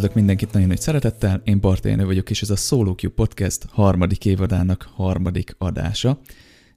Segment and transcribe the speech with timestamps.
[0.00, 4.24] Üdvözlök mindenkit nagyon nagy szeretettel, én Barténő vagyok, és ez a Solo Q Podcast harmadik
[4.24, 6.20] évadának harmadik adása.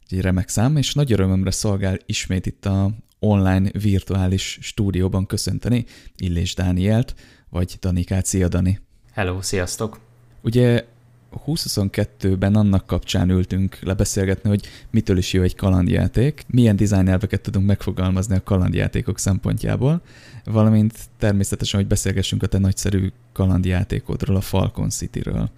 [0.10, 5.86] Egy remek szám, és nagy örömömre szolgál ismét itt a online virtuális stúdióban köszönteni
[6.18, 7.16] Illés Dánielt,
[7.50, 8.26] vagy Danikát.
[8.26, 8.80] Szia, Dani!
[9.12, 10.00] Hello, sziasztok!
[10.42, 10.86] Ugye
[11.46, 17.66] 2022-ben annak kapcsán ültünk lebeszélgetni, hogy mitől is jó egy kalandjáték, milyen design elveket tudunk
[17.66, 20.02] megfogalmazni a kalandjátékok szempontjából,
[20.44, 25.50] valamint természetesen, hogy beszélgessünk a te nagyszerű kalandjátékodról, a Falcon City-ről.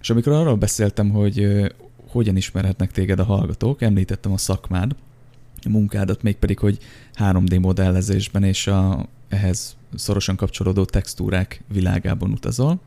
[0.00, 1.66] És amikor arról beszéltem, hogy
[2.08, 4.94] hogyan ismerhetnek téged a hallgatók, említettem a szakmád,
[5.64, 6.78] a munkádat, mégpedig, hogy
[7.14, 12.80] 3D modellezésben és a ehhez szorosan kapcsolódó textúrák világában utazol.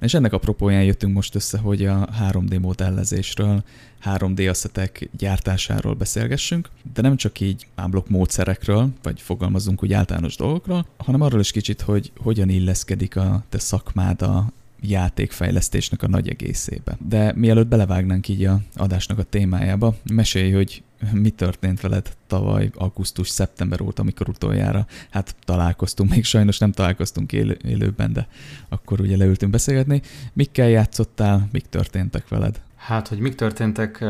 [0.00, 3.64] És ennek a propóján jöttünk most össze, hogy a 3D modellezésről,
[4.04, 10.86] 3D asszetek gyártásáról beszélgessünk, de nem csak így ámblok módszerekről, vagy fogalmazunk úgy általános dolgokról,
[10.96, 16.96] hanem arról is kicsit, hogy hogyan illeszkedik a te szakmád a játékfejlesztésnek a nagy egészébe.
[17.08, 23.80] De mielőtt belevágnánk így a adásnak a témájába, mesélj, hogy mi történt veled tavaly augusztus-szeptember
[23.80, 28.28] óta, amikor utoljára hát találkoztunk, még sajnos nem találkoztunk élő, élőben, de
[28.68, 30.02] akkor ugye leültünk beszélgetni.
[30.32, 32.60] Mikkel játszottál, mik történtek veled?
[32.76, 34.00] Hát, hogy mik történtek,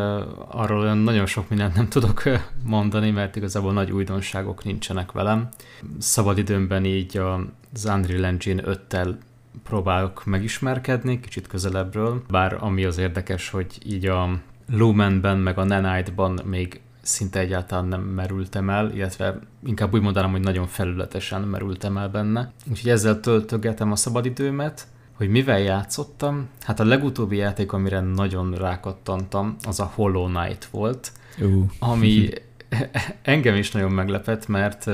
[0.48, 2.22] arról olyan nagyon sok mindent nem tudok
[2.64, 5.48] mondani, mert igazából nagy újdonságok nincsenek velem.
[5.98, 7.16] Szabadidőmben így
[7.72, 9.14] az Unreal Engine 5-tel
[9.62, 14.40] próbálok megismerkedni, kicsit közelebbről, bár ami az érdekes, hogy így a
[14.70, 20.40] Lumenben meg a Nanite-ban még szinte egyáltalán nem merültem el, illetve inkább úgy mondanám, hogy
[20.40, 22.52] nagyon felületesen merültem el benne.
[22.70, 26.48] Úgyhogy ezzel töltögetem a szabadidőmet, hogy mivel játszottam.
[26.60, 31.64] Hát a legutóbbi játék, amire nagyon rákattantam, az a Hollow Knight volt, uh.
[31.78, 32.28] ami
[33.22, 34.90] engem is nagyon meglepett, mert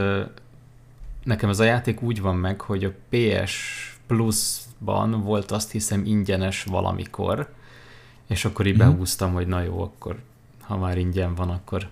[1.24, 6.64] nekem ez a játék úgy van meg, hogy a PS Plus-ban volt azt hiszem ingyenes
[6.64, 7.52] valamikor,
[8.26, 8.88] és akkor így mhm.
[8.88, 10.18] behúztam, hogy na jó, akkor
[10.60, 11.88] ha már ingyen van, akkor,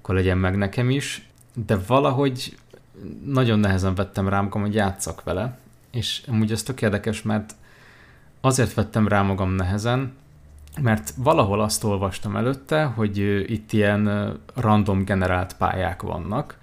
[0.00, 1.28] akkor legyen meg nekem is.
[1.54, 2.56] De valahogy
[3.24, 5.58] nagyon nehezen vettem rám magam, hogy játszak vele,
[5.90, 7.54] és amúgy ez tök érdekes, mert
[8.40, 10.12] azért vettem rá magam nehezen,
[10.80, 13.18] mert valahol azt olvastam előtte, hogy
[13.50, 16.58] itt ilyen random generált pályák vannak,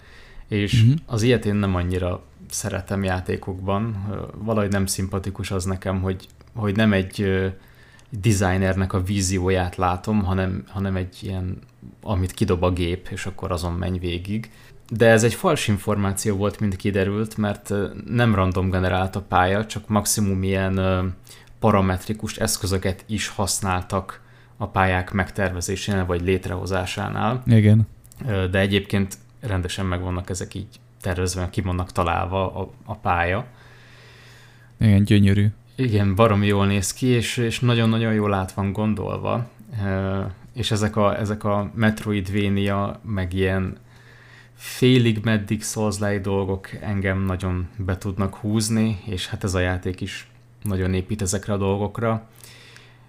[0.47, 0.95] és uh-huh.
[1.05, 4.05] az ilyet én nem annyira szeretem játékokban.
[4.37, 7.43] Valahogy nem szimpatikus az nekem, hogy, hogy nem egy
[8.09, 11.57] designernek a vízióját látom, hanem, hanem egy ilyen,
[12.01, 14.51] amit kidob a gép, és akkor azon menj végig.
[14.89, 17.73] De ez egy fals információ volt, mint kiderült, mert
[18.07, 20.79] nem random generált a pálya, csak maximum ilyen
[21.59, 24.21] parametrikus eszközöket is használtak
[24.57, 27.43] a pályák megtervezésénél vagy létrehozásánál.
[27.45, 27.87] Igen.
[28.25, 29.17] De egyébként
[29.47, 33.45] rendesen megvannak ezek így tervezve, ki vannak találva a, a pálya.
[34.79, 35.47] Igen, gyönyörű.
[35.75, 39.47] Igen, baromi jól néz ki, és, és nagyon-nagyon jól át van gondolva.
[40.53, 43.77] És ezek a, ezek a Metroidvania, meg ilyen
[44.55, 50.27] félig meddig souls dolgok engem nagyon be tudnak húzni, és hát ez a játék is
[50.63, 52.27] nagyon épít ezekre a dolgokra.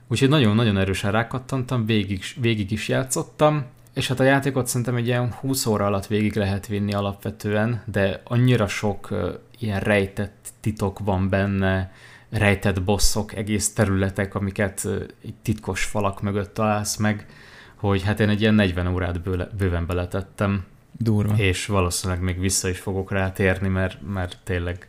[0.09, 3.65] Úgyhogy nagyon-nagyon erősen rákattantam, végig, végig is játszottam,
[3.97, 8.21] és hát a játékot szerintem egy ilyen 20 óra alatt végig lehet vinni alapvetően, de
[8.25, 11.93] annyira sok uh, ilyen rejtett titok van benne,
[12.31, 15.03] rejtett bosszok, egész területek, amiket uh,
[15.43, 17.27] titkos falak mögött találsz meg,
[17.75, 20.65] hogy hát én egy ilyen 40 órát bőle, bőven beletettem.
[20.99, 21.35] Durva.
[21.37, 24.89] És valószínűleg még vissza is fogok rátérni, mert, mert tényleg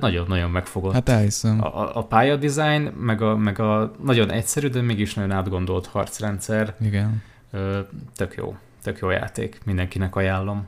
[0.00, 0.92] nagyon-nagyon megfogott.
[0.92, 1.64] Hát elhiszem.
[1.64, 6.74] A, a pályadizájn, meg a, meg a nagyon egyszerű, de mégis nagyon átgondolt harcrendszer.
[6.80, 7.22] Igen
[8.16, 10.66] tök jó, tök jó játék, mindenkinek ajánlom.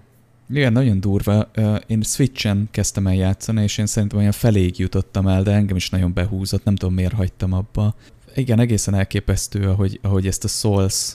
[0.48, 1.50] Igen, nagyon durva.
[1.86, 5.90] Én Switchen kezdtem el játszani, és én szerintem olyan feléig jutottam el, de engem is
[5.90, 7.94] nagyon behúzott, nem tudom miért hagytam abba.
[8.34, 11.14] Igen, egészen elképesztő, ahogy, ahogy ezt a Souls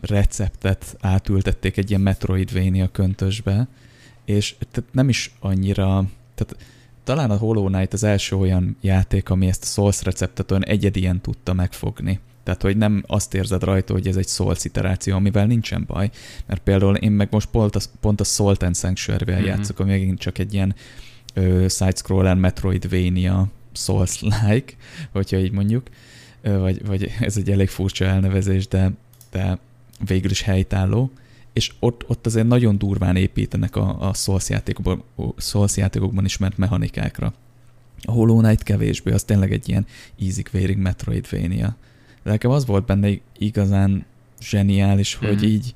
[0.00, 3.68] receptet átültették egy ilyen Metroidvania köntösbe,
[4.24, 6.04] és tehát nem is annyira,
[6.34, 6.64] tehát
[7.04, 11.20] talán a Hollow Knight az első olyan játék, ami ezt a Souls receptet olyan egyedien
[11.20, 12.20] tudta megfogni.
[12.48, 16.10] Tehát, hogy nem azt érzed rajta, hogy ez egy Souls iteráció, amivel nincsen baj.
[16.46, 19.46] Mert például én meg most pont a, pont a Salt and Sanctuary-vel mm-hmm.
[19.46, 20.74] játszok, ami megint csak egy ilyen
[21.34, 24.72] ö, side-scroller Metroidvania Souls-like,
[25.12, 25.88] hogyha így mondjuk.
[26.42, 28.90] Ö, vagy, vagy ez egy elég furcsa elnevezés, de,
[29.30, 29.58] de
[30.06, 31.10] végül is helytálló
[31.52, 35.02] és ott, ott azért nagyon durván építenek a, a Souls, játékokban,
[35.36, 37.34] Souls játékokban ismert mechanikákra.
[38.02, 39.86] A Hollow Knight kevésbé, az tényleg egy ilyen
[40.20, 41.76] easy vérig Metroidvania.
[42.28, 44.04] Nekem az volt benne igazán
[44.40, 45.44] zseniális, hogy mhm.
[45.44, 45.74] így,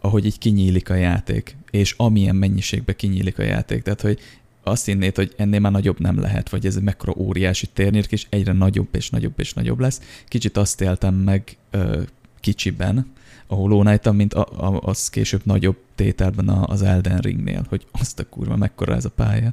[0.00, 3.82] ahogy így kinyílik a játék, és amilyen mennyiségbe kinyílik a játék.
[3.82, 4.18] Tehát, hogy
[4.62, 8.26] azt hinnéd, hogy ennél már nagyobb nem lehet, vagy ez egy mekkora óriási térnyék, és
[8.28, 10.00] egyre nagyobb és nagyobb és nagyobb lesz.
[10.28, 12.02] Kicsit azt éltem meg ö,
[12.40, 13.12] kicsiben,
[13.46, 18.18] a Hollow knight mint a, a, az később nagyobb tételben az Elden Ringnél, hogy azt
[18.18, 19.52] a kurva, mekkora ez a pálya.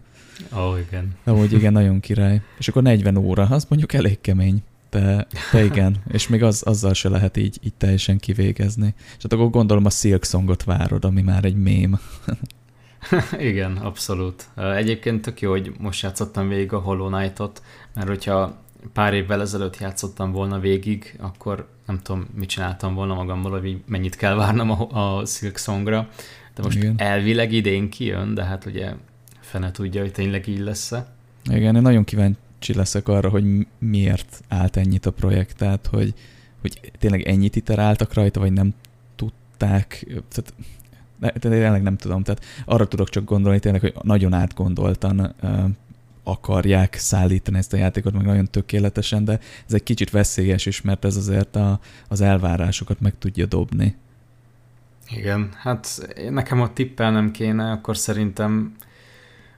[0.55, 1.15] Ó, oh, igen.
[1.23, 2.41] Ahogy igen, nagyon király.
[2.57, 4.63] És akkor 40 óra, az mondjuk elég kemény.
[4.91, 8.93] De, de igen, és még az, azzal se lehet így, így teljesen kivégezni.
[8.97, 11.99] És hát akkor gondolom a Silk Songot várod, ami már egy mém.
[13.51, 14.49] igen, abszolút.
[14.55, 17.61] Egyébként tök jó, hogy most játszottam végig a Hollow Knight-ot,
[17.93, 18.55] mert hogyha
[18.93, 24.15] pár évvel ezelőtt játszottam volna végig, akkor nem tudom, mit csináltam volna magammal, hogy mennyit
[24.15, 26.09] kell várnom a, a Silk Songra.
[26.55, 26.93] De most Igen.
[26.97, 28.93] elvileg idén kijön, de hát ugye
[29.39, 31.13] fene tudja, hogy tényleg így lesz-e.
[31.49, 32.37] Igen, én nagyon kíváncsi
[32.67, 36.13] leszek arra, hogy miért állt ennyit a projekt, tehát hogy,
[36.61, 38.73] hogy tényleg ennyit iteráltak rajta, vagy nem
[39.15, 40.53] tudták, tehát
[41.39, 45.35] tényleg nem tudom, tehát arra tudok csak gondolni tényleg, hogy nagyon átgondoltan
[46.23, 51.05] akarják szállítani ezt a játékot, meg nagyon tökéletesen, de ez egy kicsit veszélyes is, mert
[51.05, 53.95] ez azért a, az elvárásokat meg tudja dobni.
[55.09, 58.75] Igen, hát nekem a tippelnem kéne, akkor szerintem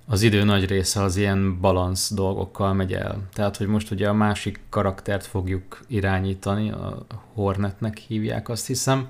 [0.05, 3.17] az idő nagy része az ilyen balansz dolgokkal megy el.
[3.33, 9.07] Tehát, hogy most ugye a másik karaktert fogjuk irányítani, a Hornetnek hívják azt hiszem,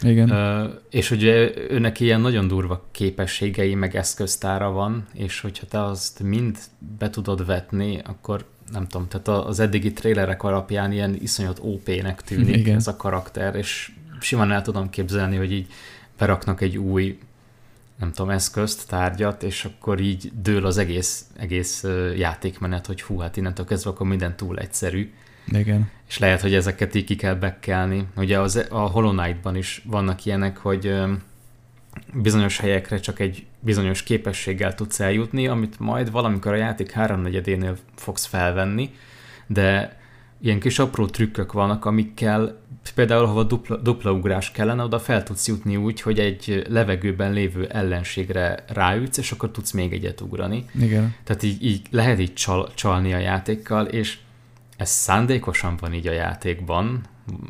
[0.00, 0.30] igen.
[0.30, 6.20] Uh, és ugye őnek ilyen nagyon durva képességei, meg eszköztára van, és hogyha te azt
[6.20, 6.58] mind
[6.98, 12.56] be tudod vetni, akkor nem tudom, tehát az eddigi trélerek alapján ilyen iszonyat OP-nek tűnik
[12.56, 12.76] Igen.
[12.76, 15.66] ez a karakter, és simán el tudom képzelni, hogy így
[16.18, 17.18] beraknak egy új
[17.98, 21.84] nem tudom, eszközt, tárgyat, és akkor így dől az egész, egész
[22.16, 25.12] játékmenet, hogy hú, hát innentől kezdve akkor minden túl egyszerű.
[25.46, 25.90] Igen.
[26.08, 28.06] És lehet, hogy ezeket így ki kell bekkelni.
[28.16, 30.94] Ugye az, a Hollow Knight-ban is vannak ilyenek, hogy
[32.12, 38.24] bizonyos helyekre csak egy bizonyos képességgel tudsz eljutni, amit majd valamikor a játék háromnegyedénél fogsz
[38.24, 38.94] felvenni,
[39.46, 39.98] de
[40.40, 45.48] ilyen kis apró trükkök vannak, amikkel például, ha dupla, dupla ugrás kellene, oda fel tudsz
[45.48, 50.64] jutni úgy, hogy egy levegőben lévő ellenségre ráütsz, és akkor tudsz még egyet ugrani.
[50.80, 51.14] Igen.
[51.24, 54.18] Tehát így, így lehet így csal, csalni a játékkal, és
[54.76, 57.00] ez szándékosan van így a játékban,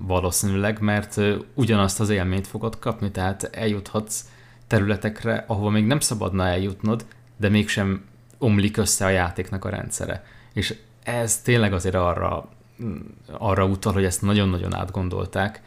[0.02, 1.20] valószínűleg, mert
[1.54, 4.24] ugyanazt az élményt fogod kapni, tehát eljuthatsz
[4.66, 8.04] területekre, ahova még nem szabadna eljutnod, de mégsem
[8.38, 10.24] omlik össze a játéknak a rendszere.
[10.52, 12.48] És ez tényleg azért arra,
[13.30, 15.62] arra utal, hogy ezt nagyon-nagyon átgondolták,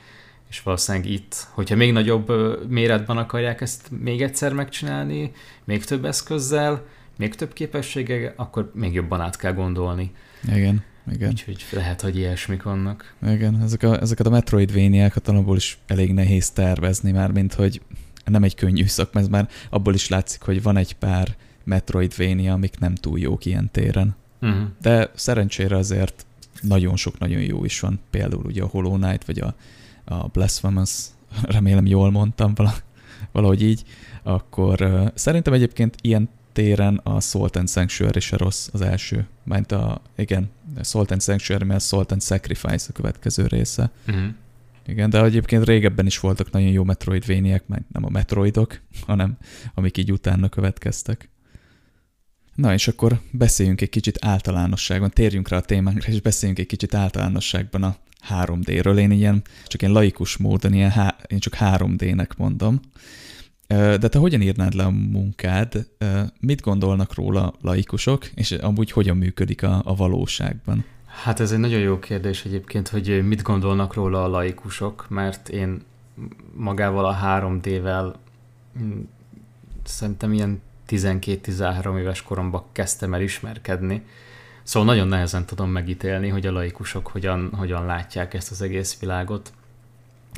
[0.49, 2.31] és valószínűleg itt, hogyha még nagyobb
[2.69, 5.31] méretben akarják ezt még egyszer megcsinálni,
[5.63, 6.85] még több eszközzel,
[7.17, 10.11] még több képességgel, akkor még jobban át kell gondolni.
[10.47, 11.29] Igen igen.
[11.29, 13.13] Úgyhogy lehet, hogy ilyesmik vannak.
[13.27, 17.81] Igen, ezek a, ezeket a Metroidvania-kat alapból is elég nehéz tervezni már, mint hogy
[18.25, 22.79] nem egy könnyű szakma, ez már abból is látszik, hogy van egy pár Metroidvania, amik
[22.79, 24.15] nem túl jók ilyen téren.
[24.41, 24.67] Uh-huh.
[24.81, 26.25] De szerencsére azért
[26.61, 29.55] nagyon sok nagyon jó is van, például ugye a Hollow Knight, vagy a,
[30.05, 31.05] a Blasphemous,
[31.41, 32.53] remélem jól mondtam
[33.31, 33.83] valahogy így,
[34.23, 39.27] akkor uh, szerintem egyébként ilyen téren a Salt and Sanctuary se rossz az első.
[39.43, 40.49] Mert a, igen,
[40.83, 43.91] Salt and Sanctuary, mert Salt and Sacrifice a következő része.
[44.07, 44.23] Uh-huh.
[44.87, 49.37] Igen, de egyébként régebben is voltak nagyon jó Metroidvéniek, mert nem a Metroidok, hanem
[49.73, 51.29] amik így utána következtek.
[52.57, 56.93] Na és akkor beszéljünk egy kicsit általánosságban, térjünk rá a témánkra, és beszéljünk egy kicsit
[56.93, 57.95] általánosságban a
[58.29, 58.97] 3D-ről.
[58.97, 62.79] Én ilyen, csak ilyen laikus módon, ilyen há- én csak 3D-nek mondom.
[63.67, 65.87] De te hogyan írnád le a munkád?
[66.39, 70.85] Mit gondolnak róla laikusok, és amúgy hogyan működik a, a valóságban?
[71.05, 75.81] Hát ez egy nagyon jó kérdés egyébként, hogy mit gondolnak róla a laikusok, mert én
[76.55, 78.13] magával a 3D-vel
[78.79, 78.99] mm,
[79.83, 84.05] szerintem ilyen 12-13 éves koromban kezdtem el ismerkedni.
[84.63, 89.53] Szóval nagyon nehezen tudom megítélni, hogy a laikusok hogyan, hogyan látják ezt az egész világot,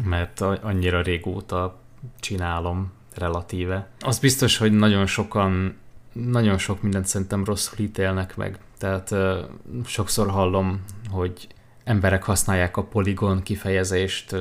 [0.03, 1.79] mert annyira régóta
[2.19, 3.89] csinálom relatíve.
[3.99, 5.77] Az biztos, hogy nagyon sokan,
[6.13, 8.59] nagyon sok mindent szerintem rosszul ítélnek meg.
[8.77, 9.37] Tehát uh,
[9.85, 11.47] sokszor hallom, hogy
[11.83, 14.35] emberek használják a poligon kifejezést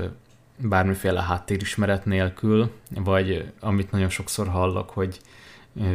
[0.57, 5.21] bármiféle háttérismeret nélkül, vagy amit nagyon sokszor hallok, hogy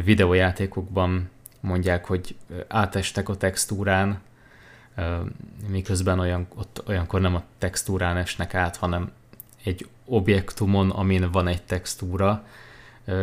[0.04, 1.28] videójátékokban
[1.60, 2.36] mondják, hogy
[2.68, 4.20] átestek a textúrán,
[5.68, 9.10] miközben olyan, ott olyankor nem a textúrán esnek át, hanem
[9.64, 12.46] egy objektumon, amin van egy textúra,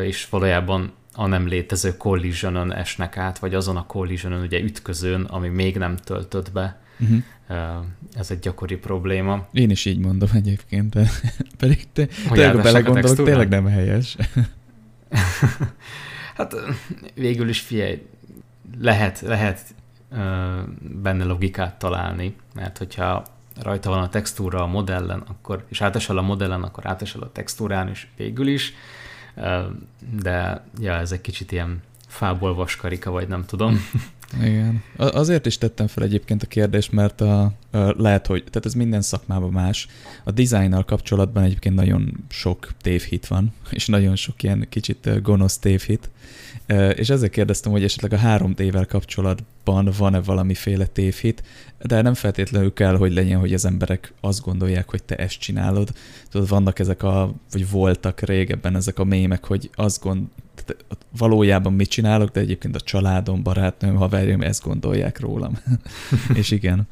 [0.04, 5.48] és valójában a nem létező collisionon esnek át, vagy azon a collisionon ugye ütközőn, ami
[5.48, 6.80] még nem töltött be.
[7.00, 7.24] Uh-huh.
[8.16, 9.48] Ez egy gyakori probléma.
[9.52, 11.10] Én is így mondom egyébként, de
[11.58, 14.18] pedig te, tényleg, belegondolok, tényleg nem helyes.
[16.42, 16.56] hát
[17.14, 18.08] végül is figyelj,
[18.80, 19.74] lehet, lehet
[20.80, 23.26] benne logikát találni, mert hogyha
[23.62, 27.90] rajta van a textúra a modellen, akkor, és átesel a modellen, akkor átesel a textúrán
[27.90, 28.74] is végül is,
[30.22, 33.88] de ja, ez egy kicsit ilyen fából vaskarika, vagy nem tudom.
[34.40, 34.84] Igen.
[34.98, 39.02] Azért is tettem fel egyébként a kérdést, mert a, a, lehet, hogy, tehát ez minden
[39.02, 39.88] szakmában más.
[40.24, 46.10] A dizájnnal kapcsolatban egyébként nagyon sok tévhit van, és nagyon sok ilyen kicsit gonosz tévhit.
[46.96, 51.44] És ezért kérdeztem, hogy esetleg a 3D-vel kapcsolatban van-e valamiféle tévhit,
[51.84, 55.92] de nem feltétlenül kell, hogy legyen, hogy az emberek azt gondolják, hogy te ezt csinálod.
[56.30, 60.28] Tudod, vannak ezek a, vagy voltak régebben ezek a mémek, hogy azt gond,
[61.18, 65.58] valójában mit csinálok, de egyébként a családom, barátnőm, haverjaim ezt gondolják rólam.
[66.34, 66.88] és igen.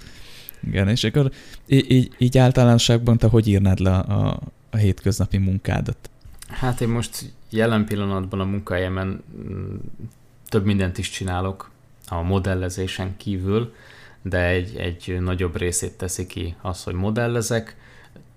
[0.68, 1.32] Igen, és akkor
[1.68, 6.10] így, így, általánosságban te hogy írnád le a, a, a hétköznapi munkádat?
[6.48, 9.76] Hát én most jelen pillanatban a munkahelyemen mm,
[10.48, 11.72] több mindent is csinálok
[12.08, 13.74] a modellezésen kívül,
[14.22, 17.78] de egy, egy nagyobb részét teszi ki az, hogy modellezek.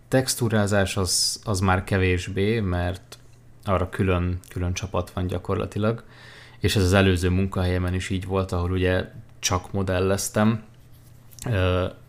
[0.09, 3.19] Textúrázás az, az már kevésbé, mert
[3.65, 6.05] arra külön, külön csapat van gyakorlatilag,
[6.59, 10.63] és ez az előző munkahelyemen is így volt, ahol ugye csak modelleztem,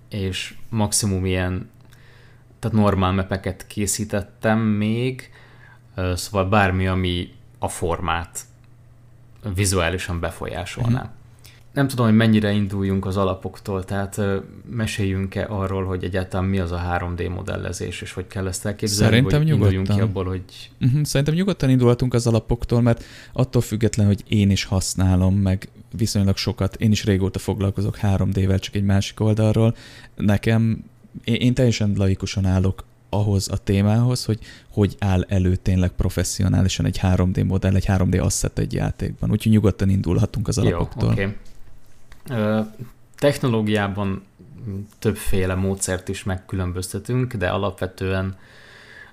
[0.09, 1.69] és maximum ilyen,
[2.59, 5.31] tehát normál mepeket készítettem még,
[6.13, 8.39] szóval bármi, ami a formát
[9.55, 11.01] vizuálisan befolyásolná.
[11.01, 11.21] Uh-huh.
[11.73, 14.21] Nem tudom, hogy mennyire induljunk az alapoktól, tehát
[14.69, 19.39] meséljünk-e arról, hogy egyáltalán mi az a 3D modellezés, és hogy kell ezt elképzelni, Szerintem
[19.39, 19.73] vagy nyugodtan.
[19.73, 20.71] induljunk ki abból, hogy...
[20.81, 21.03] Uh-huh.
[21.03, 23.03] Szerintem nyugodtan indulhatunk az alapoktól, mert
[23.33, 28.75] attól független, hogy én is használom, meg viszonylag sokat, én is régóta foglalkozok 3D-vel, csak
[28.75, 29.75] egy másik oldalról,
[30.15, 30.83] nekem
[31.23, 34.39] én, én teljesen laikusan állok ahhoz a témához, hogy
[34.69, 39.31] hogy áll elő tényleg professzionálisan egy 3D modell, egy 3D asset egy játékban.
[39.31, 41.03] Úgyhogy nyugodtan indulhatunk az alapoktól.
[41.07, 41.35] Jó, okay.
[43.15, 44.23] Technológiában
[44.99, 48.37] többféle módszert is megkülönböztetünk, de alapvetően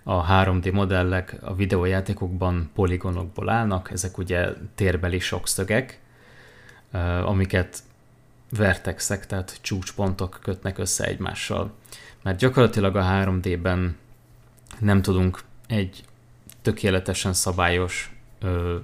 [0.03, 6.01] a 3D modellek a videójátékokban poligonokból állnak, ezek ugye térbeli sokszögek,
[7.25, 7.79] amiket
[8.57, 11.73] vertexek, tehát csúcspontok kötnek össze egymással.
[12.23, 13.97] Mert gyakorlatilag a 3D-ben
[14.79, 16.05] nem tudunk egy
[16.63, 18.17] tökéletesen szabályos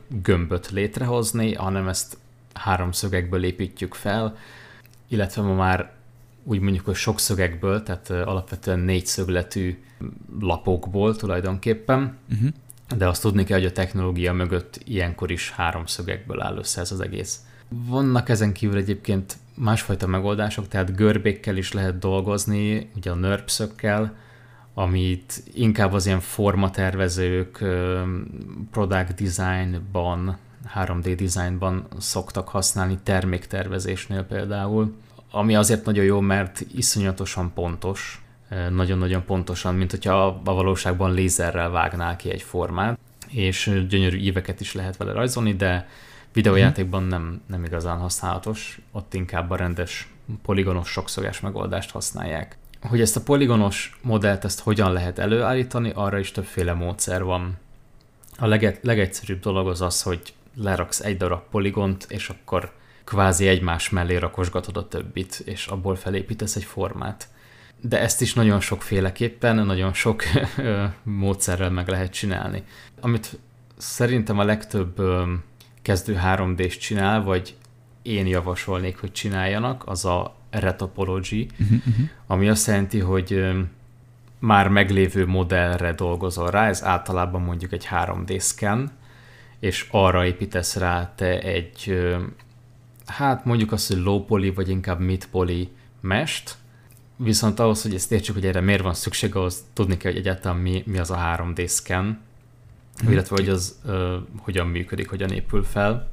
[0.08, 2.16] gömböt létrehozni, hanem ezt
[2.58, 4.36] háromszögekből építjük fel,
[5.08, 5.94] illetve ma már
[6.44, 9.82] úgy mondjuk, hogy sokszögekből, tehát alapvetően négyszögletű
[10.40, 12.48] lapokból tulajdonképpen, uh-huh.
[12.96, 17.00] de azt tudni kell, hogy a technológia mögött ilyenkor is háromszögekből áll össze ez az
[17.00, 17.40] egész.
[17.68, 24.14] Vannak ezen kívül egyébként másfajta megoldások, tehát görbékkel is lehet dolgozni, ugye a NURBS-ökkel,
[24.74, 27.64] amit inkább az ilyen formatervezők,
[28.70, 30.38] product designban
[30.74, 34.94] 3D designban szoktak használni, terméktervezésnél például,
[35.30, 41.70] ami azért nagyon jó, mert iszonyatosan pontos, eh, nagyon-nagyon pontosan, mint hogyha a valóságban lézerrel
[41.70, 45.88] vágnál ki egy formát, és gyönyörű íveket is lehet vele rajzolni, de
[46.32, 50.08] videójátékban nem, nem igazán használatos, ott inkább a rendes
[50.42, 52.56] poligonos sokszöges megoldást használják.
[52.80, 57.56] Hogy ezt a poligonos modellt ezt hogyan lehet előállítani, arra is többféle módszer van.
[58.38, 62.72] A lege- legegyszerűbb dolog az az, hogy leraksz egy darab poligont, és akkor
[63.04, 67.28] kvázi egymás mellé rakosgatod a többit, és abból felépítesz egy formát.
[67.80, 70.22] De ezt is nagyon sokféleképpen, nagyon sok
[71.02, 72.62] módszerrel meg lehet csinálni.
[73.00, 73.38] Amit
[73.76, 75.02] szerintem a legtöbb
[75.82, 77.54] kezdő 3D-s csinál, vagy
[78.02, 82.06] én javasolnék, hogy csináljanak, az a retopology, uh-huh, uh-huh.
[82.26, 83.44] ami azt jelenti, hogy
[84.38, 88.90] már meglévő modellre dolgozol rá, ez általában mondjuk egy 3D scan,
[89.66, 91.98] és arra építesz rá te egy,
[93.06, 95.68] hát mondjuk azt, hogy low poly, vagy inkább mid poly
[96.00, 96.56] mest,
[97.16, 100.58] viszont ahhoz, hogy ezt értsük, hogy erre miért van szükség, ahhoz tudni kell, hogy egyáltalán
[100.58, 102.18] mi, mi az a 3D scan,
[102.96, 103.12] hmm.
[103.12, 106.10] illetve hogy az uh, hogyan működik, hogyan épül fel.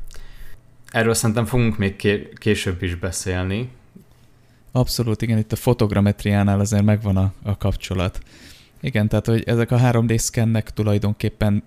[0.91, 1.95] Erről szerintem fogunk még
[2.35, 3.69] később is beszélni.
[4.71, 8.19] Abszolút, igen, itt a fotogrammetriánál azért megvan a, a kapcsolat.
[8.79, 11.63] Igen, tehát hogy ezek a 3D szkennek tulajdonképpen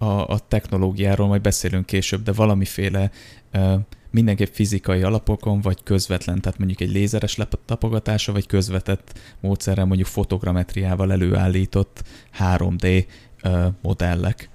[0.00, 3.10] a, a technológiáról majd beszélünk később, de valamiféle
[3.52, 3.74] uh,
[4.10, 11.12] mindenképp fizikai alapokon, vagy közvetlen, tehát mondjuk egy lézeres tapogatása, vagy közvetett módszerrel, mondjuk fotogrammetriával
[11.12, 12.02] előállított
[12.38, 13.04] 3D
[13.44, 14.48] uh, modellek.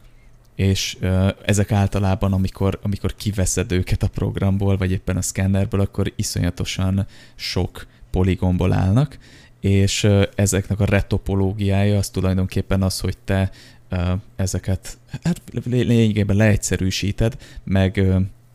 [0.55, 0.97] És
[1.45, 7.87] ezek általában, amikor, amikor kiveszed őket a programból, vagy éppen a szkennerből, akkor iszonyatosan sok
[8.11, 9.17] poligonból állnak,
[9.59, 13.51] és ezeknek a retopológiája az tulajdonképpen az, hogy te
[14.35, 18.01] ezeket hát lényegében leegyszerűsíted, meg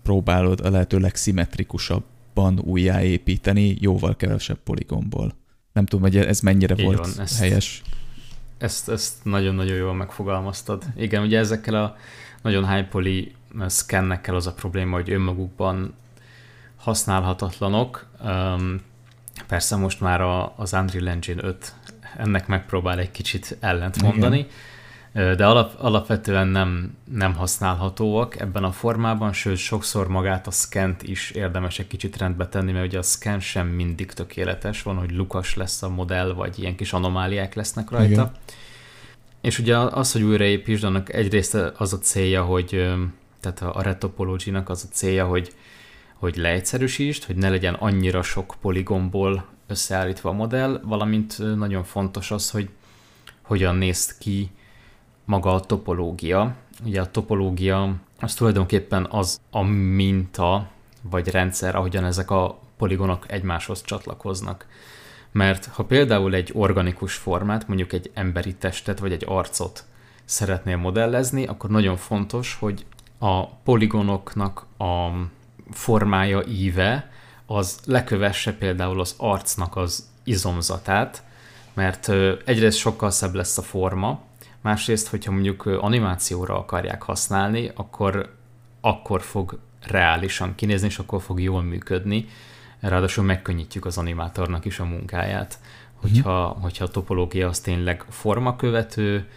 [0.03, 5.35] próbálod a lehető legszimmetrikusabban újjáépíteni, jóval kevesebb poligomból.
[5.73, 7.83] Nem tudom, hogy ez mennyire Így volt van, ezt, helyes.
[8.59, 10.85] Ezt, ezt nagyon-nagyon jól megfogalmaztad.
[10.97, 11.97] Igen, ugye ezekkel a
[12.43, 13.33] nagyon high poly
[13.67, 15.95] szkennekkel az a probléma, hogy önmagukban
[16.77, 18.07] használhatatlanok.
[19.47, 20.21] Persze most már
[20.57, 21.75] az Unreal Engine 5
[22.17, 24.51] ennek megpróbál egy kicsit ellent mondani, Igen
[25.13, 31.31] de alap, alapvetően nem, nem használhatóak ebben a formában, sőt sokszor magát a scant is
[31.31, 35.55] érdemes egy kicsit rendbe tenni, mert ugye a scan sem mindig tökéletes, van, hogy lukas
[35.57, 38.11] lesz a modell, vagy ilyen kis anomáliák lesznek rajta.
[38.11, 38.31] Igen.
[39.41, 42.69] És ugye az, hogy újraépítsd, annak egyrészt az a célja, hogy
[43.41, 45.53] tehát a retopology-nak az a célja, hogy,
[46.15, 52.51] hogy leegyszerűsítsd, hogy ne legyen annyira sok poligomból összeállítva a modell, valamint nagyon fontos az,
[52.51, 52.69] hogy
[53.43, 54.51] hogyan néz ki
[55.31, 56.55] maga a topológia.
[56.85, 60.69] Ugye a topológia az tulajdonképpen az a minta,
[61.03, 64.67] vagy rendszer, ahogyan ezek a poligonok egymáshoz csatlakoznak.
[65.33, 69.85] Mert ha például egy organikus formát, mondjuk egy emberi testet, vagy egy arcot
[70.25, 72.87] szeretnél modellezni, akkor nagyon fontos, hogy
[73.19, 75.09] a poligonoknak a
[75.71, 77.11] formája, íve,
[77.47, 81.23] az lekövesse például az arcnak az izomzatát,
[81.75, 82.09] mert
[82.45, 84.29] egyrészt sokkal szebb lesz a forma,
[84.63, 88.35] Másrészt, hogyha mondjuk animációra akarják használni, akkor,
[88.81, 92.27] akkor fog reálisan kinézni, és akkor fog jól működni.
[92.81, 95.59] Ráadásul megkönnyítjük az animátornak is a munkáját,
[95.95, 96.63] hogyha, mm.
[96.63, 99.29] hogyha a topológia az tényleg formakövető,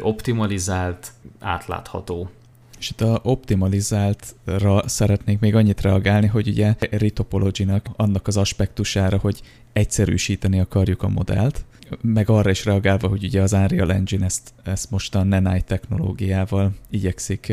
[0.00, 2.30] optimalizált, átlátható.
[2.78, 9.40] És itt a optimalizáltra szeretnék még annyit reagálni, hogy ugye Retopology-nak annak az aspektusára, hogy
[9.72, 11.64] egyszerűsíteni akarjuk a modellt,
[12.00, 16.72] meg arra is reagálva, hogy ugye az Unreal Engine ezt, ezt most a Nenai technológiával
[16.90, 17.52] igyekszik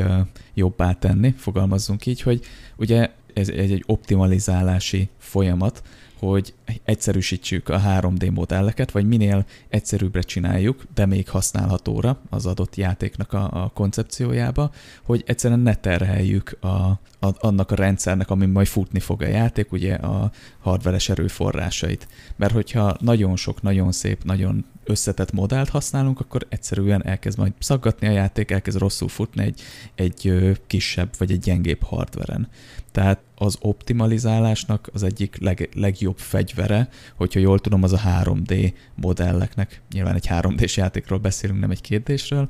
[0.54, 2.46] jobbá tenni, fogalmazzunk így, hogy
[2.76, 5.84] ugye ez egy, egy optimalizálási folyamat,
[6.20, 6.54] hogy
[6.84, 13.64] egyszerűsítsük a 3D modelleket, vagy minél egyszerűbbre csináljuk, de még használhatóra az adott játéknak a,
[13.64, 14.72] a koncepciójába,
[15.04, 19.72] hogy egyszerűen ne terheljük a, a, annak a rendszernek, ami majd futni fog a játék,
[19.72, 22.08] ugye a hardveres erőforrásait.
[22.36, 28.08] Mert hogyha nagyon sok, nagyon szép, nagyon összetett modellt használunk, akkor egyszerűen elkezd majd szaggatni
[28.08, 29.62] a játék, elkezd rosszul futni egy,
[29.96, 32.48] egy kisebb vagy egy gyengébb hardveren.
[32.92, 39.82] Tehát az optimalizálásnak az egyik leg, legjobb fegyvere, hogyha jól tudom, az a 3D modelleknek,
[39.92, 42.50] nyilván egy 3D-s játékról beszélünk, nem egy kérdésről,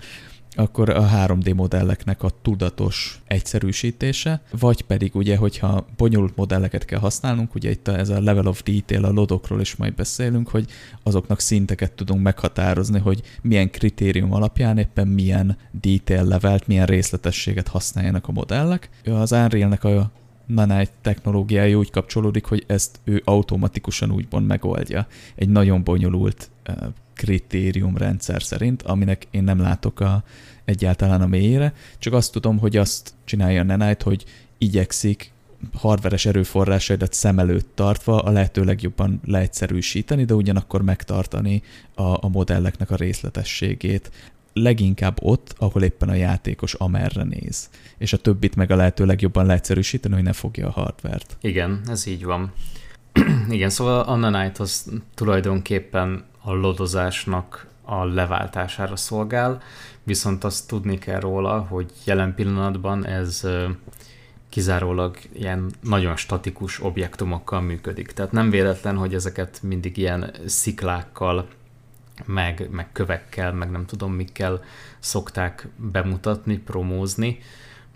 [0.57, 7.55] akkor a 3D modelleknek a tudatos egyszerűsítése, vagy pedig ugye, hogyha bonyolult modelleket kell használnunk,
[7.55, 10.65] ugye itt a, ez a level of detail, a lodokról is majd beszélünk, hogy
[11.03, 18.27] azoknak szinteket tudunk meghatározni, hogy milyen kritérium alapján éppen milyen detail levelt, milyen részletességet használjanak
[18.27, 18.89] a modellek.
[19.05, 20.11] Az Unreal-nek a
[20.45, 25.07] Nanite technológiája úgy kapcsolódik, hogy ezt ő automatikusan úgymond megoldja.
[25.35, 26.49] Egy nagyon bonyolult
[27.17, 30.23] kritériumrendszer szerint, aminek én nem látok a,
[30.65, 34.25] egyáltalán a mélyére, csak azt tudom, hogy azt csinálja a Nanite, hogy
[34.57, 35.31] igyekszik
[35.73, 41.61] hardveres erőforrásaidat szem előtt tartva a lehető legjobban leegyszerűsíteni, de ugyanakkor megtartani
[41.95, 44.11] a, a modelleknek a részletességét.
[44.53, 47.69] Leginkább ott, ahol éppen a játékos amerre néz.
[47.97, 51.37] És a többit meg a lehető legjobban leegyszerűsíteni, hogy ne fogja a hardvert.
[51.41, 52.53] Igen, ez így van.
[53.49, 59.61] Igen, szóval a Nanite az tulajdonképpen a lodozásnak a leváltására szolgál,
[60.03, 63.47] viszont azt tudni kell róla, hogy jelen pillanatban ez
[64.49, 68.11] kizárólag ilyen nagyon statikus objektumokkal működik.
[68.11, 71.47] Tehát nem véletlen, hogy ezeket mindig ilyen sziklákkal,
[72.25, 74.63] meg, meg kövekkel, meg nem tudom mikkel
[74.99, 77.39] szokták bemutatni, promózni,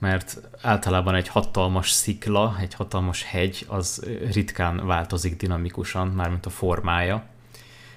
[0.02, 7.24] mert általában egy hatalmas szikla, egy hatalmas hegy, az ritkán változik dinamikusan, mármint a formája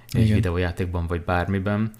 [0.08, 0.34] egy Igen.
[0.34, 1.92] videójátékban vagy bármiben.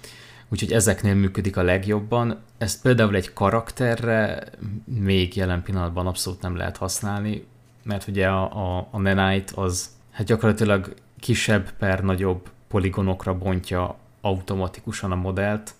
[0.48, 2.38] Úgyhogy ezeknél működik a legjobban.
[2.58, 4.42] Ezt például egy karakterre
[4.84, 7.46] még jelen pillanatban abszolút nem lehet használni,
[7.82, 15.12] mert ugye a, a, a Nenite az hát gyakorlatilag kisebb per nagyobb poligonokra bontja automatikusan
[15.12, 15.74] a modellt,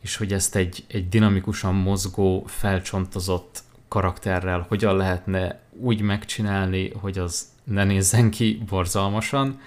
[0.00, 7.48] és hogy ezt egy, egy dinamikusan mozgó, felcsontozott karakterrel hogyan lehetne úgy megcsinálni, hogy az
[7.64, 9.60] ne nézzen ki borzalmasan,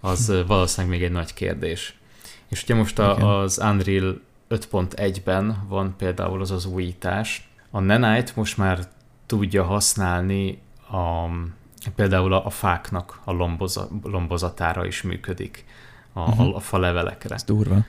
[0.00, 1.96] az valószínűleg még egy nagy kérdés.
[2.48, 7.48] És ugye most a, az Unreal 5.1-ben van például az az újítás.
[7.70, 8.88] A Nanite most már
[9.26, 11.26] tudja használni a,
[11.94, 15.64] például a, a fáknak a lomboza, lombozatára is működik,
[16.12, 16.46] a, uh-huh.
[16.46, 17.34] a, a fa levelekre.
[17.34, 17.84] Ez durva.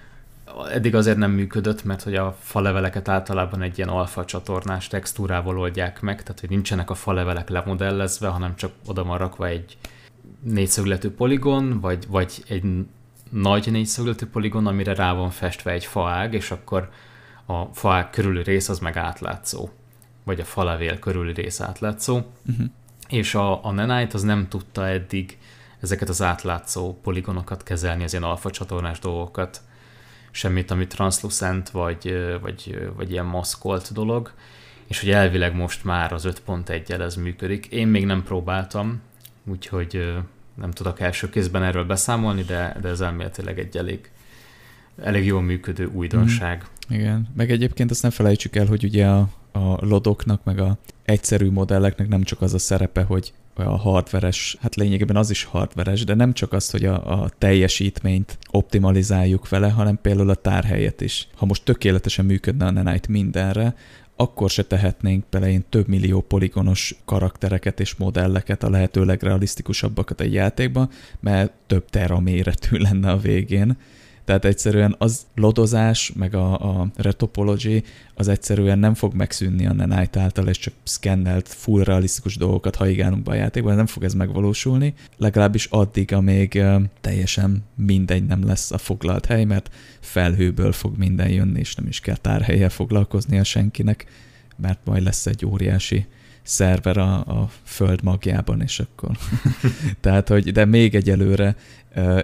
[0.71, 6.01] Eddig azért nem működött, mert hogy a faleveleket általában egy ilyen alfa csatornás textúrával oldják
[6.01, 9.77] meg, tehát hogy nincsenek a falevelek lemodellezve, hanem csak oda van rakva egy
[10.41, 12.63] négyszögletű poligon, vagy, vagy egy
[13.29, 16.89] nagy négyszögletű poligon, amire rá van festve egy faág, és akkor
[17.45, 19.69] a faág körüli rész az meg átlátszó,
[20.23, 22.15] vagy a falevél körüli rész átlátszó.
[22.15, 22.65] Uh-huh.
[23.09, 25.37] És a, a Nenite az nem tudta eddig
[25.79, 29.61] ezeket az átlátszó poligonokat kezelni, az ilyen alfa csatornás dolgokat,
[30.35, 34.31] semmit, ami translucent, vagy, vagy, vagy ilyen maszkolt dolog,
[34.87, 37.65] és hogy elvileg most már az 5.1-el ez működik.
[37.65, 39.01] Én még nem próbáltam,
[39.45, 40.13] úgyhogy
[40.55, 44.11] nem tudok első kézben erről beszámolni, de, de ez elméletileg egy elég,
[45.03, 46.65] elég jól működő újdonság.
[46.93, 50.77] Mm, igen, meg egyébként azt nem felejtsük el, hogy ugye a, a lodoknak, meg a
[51.03, 56.03] egyszerű modelleknek nem csak az a szerepe, hogy a hardveres, hát lényegében az is hardveres,
[56.03, 61.27] de nem csak az, hogy a, a teljesítményt optimalizáljuk vele, hanem például a tárhelyet is.
[61.35, 63.75] Ha most tökéletesen működne a Nanite mindenre,
[64.15, 70.33] akkor se tehetnénk bele én több millió poligonos karaktereket és modelleket, a lehető legrealisztikusabbakat egy
[70.33, 70.89] játékba,
[71.19, 73.77] mert több tera méretű lenne a végén.
[74.25, 77.83] Tehát egyszerűen az lodozás, meg a, a retopology,
[78.15, 83.23] az egyszerűen nem fog megszűnni a Nanite által, és csak szkennelt, full realisztikus dolgokat haigálunk
[83.23, 86.63] be a játékban, nem fog ez megvalósulni, legalábbis addig, amíg
[87.01, 91.99] teljesen mindegy nem lesz a foglalt hely, mert felhőből fog minden jönni, és nem is
[91.99, 94.05] kell tárhelyel foglalkoznia senkinek,
[94.55, 96.05] mert majd lesz egy óriási
[96.43, 99.17] szerver a, a föld magjában, és akkor.
[100.01, 101.55] Tehát, hogy, de még egyelőre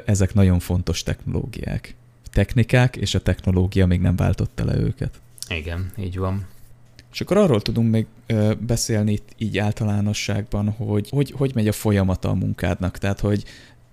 [0.05, 1.95] ezek nagyon fontos technológiák.
[2.31, 5.21] Technikák, és a technológia még nem váltotta le őket.
[5.49, 6.47] Igen, így van.
[7.11, 8.05] És akkor arról tudunk még
[8.59, 13.43] beszélni itt így általánosságban, hogy, hogy hogy megy a folyamata a munkádnak, tehát hogy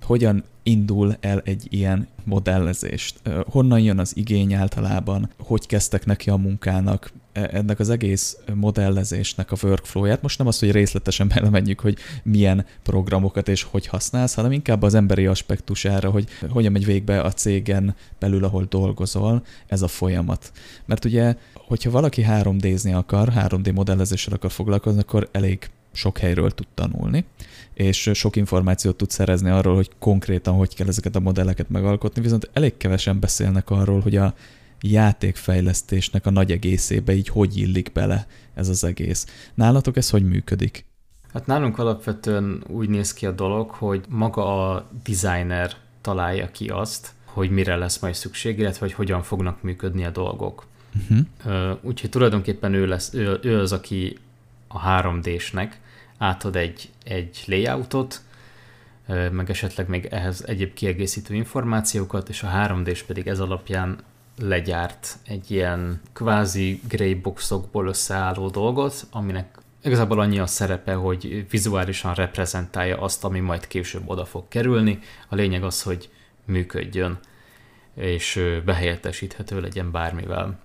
[0.03, 3.21] hogyan indul el egy ilyen modellezést?
[3.47, 5.31] Honnan jön az igény általában?
[5.39, 7.13] Hogy kezdtek neki a munkának?
[7.37, 10.23] E, ennek az egész modellezésnek a workflow-ját.
[10.23, 14.95] Most nem az, hogy részletesen belemenjük, hogy milyen programokat és hogy használsz, hanem inkább az
[14.95, 20.53] emberi aspektusára, hogy hogyan megy végbe a cégen belül, ahol dolgozol, ez a folyamat.
[20.85, 26.67] Mert ugye, hogyha valaki 3D-zni akar, 3D modellezéssel akar foglalkozni, akkor elég sok helyről tud
[26.75, 27.25] tanulni,
[27.75, 32.51] és sok információt tud szerezni arról, hogy konkrétan hogy kell ezeket a modelleket megalkotni, viszont
[32.53, 34.35] elég kevesen beszélnek arról, hogy a
[34.81, 39.27] játékfejlesztésnek a nagy egészébe így hogy illik bele ez az egész.
[39.55, 40.85] Nálatok ez hogy működik?
[41.33, 47.13] Hát nálunk alapvetően úgy néz ki a dolog, hogy maga a designer találja ki azt,
[47.25, 50.67] hogy mire lesz majd szükség, illetve hogy hogyan fognak működni a dolgok.
[51.11, 51.79] Uh-huh.
[51.83, 54.19] Úgyhogy tulajdonképpen ő, lesz, ő, ő az, aki
[54.69, 55.71] a 3D-snek
[56.19, 58.23] átad egy, egy layoutot,
[59.31, 63.99] meg esetleg még ehhez egyéb kiegészítő információkat, és a 3D-s pedig ez alapján
[64.39, 73.01] legyárt egy ilyen kvázi greyboxokból összeálló dolgot, aminek igazából annyi a szerepe, hogy vizuálisan reprezentálja
[73.01, 74.99] azt, ami majd később oda fog kerülni.
[75.29, 76.11] A lényeg az, hogy
[76.45, 77.19] működjön,
[77.95, 80.59] és behelyettesíthető legyen bármivel.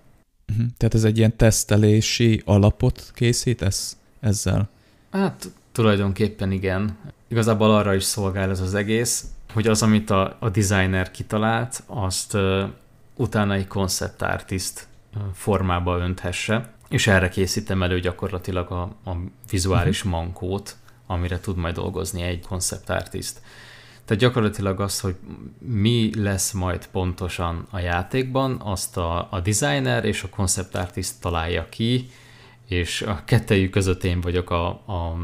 [0.52, 0.66] Uh-huh.
[0.78, 4.70] Tehát ez egy ilyen tesztelési alapot készítesz ezzel?
[5.12, 6.98] Hát tulajdonképpen igen.
[7.28, 12.38] Igazából arra is szolgál ez az egész, hogy az, amit a, a designer kitalált, azt
[13.22, 14.88] utána egy concept artist
[15.34, 19.16] formába önthesse, és erre készítem elő gyakorlatilag a, a
[19.50, 20.12] vizuális uh-huh.
[20.12, 20.76] mankót,
[21.08, 23.42] amire tud majd dolgozni egy concept artist.
[24.06, 25.16] Tehát gyakorlatilag az, hogy
[25.60, 31.70] mi lesz majd pontosan a játékban, azt a, a designer és a concept artist találja
[31.70, 32.10] ki,
[32.68, 35.18] és a kettejük között én vagyok a, a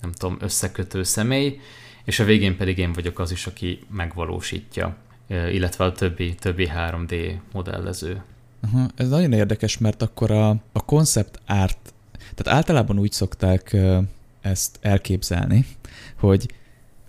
[0.00, 1.60] nem tudom, összekötő személy,
[2.04, 4.96] és a végén pedig én vagyok az is, aki megvalósítja
[5.28, 8.22] illetve a többi, többi 3D modellező.
[8.62, 8.88] Uh-huh.
[8.96, 11.94] Ez nagyon érdekes, mert akkor a, a concept art,
[12.34, 13.76] tehát általában úgy szokták
[14.40, 15.66] ezt elképzelni,
[16.18, 16.46] hogy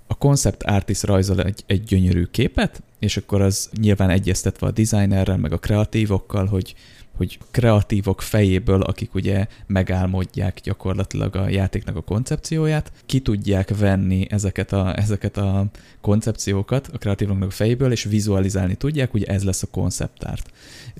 [0.08, 5.38] a concept artist rajzol egy, egy gyönyörű képet, és akkor az nyilván egyeztetve a designerrel,
[5.38, 6.76] meg a kreatívokkal, hogy
[7.18, 14.74] hogy kreatívok fejéből, akik ugye megálmodják gyakorlatilag a játéknak a koncepcióját, ki tudják venni ezeket
[14.74, 15.66] a, ezeket a
[16.02, 20.52] koncepciókat a kreatívoknak a fejéből, és vizualizálni tudják, ugye ez lesz a konceptárt.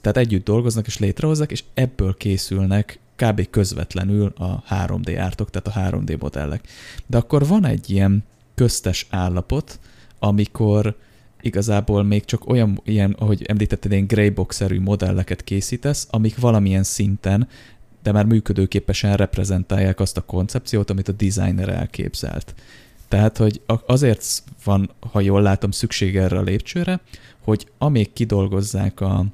[0.02, 3.50] Tehát együtt dolgoznak és létrehozzák, és ebből készülnek kb.
[3.50, 6.68] közvetlenül a 3D ártok, tehát a 3D modellek.
[7.06, 8.24] De akkor van egy ilyen
[8.56, 9.80] köztes állapot,
[10.20, 10.96] amikor
[11.42, 17.48] igazából még csak olyan, ilyen, ahogy említetted, ilyen greybox-szerű modelleket készítesz, amik valamilyen szinten,
[18.04, 22.54] de már működőképesen reprezentálják azt a koncepciót, amit a designer elképzelt.
[23.08, 27.00] Tehát, hogy azért van, ha jól látom, szükség erre a lépcsőre,
[27.44, 29.26] hogy amíg kidolgozzák a,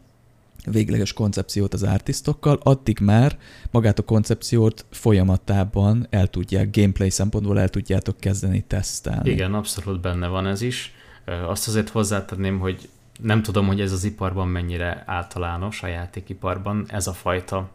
[0.65, 3.37] végleges koncepciót az artistokkal, addig már
[3.71, 9.29] magát a koncepciót folyamatában el tudják, gameplay szempontból el tudjátok kezdeni tesztelni.
[9.29, 10.93] Igen, abszolút benne van ez is.
[11.25, 12.89] Azt azért hozzátenném, hogy
[13.21, 17.69] nem tudom, hogy ez az iparban mennyire általános, a játékiparban ez a fajta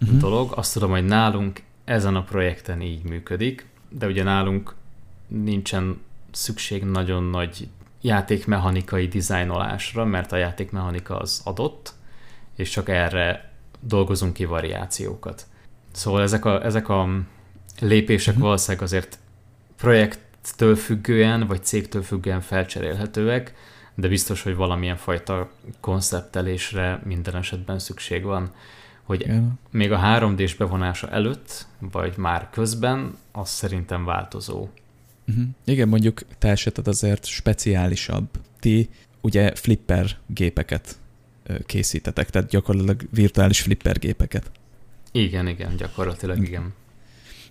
[0.00, 0.18] uh-huh.
[0.18, 0.52] dolog.
[0.54, 4.74] Azt tudom, hogy nálunk ezen a projekten így működik, de ugye nálunk
[5.26, 7.68] nincsen szükség nagyon nagy
[8.00, 11.92] játékmechanikai dizájnolásra, mert a játékmechanika az adott,
[12.56, 15.46] és csak erre dolgozunk ki variációkat.
[15.92, 17.08] Szóval ezek a, ezek a
[17.80, 18.44] lépések uh-huh.
[18.44, 19.18] valószínűleg azért
[20.40, 23.54] projekttől függően, vagy cégtől függően felcserélhetőek,
[23.94, 25.50] de biztos, hogy valamilyen fajta
[25.80, 28.52] konceptelésre minden esetben szükség van,
[29.02, 29.58] hogy Igen.
[29.70, 34.68] még a 3D-s bevonása előtt, vagy már közben, az szerintem változó.
[35.28, 35.44] Uh-huh.
[35.64, 38.28] Igen, mondjuk te eseted azért speciálisabb.
[38.60, 38.88] Ti
[39.20, 40.98] ugye flipper gépeket
[41.66, 44.50] készítetek, tehát gyakorlatilag virtuális flipper gépeket.
[45.12, 46.72] Igen, igen, gyakorlatilag igen.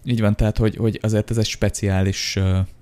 [0.04, 2.38] Így van, tehát hogy, hogy azért ez egy speciális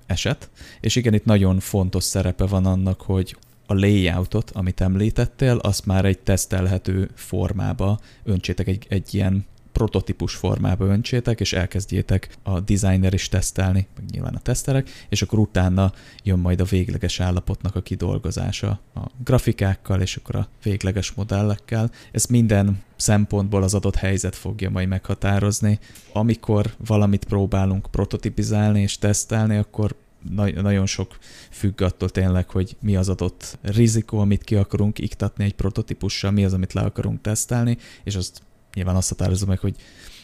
[0.07, 5.85] eset, és igen, itt nagyon fontos szerepe van annak, hogy a layoutot, amit említettél, azt
[5.85, 9.45] már egy tesztelhető formába öntsétek egy, egy ilyen
[9.77, 15.39] prototípus formába öntsétek, és elkezdjétek a designer is tesztelni, meg nyilván a teszterek, és akkor
[15.39, 21.91] utána jön majd a végleges állapotnak a kidolgozása a grafikákkal, és akkor a végleges modellekkel.
[22.11, 25.79] Ez minden szempontból az adott helyzet fogja majd meghatározni.
[26.13, 29.95] Amikor valamit próbálunk prototipizálni és tesztelni, akkor
[30.35, 31.17] nagyon sok
[31.49, 36.43] függ attól tényleg, hogy mi az adott rizikó, amit ki akarunk iktatni egy prototípussal, mi
[36.43, 38.41] az, amit le akarunk tesztelni, és azt
[38.73, 39.75] nyilván azt határozza meg, hogy,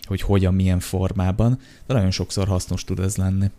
[0.03, 3.51] hogy hogyan, milyen formában, de nagyon sokszor hasznos tud ez lenni.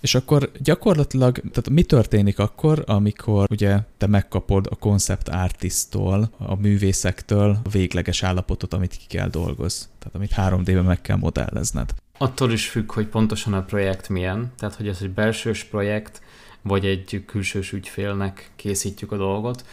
[0.00, 6.54] És akkor gyakorlatilag, tehát mi történik akkor, amikor ugye te megkapod a concept artisttól, a
[6.54, 11.94] művészektől a végleges állapotot, amit ki kell dolgoz, tehát amit 3D-ben meg kell modellezned.
[12.18, 16.20] Attól is függ, hogy pontosan a projekt milyen, tehát hogy ez egy belsős projekt,
[16.62, 19.64] vagy egy külsős ügyfélnek készítjük a dolgot,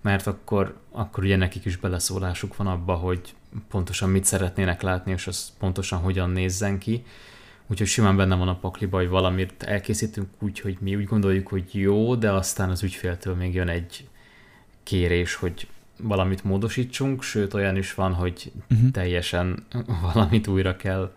[0.00, 3.34] mert akkor, akkor ugye nekik is beleszólásuk van abba, hogy
[3.68, 7.04] pontosan mit szeretnének látni, és az pontosan hogyan nézzen ki.
[7.66, 11.64] Úgyhogy simán benne van a pakliba, hogy valamit elkészítünk úgy, hogy mi úgy gondoljuk, hogy
[11.74, 14.08] jó, de aztán az ügyféltől még jön egy
[14.82, 15.66] kérés, hogy
[16.02, 18.90] valamit módosítsunk, sőt olyan is van, hogy uh-huh.
[18.90, 19.66] teljesen
[20.12, 21.12] valamit újra kell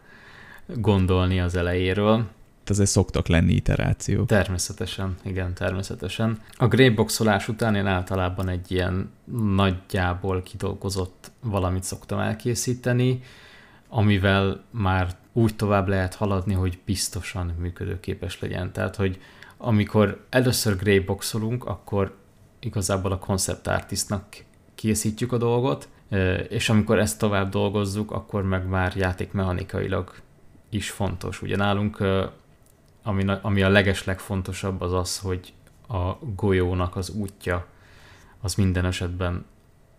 [0.66, 2.28] gondolni az elejéről
[2.70, 4.28] azért szoktak lenni iterációk.
[4.28, 6.42] Természetesen, igen, természetesen.
[6.58, 9.12] A grayboxolás után én általában egy ilyen
[9.56, 13.22] nagyjából kidolgozott valamit szoktam elkészíteni,
[13.90, 18.72] amivel már úgy tovább lehet haladni, hogy biztosan működőképes legyen.
[18.72, 19.20] Tehát, hogy
[19.58, 22.16] amikor először grayboxolunk, akkor
[22.60, 24.24] igazából a concept artistnak
[24.76, 25.88] készítjük a dolgot,
[26.50, 30.14] és amikor ezt tovább dolgozzuk, akkor meg már játékmechanikailag
[30.70, 31.42] is fontos.
[31.42, 31.98] Ugye nálunk
[33.08, 35.54] ami, ami a legeslegfontosabb az az, hogy
[35.88, 37.68] a golyónak az útja
[38.42, 39.46] az minden esetben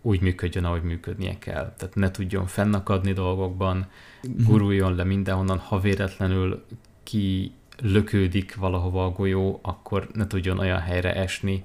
[0.03, 1.75] úgy működjön, ahogy működnie kell.
[1.79, 3.87] Tehát ne tudjon fennakadni dolgokban,
[4.23, 4.45] mhm.
[4.45, 6.65] guruljon le mindenhonnan, ha véletlenül
[7.03, 11.65] ki lökődik valahova a golyó, akkor ne tudjon olyan helyre esni,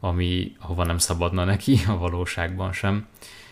[0.00, 3.06] ami hova nem szabadna neki, a valóságban sem.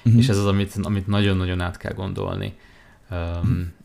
[0.04, 0.20] Uh-huh.
[0.20, 2.56] És ez az, amit, amit nagyon-nagyon át kell gondolni.
[3.10, 3.75] Um, uh-huh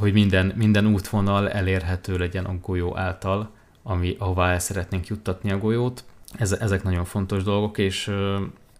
[0.00, 3.50] hogy minden, minden útvonal elérhető legyen a golyó által,
[3.82, 6.04] ami, ahová el szeretnénk juttatni a golyót.
[6.38, 8.10] Ez, ezek nagyon fontos dolgok, és,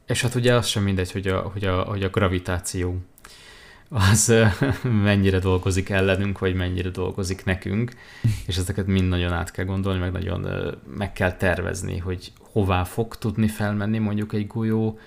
[0.06, 2.98] és hát ugye az sem mindegy, hogy a, hogy a, hogy a gravitáció
[3.88, 4.34] az
[5.04, 7.92] mennyire dolgozik ellenünk, vagy mennyire dolgozik nekünk,
[8.46, 10.46] és ezeket mind nagyon át kell gondolni, meg nagyon
[10.96, 14.98] meg kell tervezni, hogy hová fog tudni felmenni mondjuk egy golyó,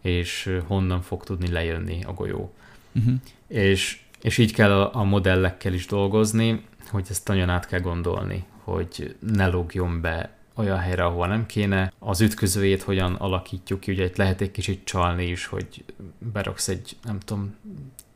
[0.00, 2.52] és honnan fog tudni lejönni a golyó.
[2.92, 3.14] Uh-huh.
[3.46, 8.44] És és így kell a, a modellekkel is dolgozni, hogy ezt nagyon át kell gondolni,
[8.64, 11.92] hogy ne lógjon be olyan helyre, ahol nem kéne.
[11.98, 15.84] Az ütközőjét hogyan alakítjuk ki, ugye itt lehet egy kicsit csalni is, hogy
[16.32, 17.54] beraksz egy, nem tudom,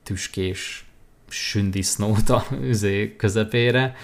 [0.02, 0.84] tüskés
[1.28, 3.94] sündisznót a üzé közepére,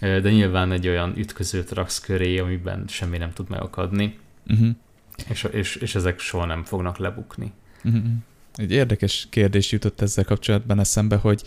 [0.00, 4.68] de nyilván egy olyan ütközőt raksz köré, amiben semmi nem tud megakadni, uh-huh.
[5.28, 7.52] és, és, és ezek soha nem fognak lebukni.
[7.84, 8.02] Uh-huh.
[8.56, 11.42] Egy érdekes kérdés jutott ezzel kapcsolatban eszembe, hogy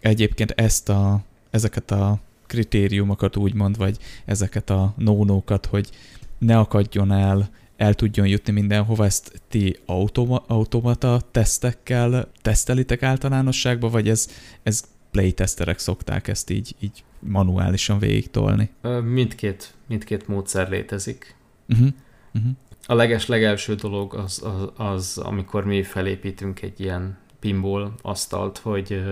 [0.00, 5.90] egyébként ezt a, ezeket a kritériumokat úgymond, vagy ezeket a nónókat, hogy
[6.38, 14.08] ne akadjon el, el tudjon jutni mindenhova, ezt ti automa, automata tesztekkel tesztelitek általánosságban, vagy
[14.08, 14.28] ez,
[14.62, 18.70] ez playtesterek szokták ezt így, így manuálisan végig tolni?
[19.04, 21.36] Mindkét, mindkét módszer létezik.
[21.68, 21.88] Uh-huh.
[22.34, 22.52] Uh-huh
[22.86, 29.04] a leges legelső dolog az, az, az, amikor mi felépítünk egy ilyen pinball asztalt, hogy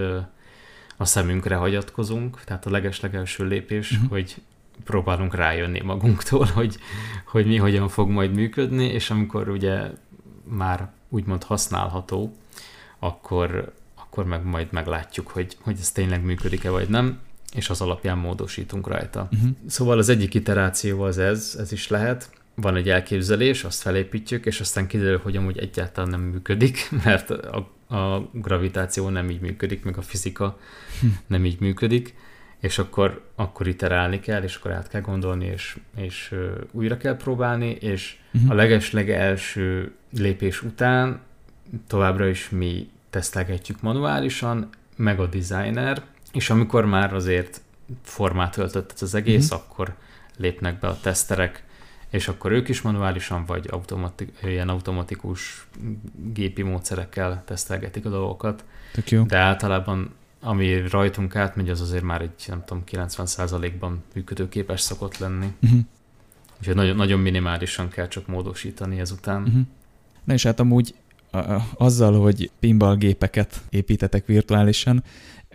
[0.97, 4.11] a szemünkre hagyatkozunk, tehát a legeslegelső lépés, uh-huh.
[4.11, 4.37] hogy
[4.85, 6.77] próbálunk rájönni magunktól, hogy,
[7.27, 9.91] hogy mi hogyan fog majd működni, és amikor ugye
[10.45, 12.37] már úgymond használható,
[12.99, 17.19] akkor, akkor meg majd meglátjuk, hogy, hogy ez tényleg működik-e vagy nem,
[17.55, 19.29] és az alapján módosítunk rajta.
[19.33, 19.51] Uh-huh.
[19.67, 24.61] Szóval az egyik iteráció az ez, ez is lehet, van egy elképzelés, azt felépítjük, és
[24.61, 29.97] aztán kiderül, hogy amúgy egyáltalán nem működik, mert a, a gravitáció nem így működik, meg
[29.97, 30.59] a fizika
[31.01, 31.07] hm.
[31.27, 32.15] nem így működik,
[32.61, 36.35] és akkor, akkor iterálni kell, és akkor át kell gondolni, és, és
[36.71, 38.51] újra kell próbálni, és uh-huh.
[38.51, 41.21] a legesleg első lépés után
[41.87, 47.61] továbbra is mi tesztelgetjük manuálisan, meg a designer, és amikor már azért
[48.03, 49.61] formát öltött az egész, uh-huh.
[49.61, 49.95] akkor
[50.37, 51.65] lépnek be a teszterek,
[52.13, 55.67] és akkor ők is manuálisan, vagy automatik, ilyen automatikus
[56.33, 58.65] gépi módszerekkel tesztelgetik a dolgokat.
[58.93, 59.23] Tök jó.
[59.23, 65.47] De általában ami rajtunk átmegy, az azért már egy, nem tudom, 90%-ban működőképes szokott lenni.
[65.63, 65.79] Uh-huh.
[66.59, 69.43] Úgyhogy nagyon, nagyon minimálisan kell csak módosítani ezután.
[69.43, 69.63] Uh-huh.
[70.25, 70.95] Na és hát amúgy
[71.75, 75.05] azzal, hogy pinball gépeket építetek virtuálisan,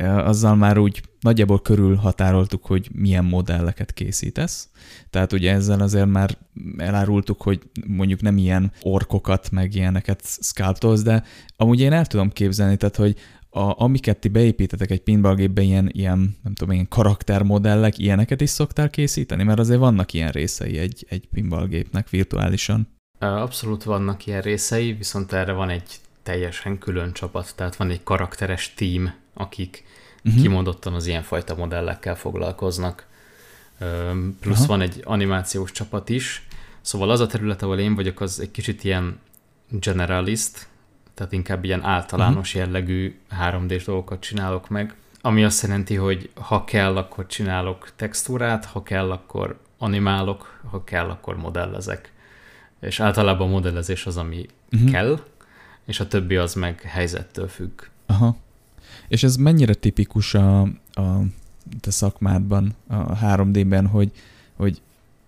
[0.03, 4.69] azzal már úgy nagyjából körül határoltuk, hogy milyen modelleket készítesz.
[5.09, 6.37] Tehát ugye ezzel azért már
[6.77, 11.23] elárultuk, hogy mondjuk nem ilyen orkokat, meg ilyeneket sculptolsz, de
[11.55, 13.15] amúgy én el tudom képzelni, tehát hogy
[13.49, 18.89] a, amiket ti beépítetek egy pinballgépbe, ilyen, ilyen, nem tudom, ilyen karaktermodellek, ilyeneket is szoktál
[18.89, 19.43] készíteni?
[19.43, 22.87] Mert azért vannak ilyen részei egy, egy pinballgépnek virtuálisan.
[23.19, 28.73] Abszolút vannak ilyen részei, viszont erre van egy teljesen külön csapat, tehát van egy karakteres
[28.73, 29.83] team, akik
[30.25, 30.41] uh-huh.
[30.41, 33.07] kimondottan az ilyenfajta modellekkel foglalkoznak.
[34.39, 34.67] Plusz Aha.
[34.67, 36.47] van egy animációs csapat is,
[36.81, 39.19] szóval az a terület, ahol én vagyok, az egy kicsit ilyen
[39.69, 40.67] generalist,
[41.13, 42.71] tehát inkább ilyen általános uh-huh.
[42.71, 48.83] jellegű 3D-s dolgokat csinálok meg, ami azt jelenti, hogy ha kell, akkor csinálok textúrát, ha
[48.83, 52.11] kell, akkor animálok, ha kell, akkor modellezek.
[52.79, 54.91] És általában a modellezés az, ami uh-huh.
[54.91, 55.19] kell,
[55.85, 57.81] és a többi az meg helyzettől függ.
[58.05, 58.35] Aha.
[59.07, 61.21] És ez mennyire tipikus a, a
[61.79, 64.11] te szakmádban, a 3D-ben, hogy,
[64.55, 64.81] hogy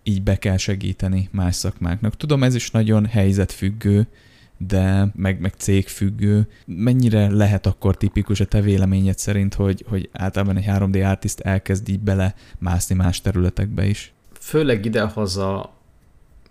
[0.03, 2.17] így be kell segíteni más szakmáknak.
[2.17, 4.07] Tudom, ez is nagyon helyzetfüggő,
[4.67, 6.47] de meg, meg cégfüggő.
[6.65, 11.89] Mennyire lehet akkor tipikus a te véleményed szerint, hogy, hogy általában egy 3D artist elkezd
[11.89, 14.13] így bele mászni más területekbe is?
[14.39, 15.73] Főleg idehaza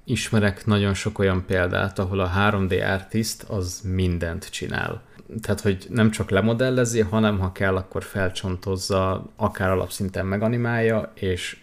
[0.04, 5.02] ismerek nagyon sok olyan példát, ahol a 3D artist az mindent csinál.
[5.40, 11.56] Tehát, hogy nem csak lemodellezi, hanem ha kell, akkor felcsontozza, akár alapszinten meganimálja, és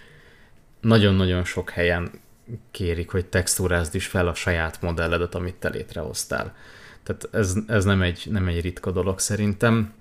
[0.82, 2.12] nagyon-nagyon sok helyen
[2.71, 6.56] kérik, hogy textúrázd is fel a saját modelledet, amit te létrehoztál.
[7.04, 9.93] Tehát ez, ez nem, egy, nem egy ritka dolog szerintem.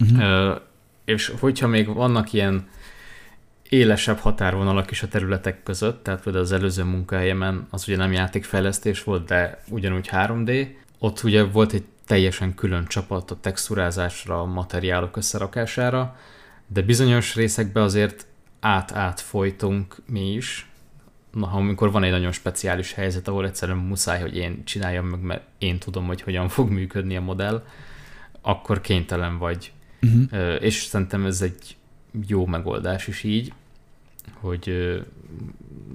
[0.00, 0.60] Uh-huh.
[1.04, 2.68] És hogyha még vannak ilyen
[3.68, 9.04] élesebb határvonalak is a területek között, tehát például az előző munkahelyemen az ugye nem játékfejlesztés
[9.04, 10.68] volt, de ugyanúgy 3D.
[10.98, 16.16] Ott ugye volt egy teljesen külön csapat a texturázásra, a materiálok összerakására,
[16.66, 18.26] de bizonyos részekben azért
[18.60, 20.68] át-át folytunk mi is,
[21.32, 25.42] na, amikor van egy nagyon speciális helyzet, ahol egyszerűen muszáj, hogy én csináljam meg, mert
[25.58, 27.64] én tudom, hogy hogyan fog működni a modell,
[28.40, 29.72] akkor kénytelen vagy.
[30.02, 30.62] Uh-huh.
[30.62, 31.76] És szerintem ez egy
[32.26, 33.52] jó megoldás is így,
[34.32, 34.94] hogy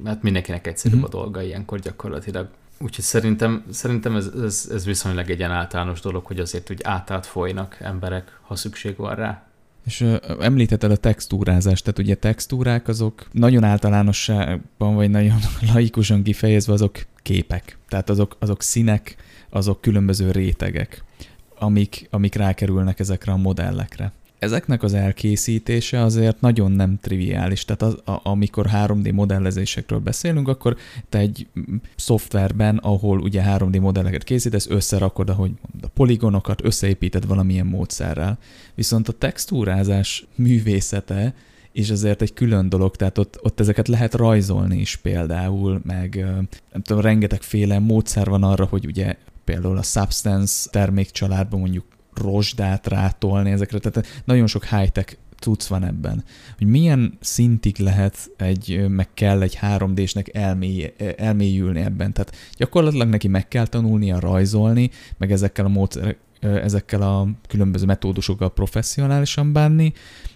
[0.05, 1.13] hát mindenkinek egyszerűbb uh-huh.
[1.15, 2.49] a dolga ilyenkor gyakorlatilag.
[2.81, 7.77] Úgyhogy szerintem, szerintem ez, ez, ez viszonylag egy általános dolog, hogy azért úgy átát folynak
[7.81, 9.43] emberek, ha szükség van rá.
[9.85, 15.39] És uh, említetted a textúrázást, tehát ugye textúrák azok nagyon általánosságban, vagy nagyon
[15.73, 17.77] laikusan kifejezve azok képek.
[17.87, 19.15] Tehát azok, azok színek,
[19.49, 21.03] azok különböző rétegek,
[21.59, 27.65] amik, amik rákerülnek ezekre a modellekre ezeknek az elkészítése azért nagyon nem triviális.
[27.65, 30.77] Tehát az, a, amikor 3D modellezésekről beszélünk, akkor
[31.09, 31.47] te egy
[31.95, 38.37] szoftverben, ahol ugye 3D modelleket készítesz, összerakod, ahogy a poligonokat, összeépíted valamilyen módszerrel.
[38.75, 41.33] Viszont a textúrázás művészete
[41.71, 46.15] és azért egy külön dolog, tehát ott, ott ezeket lehet rajzolni is például, meg
[46.71, 51.85] nem tudom, rengetegféle módszer van arra, hogy ugye például a Substance termékcsaládban mondjuk
[52.21, 56.23] rozsdát rátolni ezekre, tehát nagyon sok high-tech cucc van ebben.
[56.57, 62.13] Hogy milyen szintig lehet egy, meg kell egy 3D-snek elmély, elmélyülni ebben.
[62.13, 68.53] Tehát gyakorlatilag neki meg kell tanulnia rajzolni, meg ezekkel a módszer, ezekkel a különböző metódusokkal
[68.53, 69.93] professzionálisan bánni,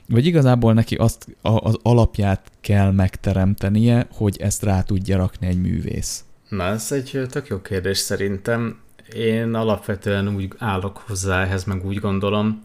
[0.07, 6.23] vagy igazából neki azt az alapját kell megteremtenie, hogy ezt rá tudja rakni egy művész?
[6.49, 8.77] Na, ez egy tök jó kérdés szerintem
[9.15, 12.61] Én alapvetően úgy állok hozzá ehhez, meg úgy gondolom,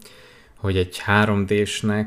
[0.56, 2.06] hogy egy 3D-snek,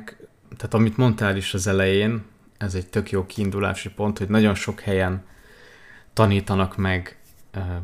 [0.57, 2.23] tehát amit mondtál is az elején,
[2.57, 5.23] ez egy tök jó kiindulási pont, hogy nagyon sok helyen
[6.13, 7.21] tanítanak meg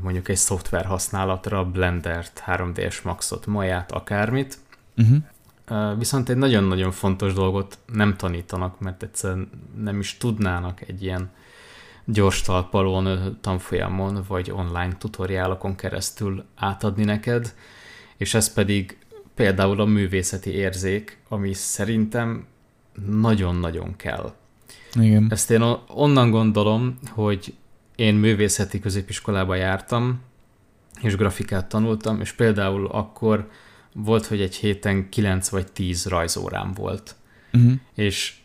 [0.01, 4.57] mondjuk egy szoftver használatra, Blendert, 3ds Maxot, Maját, akármit,
[4.97, 5.97] uh-huh.
[5.97, 11.29] viszont egy nagyon-nagyon fontos dolgot nem tanítanak, mert egyszerűen nem is tudnának egy ilyen
[12.07, 17.55] gyors talpalón, tanfolyamon vagy online tutoriálokon keresztül átadni neked,
[18.17, 18.97] és ez pedig
[19.35, 22.45] például a művészeti érzék, ami szerintem
[23.05, 24.33] nagyon-nagyon kell.
[24.93, 25.27] Igen.
[25.29, 27.53] Ezt én onnan gondolom, hogy
[27.95, 30.21] én művészeti középiskolába jártam,
[31.01, 33.49] és grafikát tanultam, és például akkor
[33.93, 37.15] volt, hogy egy héten 9 vagy 10 rajzórám volt.
[37.53, 37.73] Uh-huh.
[37.93, 38.35] És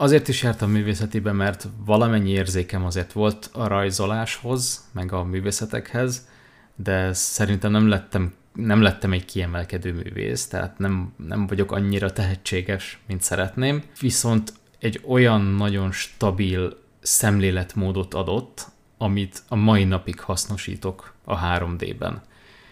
[0.00, 6.28] azért is jártam művészetibe, mert valamennyi érzékem azért volt a rajzoláshoz, meg a művészetekhez,
[6.76, 12.98] de szerintem nem lettem, nem lettem egy kiemelkedő művész, tehát nem, nem vagyok annyira tehetséges,
[13.06, 13.82] mint szeretném.
[14.00, 18.66] Viszont egy olyan nagyon stabil szemléletmódot adott,
[18.98, 22.22] amit a mai napig hasznosítok a 3D-ben.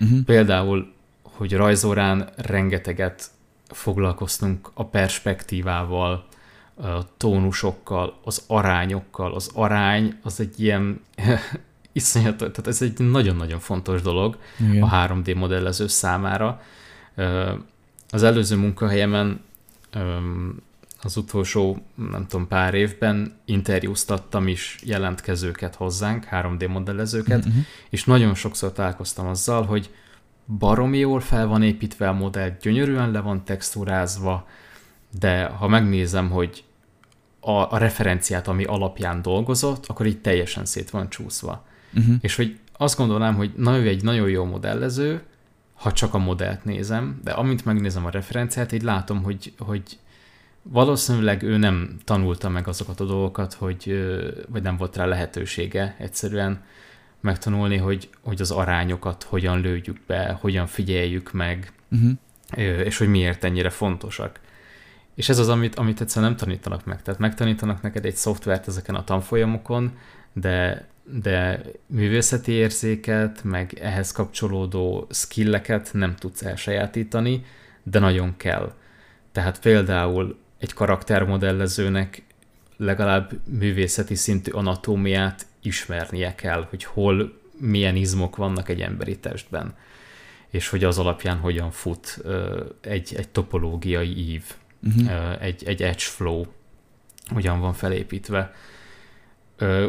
[0.01, 0.09] Uh-huh.
[0.17, 0.25] Mhm.
[0.25, 3.31] Például, hogy rajzórán rengeteget
[3.67, 6.29] foglalkoztunk a perspektívával,
[6.83, 9.35] a tónusokkal, az arányokkal.
[9.35, 11.01] Az arány az egy ilyen
[11.93, 14.39] iszonyat, tehát ez egy nagyon-nagyon fontos dolog
[14.71, 14.83] Igen.
[14.83, 16.63] a 3D modellező számára.
[18.11, 19.41] Az előző munkahelyemen
[21.03, 21.79] az utolsó,
[22.11, 27.63] nem tudom, pár évben interjúztattam is jelentkezőket hozzánk, 3D modellezőket, uh-huh.
[27.89, 29.91] és nagyon sokszor találkoztam azzal, hogy
[30.59, 34.47] baromi jól fel van építve a modell, gyönyörűen le van textúrázva,
[35.19, 36.65] de ha megnézem, hogy
[37.41, 41.67] a, a referenciát, ami alapján dolgozott, akkor így teljesen szét van csúszva.
[41.95, 42.15] Uh-huh.
[42.21, 45.23] És hogy azt gondolnám, hogy na, ő egy nagyon jó modellező,
[45.75, 49.83] ha csak a modellt nézem, de amint megnézem a referenciát, így látom, hogy, hogy
[50.63, 54.07] valószínűleg ő nem tanulta meg azokat a dolgokat, hogy,
[54.49, 56.63] vagy nem volt rá lehetősége egyszerűen
[57.21, 62.85] megtanulni, hogy, hogy az arányokat hogyan lőjük be, hogyan figyeljük meg, uh-huh.
[62.85, 64.41] és hogy miért ennyire fontosak.
[65.19, 67.03] És ez az, amit, amit egyszerűen nem tanítanak meg.
[67.03, 69.99] Tehát megtanítanak neked egy szoftvert ezeken a tanfolyamokon,
[70.33, 77.45] de, de művészeti érzéket, meg ehhez kapcsolódó skilleket nem tudsz elsajátítani,
[77.83, 78.73] de nagyon kell.
[79.33, 82.23] Tehát például egy karaktermodellezőnek
[82.77, 89.75] legalább művészeti szintű anatómiát ismernie kell, hogy hol milyen izmok vannak egy emberi testben,
[90.49, 92.25] és hogy az alapján hogyan fut
[92.81, 94.45] egy, egy topológiai ív,
[94.83, 95.43] uh-huh.
[95.43, 96.45] egy, egy edge flow,
[97.29, 98.55] hogyan van felépítve.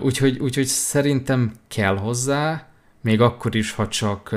[0.01, 2.67] Úgyhogy, úgyhogy szerintem kell hozzá,
[3.01, 4.35] még akkor is, ha csak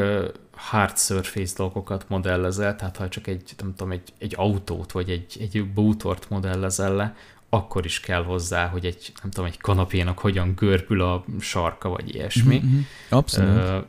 [0.57, 5.37] hard surface dolgokat modellezel, tehát ha csak egy, nem tudom, egy, egy autót vagy egy,
[5.41, 7.17] egy bútort modellezel le,
[7.49, 12.15] akkor is kell hozzá, hogy egy, nem tudom, egy kanapénak hogyan görbül a sarka, vagy
[12.15, 12.59] ilyesmi.
[12.65, 12.81] Mm-hmm.
[13.09, 13.85] Abszolút.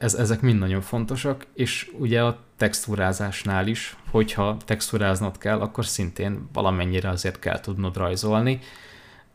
[0.00, 6.48] Ez, ezek mind nagyon fontosak, és ugye a textúrázásnál is, hogyha textúráznod kell, akkor szintén
[6.52, 8.58] valamennyire azért kell tudnod rajzolni.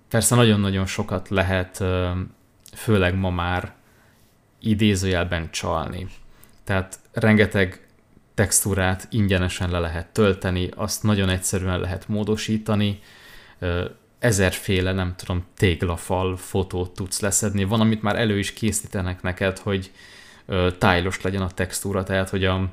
[0.09, 1.83] Persze nagyon-nagyon sokat lehet,
[2.75, 3.73] főleg ma már
[4.59, 6.07] idézőjelben csalni.
[6.63, 7.87] Tehát rengeteg
[8.33, 12.99] textúrát ingyenesen le lehet tölteni, azt nagyon egyszerűen lehet módosítani,
[14.19, 17.63] ezerféle, nem tudom, téglafal fotót tudsz leszedni.
[17.63, 19.91] Van, amit már elő is készítenek neked, hogy
[20.77, 22.69] tájlos legyen a textúra, tehát hogy a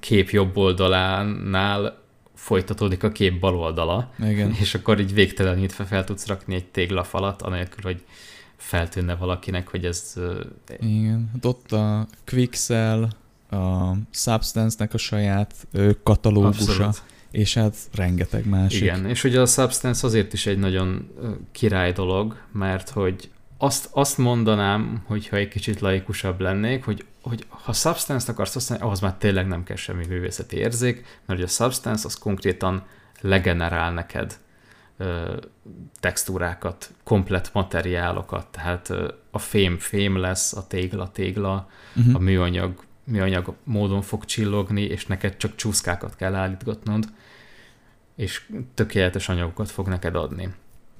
[0.00, 2.00] kép jobb oldalánál
[2.34, 4.54] folytatódik a kép bal oldala, Igen.
[4.60, 8.02] és akkor így végtelenítve fel tudsz rakni egy téglafalat, anélkül, hogy
[8.56, 10.14] feltűnne valakinek, hogy ez...
[10.80, 13.10] Igen, hát ott a Quixel,
[13.50, 15.54] a Substance-nek a saját
[16.02, 17.02] katalógusa, Abszolút.
[17.30, 18.80] és hát rengeteg másik.
[18.80, 21.10] Igen, és ugye a Substance azért is egy nagyon
[21.52, 23.30] király dolog, mert hogy
[23.62, 29.00] azt, azt mondanám, hogyha egy kicsit laikusabb lennék, hogy, hogy ha Substance-t akarsz használni, ahhoz
[29.00, 32.86] már tényleg nem kell semmi művészeti érzék, mert ugye a Substance az konkrétan
[33.20, 34.38] legenerál neked
[36.00, 38.92] textúrákat, komplet materiálokat, tehát
[39.30, 42.14] a fém fém lesz, a tégla tégla, uh-huh.
[42.14, 47.04] a műanyag műanyag módon fog csillogni, és neked csak csúszkákat kell állítgatnod,
[48.16, 50.54] és tökéletes anyagokat fog neked adni.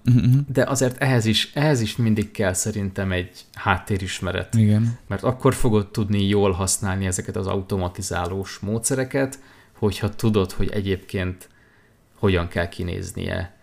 [0.04, 0.32] Uh-huh.
[0.52, 4.54] De azért ehhez is, ehhez is mindig kell szerintem egy háttérismeret.
[4.54, 4.98] Igen.
[5.06, 9.38] Mert akkor fogod tudni jól használni ezeket az automatizálós módszereket,
[9.78, 11.48] hogyha tudod, hogy egyébként
[12.14, 13.56] hogyan kell kinéznie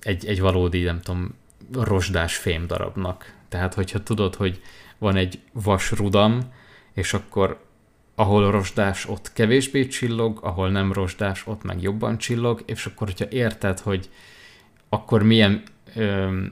[0.00, 1.34] egy, egy valódi, nem tudom,
[1.72, 3.34] rozsdás fém darabnak.
[3.48, 4.60] Tehát, hogyha tudod, hogy
[4.98, 6.40] van egy vasrudam,
[6.92, 7.64] és akkor
[8.14, 13.26] ahol rozsdás, ott kevésbé csillog, ahol nem rozsdás, ott meg jobban csillog, és akkor, hogyha
[13.30, 14.08] érted, hogy
[14.96, 15.62] akkor milyen,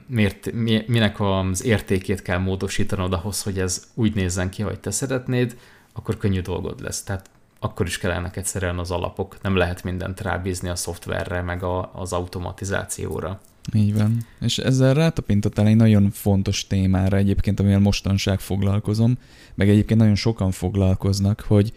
[0.07, 4.91] miért, mi, minek az értékét kell módosítanod ahhoz, hogy ez úgy nézzen ki, hogy te
[4.91, 5.57] szeretnéd,
[5.93, 7.03] akkor könnyű dolgod lesz.
[7.03, 7.29] Tehát
[7.59, 12.13] akkor is kellene egyszerűen az alapok, nem lehet mindent rábízni a szoftverre, meg a, az
[12.13, 13.39] automatizációra.
[13.73, 14.17] Így van.
[14.39, 19.17] És ezzel rátapintottál egy nagyon fontos témára egyébként, amivel mostanság foglalkozom,
[19.55, 21.73] meg egyébként nagyon sokan foglalkoznak, hogy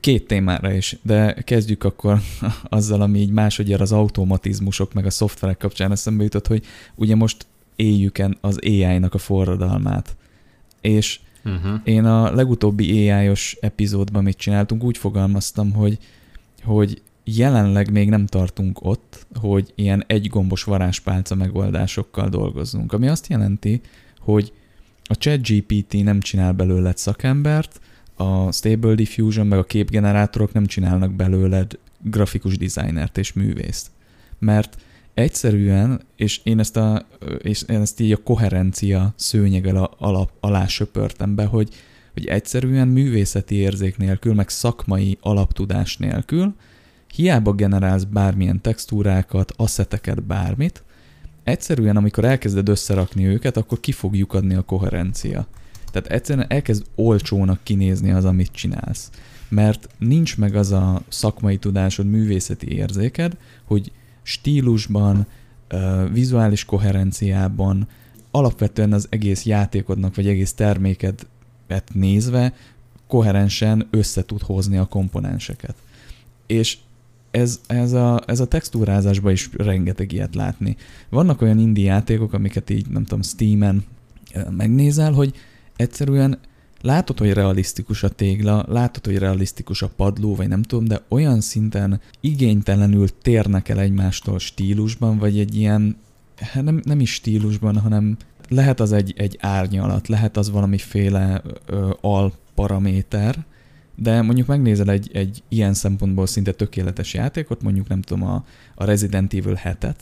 [0.00, 2.20] két témára is, de kezdjük akkor
[2.62, 6.64] azzal, ami így másodjára az automatizmusok meg a szoftverek kapcsán eszembe jutott, hogy
[6.94, 10.16] ugye most éljük az AI-nak a forradalmát.
[10.80, 11.80] És uh-huh.
[11.84, 15.98] én a legutóbbi AI-os epizódban, amit csináltunk, úgy fogalmaztam, hogy,
[16.62, 23.80] hogy jelenleg még nem tartunk ott, hogy ilyen egygombos varázspálca megoldásokkal dolgozzunk, ami azt jelenti,
[24.18, 24.52] hogy
[25.04, 27.80] a ChatGPT nem csinál belőled szakembert,
[28.20, 33.90] a Stable Diffusion meg a képgenerátorok nem csinálnak belőled grafikus designert és művészt.
[34.38, 34.76] Mert
[35.14, 37.06] egyszerűen, és én ezt, a,
[37.38, 41.68] és én ezt így a koherencia szőnyegel alap, alá söpörtem be, hogy,
[42.12, 46.54] hogy egyszerűen művészeti érzék nélkül, meg szakmai alaptudás nélkül
[47.14, 50.82] hiába generálsz bármilyen textúrákat, asszeteket, bármit,
[51.44, 55.46] egyszerűen amikor elkezded összerakni őket, akkor ki fog lyukadni a koherencia.
[55.90, 59.10] Tehát egyszerűen elkezd olcsónak kinézni az, amit csinálsz.
[59.48, 65.26] Mert nincs meg az a szakmai tudásod, művészeti érzéked, hogy stílusban,
[66.12, 67.88] vizuális koherenciában,
[68.30, 72.54] alapvetően az egész játékodnak, vagy egész termékedet nézve
[73.06, 75.74] koherensen össze tud hozni a komponenseket.
[76.46, 76.78] És
[77.30, 80.76] ez, ez, a, ez a textúrázásban is rengeteg ilyet látni.
[81.08, 83.84] Vannak olyan indie játékok, amiket így, nem tudom, Steam-en
[84.50, 85.34] megnézel, hogy
[85.80, 86.38] egyszerűen
[86.80, 91.40] látod, hogy realisztikus a tégla, látod, hogy realisztikus a padló, vagy nem tudom, de olyan
[91.40, 95.96] szinten igénytelenül térnek el egymástól stílusban, vagy egy ilyen,
[96.36, 98.16] hát nem, nem is stílusban, hanem
[98.48, 103.44] lehet az egy, egy árnyalat, lehet az valamiféle ö, alparaméter,
[103.94, 108.84] de mondjuk megnézel egy, egy ilyen szempontból szinte tökéletes játékot, mondjuk nem tudom, a, a
[108.84, 109.96] Resident Evil 7-et,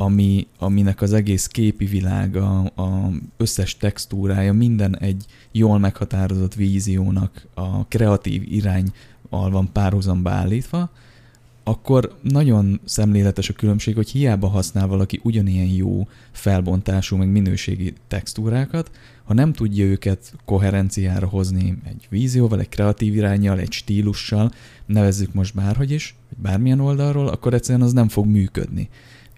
[0.00, 7.86] ami, aminek az egész képi világa, a összes textúrája, minden egy jól meghatározott víziónak a
[7.86, 10.90] kreatív irányal van párhuzamba állítva,
[11.64, 18.90] akkor nagyon szemléletes a különbség, hogy hiába használ valaki ugyanilyen jó felbontású, meg minőségi textúrákat,
[19.24, 24.52] ha nem tudja őket koherenciára hozni egy vízióval, egy kreatív irányjal, egy stílussal,
[24.86, 28.88] nevezzük most bárhogy is, vagy bármilyen oldalról, akkor egyszerűen az nem fog működni.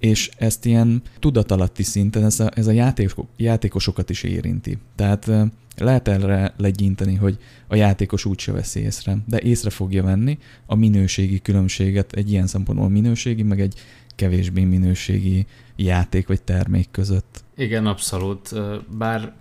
[0.01, 4.79] És ezt ilyen tudatalatti szinten ez a, ez a játék, játékosokat is érinti.
[4.97, 5.31] Tehát
[5.77, 7.39] lehet erre legyinteni, hogy
[7.69, 12.89] a játékos úgyse veszi észre, de észre fogja venni a minőségi különbséget egy ilyen szempontból
[12.89, 13.75] minőségi, meg egy
[14.17, 15.47] kevésbé minőségi
[15.77, 17.45] játék vagy termék között.
[17.57, 18.55] Igen, abszolút.
[18.97, 19.33] Bár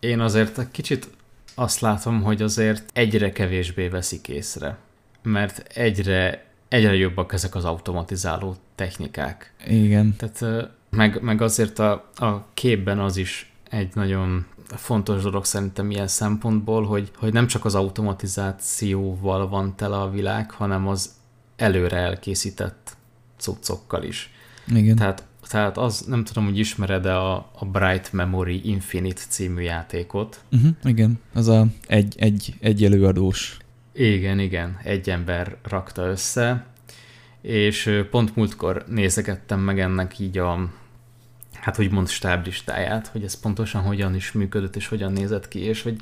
[0.00, 1.08] én azért kicsit
[1.54, 4.78] azt látom, hogy azért egyre kevésbé veszik észre,
[5.22, 9.52] mert egyre, egyre jobbak ezek az automatizáló technikák.
[9.66, 10.16] Igen.
[10.16, 16.08] Tehát meg, meg azért a, a képben az is egy nagyon fontos dolog szerintem ilyen
[16.08, 21.10] szempontból, hogy, hogy nem csak az automatizációval van tele a világ, hanem az
[21.56, 22.96] előre elkészített
[23.36, 24.30] cuccokkal is.
[24.66, 24.96] Igen.
[24.96, 30.40] Tehát tehát az, nem tudom, hogy ismered-e a, a Bright Memory Infinite című játékot.
[30.52, 33.58] Uh-huh, igen, az a egy, egy, egy előadós.
[33.98, 36.66] Igen, igen, egy ember rakta össze,
[37.40, 40.70] és pont múltkor nézegettem meg ennek így a,
[41.52, 45.96] hát úgymond stáblistáját, hogy ez pontosan hogyan is működött, és hogyan nézett ki, és hogy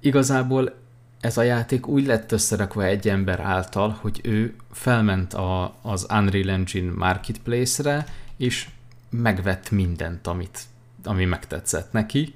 [0.00, 0.74] igazából
[1.20, 6.50] ez a játék úgy lett összerakva egy ember által, hogy ő felment a, az Unreal
[6.50, 8.06] Engine Marketplace-re,
[8.36, 8.68] és
[9.10, 10.60] megvett mindent, amit,
[11.04, 12.34] ami megtetszett neki,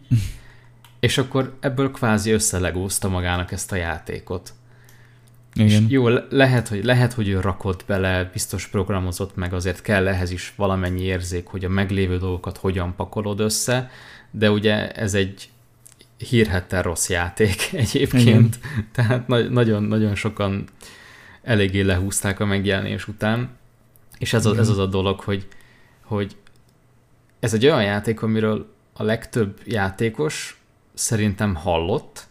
[1.01, 4.53] és akkor ebből kvázi összelegózta magának ezt a játékot.
[5.55, 5.83] Igen.
[5.83, 10.31] És jó, lehet hogy, lehet, hogy ő rakott bele, biztos programozott meg, azért kell ehhez
[10.31, 13.91] is valamennyi érzék, hogy a meglévő dolgokat hogyan pakolod össze,
[14.31, 15.51] de ugye ez egy
[16.17, 18.89] hírhetten rossz játék egyébként, Igen.
[18.93, 20.65] tehát nagyon-nagyon sokan
[21.43, 23.51] eléggé lehúzták a megjelenés után,
[24.19, 25.47] és ez, a, ez az a dolog, hogy
[26.03, 26.37] hogy
[27.41, 30.61] ez egy olyan játék, amiről a legtöbb játékos
[30.95, 32.27] szerintem hallott,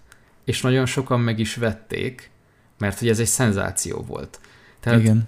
[0.45, 2.30] és nagyon sokan meg is vették,
[2.81, 4.39] mert hogy ez egy szenzáció volt.
[4.79, 5.27] Tehát Igen.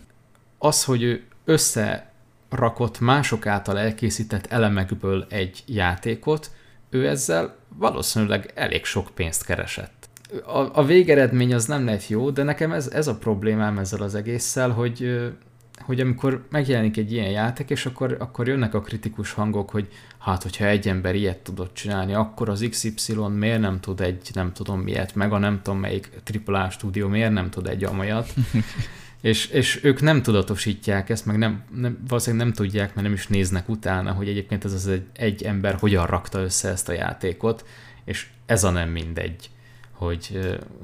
[0.58, 6.52] az, hogy ő összerakott mások által elkészített elemekből egy játékot,
[6.90, 10.10] ő ezzel valószínűleg elég sok pénzt keresett.
[10.46, 14.16] a, a végeredmény az nem lett jó, de nekem ez, ez a problémám ezzel az
[14.16, 15.32] egésszel, hogy
[15.80, 19.88] hogy amikor megjelenik egy ilyen játék, és akkor, akkor jönnek a kritikus hangok, hogy
[20.20, 24.54] hát, hogyha egy ember ilyet tudott csinálni, akkor az XY miért nem tud egy, nem
[24.54, 26.10] tudom miért, meg a nem tudom melyik
[26.46, 28.34] AAA stúdió miért nem tud egy amajat.
[29.22, 33.28] és, és ők nem tudatosítják ezt, meg nem, nem, valószínűleg nem tudják, mert nem is
[33.28, 37.66] néznek utána, hogy egyébként ez az egy, egy ember hogyan rakta össze ezt a játékot,
[38.06, 39.50] és ez a nem mindegy
[39.92, 40.40] hogy,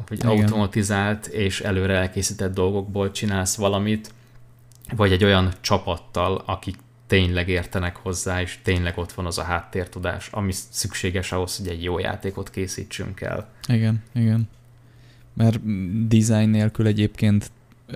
[0.08, 4.14] hogy automatizált és előre elkészített dolgokból csinálsz valamit,
[4.96, 6.76] vagy egy olyan csapattal, akik
[7.08, 11.84] tényleg értenek hozzá, és tényleg ott van az a háttértudás, ami szükséges ahhoz, hogy egy
[11.84, 13.50] jó játékot készítsünk el.
[13.68, 14.50] Igen, igen.
[15.34, 15.60] Mert
[16.08, 17.52] design nélkül egyébként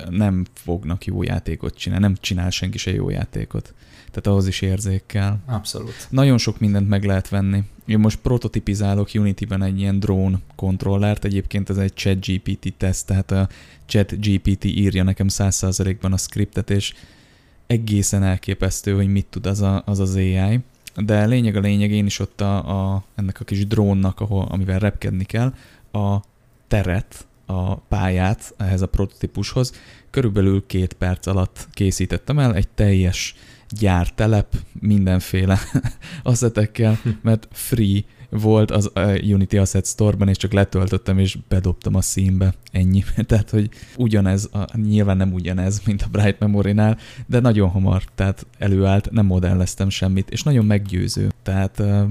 [0.10, 3.74] nem fognak jó játékot csinálni, nem csinál senki se jó játékot.
[4.10, 5.38] Tehát ahhoz is érzék kell.
[5.46, 6.08] Abszolút.
[6.10, 7.64] Nagyon sok mindent meg lehet venni.
[7.86, 13.32] Én most prototipizálok Unity-ben egy ilyen drone kontrollert, egyébként ez egy chat GPT teszt, tehát
[13.32, 13.50] a
[13.94, 16.94] chat GPT írja nekem 100%-ban a scriptet, és
[17.68, 20.60] egészen elképesztő, hogy mit tud az a, az, az AI.
[20.96, 24.80] De lényeg a lényeg, én is ott a, a, ennek a kis drónnak, ahol, amivel
[24.80, 25.54] repkedni kell,
[25.92, 26.18] a
[26.68, 29.74] teret, a pályát ehhez a prototípushoz
[30.10, 33.36] körülbelül két perc alatt készítettem el egy teljes
[33.70, 35.60] gyártelep mindenféle
[36.24, 38.02] asszetekkel, mert free
[38.34, 38.92] volt az
[39.24, 42.54] Unity Asset Store-ban, és csak letöltöttem, és bedobtam a színbe.
[42.72, 43.04] Ennyi.
[43.28, 48.46] Tehát, hogy ugyanez, a, nyilván nem ugyanez, mint a Bright Memory-nál, de nagyon hamar, tehát
[48.58, 51.32] előállt, nem modelleztem semmit, és nagyon meggyőző.
[51.44, 52.04] Tehát uh,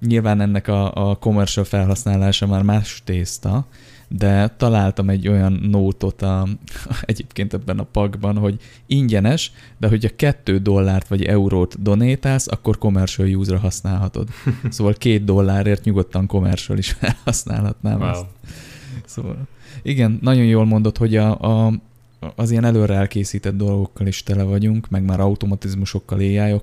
[0.00, 3.66] nyilván ennek a, a commercial felhasználása már más tészta,
[4.08, 6.48] de találtam egy olyan nótot a,
[7.02, 13.28] egyébként ebben a pakban, hogy ingyenes, de hogyha kettő dollárt vagy eurót donétálsz, akkor commercial
[13.28, 14.28] use-ra használhatod.
[14.70, 18.10] Szóval két dollárért nyugodtan commercial is felhasználhatnám wow.
[18.10, 18.24] ezt.
[19.06, 19.36] Szóval
[19.82, 21.72] igen, nagyon jól mondod, hogy a, a,
[22.36, 26.60] az ilyen előre elkészített dolgokkal is tele vagyunk, meg már automatizmusokkal, ai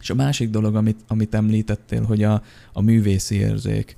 [0.00, 3.96] És a másik dolog, amit, amit említettél, hogy a, a művészi érzék.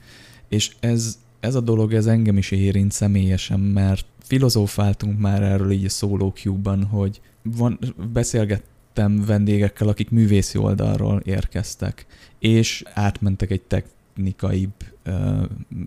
[0.48, 5.84] És ez, ez a dolog, ez engem is érint személyesen, mert filozófáltunk már erről így
[5.84, 7.78] a Solo Cube-ban, hogy van,
[8.12, 12.06] beszélgettem vendégekkel, akik művészi oldalról érkeztek,
[12.38, 15.42] és átmentek egy technikaibb ö,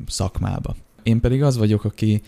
[0.08, 0.76] szakmába.
[1.04, 2.22] Én pedig az vagyok, aki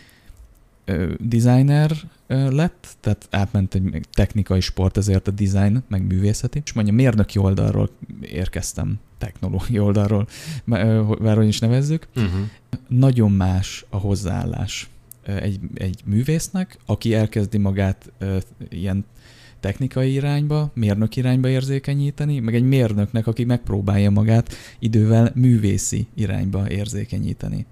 [1.20, 1.92] designer
[2.28, 7.90] lett, tehát átment egy technikai sport, ezért a design, meg művészeti, és mondja, mérnöki oldalról
[8.22, 10.28] érkeztem technológiai oldalról,
[11.20, 12.40] bárhogy is nevezzük, uh-huh.
[12.88, 14.90] nagyon más a hozzáállás
[15.24, 18.12] egy, egy művésznek, aki elkezdi magát
[18.70, 19.06] ilyen
[19.60, 27.66] technikai irányba, mérnök irányba érzékenyíteni, meg egy mérnöknek, aki megpróbálja magát idővel művészi irányba érzékenyíteni.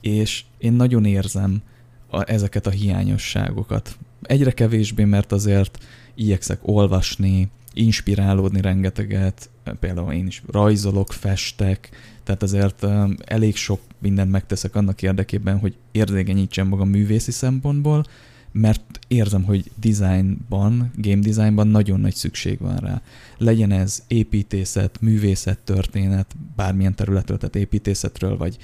[0.00, 1.62] És én nagyon érzem
[2.10, 3.98] a, ezeket a hiányosságokat.
[4.22, 5.84] Egyre kevésbé, mert azért
[6.14, 9.50] igyekszek olvasni, inspirálódni rengeteget,
[9.80, 11.90] például én is rajzolok, festek,
[12.22, 12.86] tehát azért
[13.24, 18.04] elég sok mindent megteszek annak érdekében, hogy érzékenyítsem magam művészi szempontból,
[18.52, 23.02] mert érzem, hogy designban, game designban nagyon nagy szükség van rá.
[23.38, 28.56] Legyen ez építészet, művészet, történet, bármilyen területről, tehát építészetről, vagy,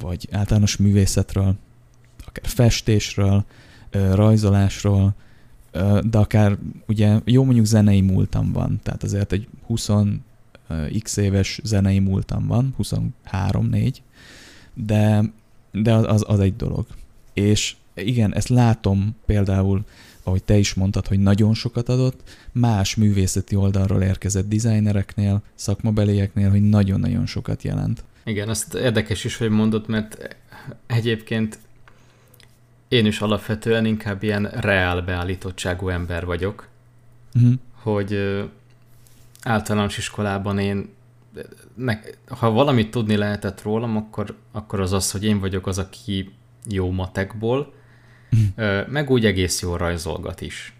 [0.00, 1.56] vagy általános művészetről,
[2.26, 3.44] akár festésről,
[3.90, 5.14] rajzolásról,
[6.02, 9.88] de akár ugye jó mondjuk zenei múltam van, tehát azért egy 20
[11.02, 13.94] x éves zenei múltam van, 23-4,
[14.74, 15.22] de,
[15.72, 16.86] de az, az egy dolog.
[17.32, 19.84] És igen, ezt látom például,
[20.22, 26.62] ahogy te is mondtad, hogy nagyon sokat adott, más művészeti oldalról érkezett designereknél, szakmabelieknél, hogy
[26.62, 28.04] nagyon-nagyon sokat jelent.
[28.24, 30.36] Igen, azt érdekes is, hogy mondod, mert
[30.86, 31.58] egyébként
[32.88, 36.68] én is alapvetően inkább ilyen reál beállítottságú ember vagyok,
[37.34, 37.52] uh-huh.
[37.72, 38.40] hogy
[39.42, 40.88] általános iskolában én,
[41.74, 46.30] ne, ha valamit tudni lehetett rólam, akkor, akkor az az, hogy én vagyok az, aki
[46.68, 47.72] jó matekból,
[48.32, 48.88] uh-huh.
[48.88, 50.72] meg úgy egész jól rajzolgat is.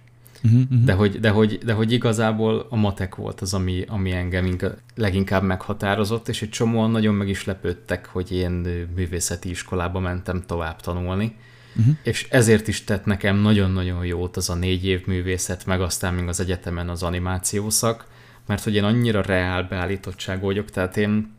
[0.44, 0.84] Uh-huh, uh-huh.
[0.84, 4.56] De, hogy, de, hogy, de hogy igazából a matek volt az, ami, ami engem
[4.94, 8.50] leginkább meghatározott, és egy csomóan nagyon meg is lepődtek, hogy én
[8.94, 11.36] művészeti iskolába mentem tovább tanulni,
[11.78, 11.96] Uh-huh.
[12.02, 16.28] És ezért is tett nekem nagyon-nagyon jót az a négy év művészet, meg aztán még
[16.28, 18.06] az egyetemen az animációszak,
[18.48, 21.34] mert hogy én annyira reál beállítottság vagyok, tehát én,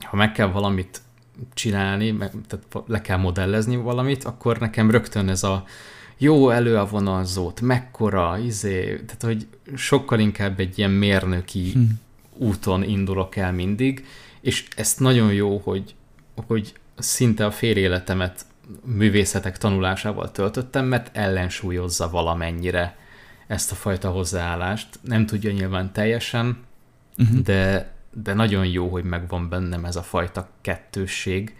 [0.00, 1.00] ha meg kell valamit
[1.54, 5.64] csinálni, meg, tehát le kell modellezni valamit, akkor nekem rögtön ez a
[6.18, 9.46] jó elő a vonalzót, mekkora, izé, tehát hogy
[9.76, 12.00] sokkal inkább egy ilyen mérnöki hmm.
[12.36, 14.06] úton indulok el mindig,
[14.40, 15.94] és ezt nagyon jó, hogy,
[16.46, 18.46] hogy szinte a fél életemet
[18.84, 22.96] művészetek tanulásával töltöttem, mert ellensúlyozza valamennyire
[23.52, 24.88] ezt a fajta hozzáállást.
[25.00, 26.56] Nem tudja nyilván teljesen,
[27.18, 27.38] uh-huh.
[27.38, 27.92] de,
[28.22, 31.56] de nagyon jó, hogy megvan bennem ez a fajta kettősség,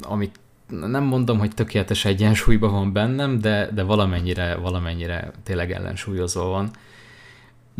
[0.00, 6.70] amit nem mondom, hogy tökéletes egyensúlyban van bennem, de, de valamennyire, valamennyire tényleg ellensúlyozva van.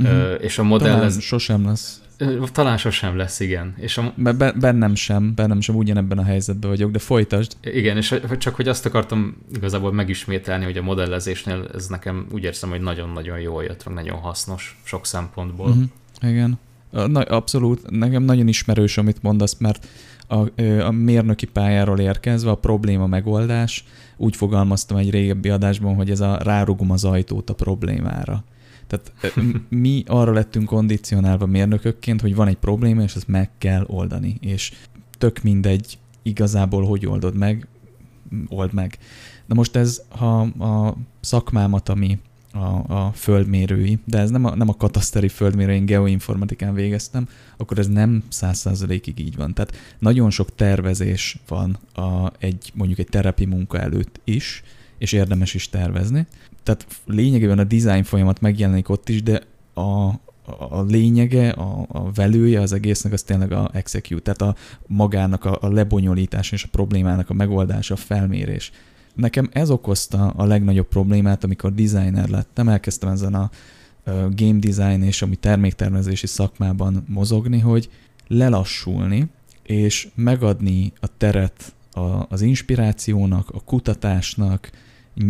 [0.03, 0.35] Mm-hmm.
[0.41, 0.93] és a modell...
[0.93, 1.21] Talán ez...
[1.21, 2.01] sosem lesz.
[2.53, 3.75] Talán sosem lesz, igen.
[3.79, 4.14] És a...
[4.57, 7.53] bennem sem, bennem sem ugyanebben a helyzetben vagyok, de folytasd.
[7.61, 12.71] Igen, és csak hogy azt akartam igazából megismételni, hogy a modellezésnél ez nekem úgy érzem,
[12.71, 15.68] hogy nagyon-nagyon jól jött, meg nagyon hasznos sok szempontból.
[15.68, 16.31] Mm-hmm.
[16.31, 16.59] Igen.
[16.91, 19.87] Na, abszolút, nekem nagyon ismerős, amit mondasz, mert
[20.27, 23.85] a, a mérnöki pályáról érkezve a probléma megoldás,
[24.16, 28.45] úgy fogalmaztam egy régebbi adásban, hogy ez a rárugom az ajtót a problémára.
[28.91, 29.34] Tehát
[29.68, 34.36] mi arra lettünk kondicionálva mérnökökként, hogy van egy probléma, és ezt meg kell oldani.
[34.41, 34.72] És
[35.18, 37.66] tök mindegy igazából, hogy oldod meg,
[38.49, 38.99] old meg.
[39.47, 42.18] Na most ez, ha a szakmámat, ami
[42.53, 47.78] a, a földmérői, de ez nem a, nem a kataszteri földmérő, én geoinformatikán végeztem, akkor
[47.78, 49.55] ez nem száz százalékig így van.
[49.55, 54.62] Tehát nagyon sok tervezés van a, egy, mondjuk egy terapi munka előtt is,
[54.99, 56.26] és érdemes is tervezni.
[56.63, 59.43] Tehát lényegében a design folyamat megjelenik ott is, de
[59.75, 60.07] a,
[60.69, 65.59] a lényege, a, a velője az egésznek az tényleg a execute, tehát a magának a,
[65.61, 68.73] a lebonyolítás és a problémának a megoldása, a felmérés.
[69.15, 73.51] Nekem ez okozta a legnagyobb problémát, amikor designer lettem, elkezdtem ezen a
[74.37, 77.91] game design és ami terméktervezési szakmában mozogni, hogy
[78.29, 79.29] lelassulni,
[79.63, 81.75] és megadni a teret
[82.29, 84.71] az inspirációnak, a kutatásnak,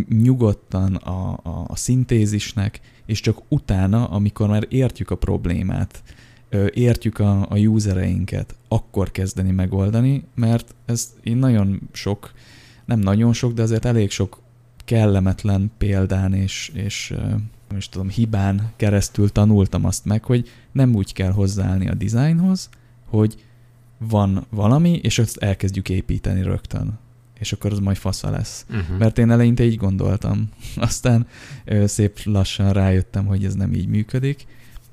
[0.09, 6.03] nyugodtan a, a, a szintézisnek, és csak utána, amikor már értjük a problémát,
[6.74, 12.33] értjük a, a usereinket, akkor kezdeni megoldani, mert ez én nagyon sok
[12.85, 14.41] nem nagyon sok, de azért elég sok
[14.85, 17.14] kellemetlen példán és, és
[17.68, 22.68] nem is tudom, hibán keresztül tanultam azt meg, hogy nem úgy kell hozzáállni a dizájnhoz,
[23.07, 23.45] hogy
[23.99, 26.99] van valami, és azt elkezdjük építeni rögtön.
[27.41, 28.66] És akkor az majd fasza lesz.
[28.70, 28.99] Uh-huh.
[28.99, 30.49] Mert én eleinte így gondoltam.
[30.76, 31.26] Aztán
[31.64, 34.47] ö, szép lassan rájöttem, hogy ez nem így működik.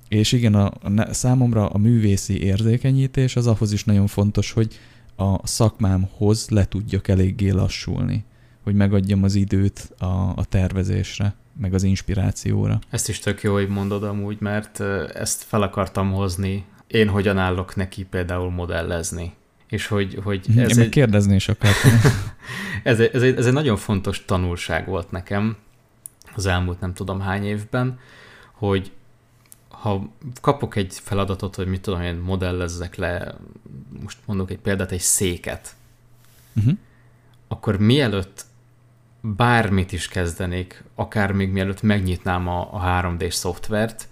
[0.07, 4.79] És igen, a, a, számomra a művészi érzékenyítés az ahhoz is nagyon fontos, hogy
[5.15, 8.25] a szakmámhoz le tudjak eléggé lassulni,
[8.63, 12.79] hogy megadjam az időt a, a tervezésre, meg az inspirációra.
[12.89, 14.79] Ezt is tök jó, hogy mondod amúgy, mert
[15.13, 16.65] ezt fel akartam hozni.
[16.87, 19.33] Én hogyan állok neki például modellezni.
[19.69, 20.89] És hogy, hogy mhm, ez Én egy...
[20.89, 21.91] kérdezni is akartam.
[22.83, 25.57] ez, egy, ez, egy, ez egy nagyon fontos tanulság volt nekem
[26.37, 27.99] az elmúlt nem tudom hány évben,
[28.51, 28.91] hogy
[29.69, 30.09] ha
[30.41, 33.35] kapok egy feladatot, hogy mit tudom, én modellezzek le,
[34.01, 35.75] most mondok egy példát, egy széket,
[36.55, 36.73] uh-huh.
[37.47, 38.45] akkor mielőtt
[39.21, 44.07] bármit is kezdenék, akár még mielőtt megnyitnám a, a 3D-s szoftvert,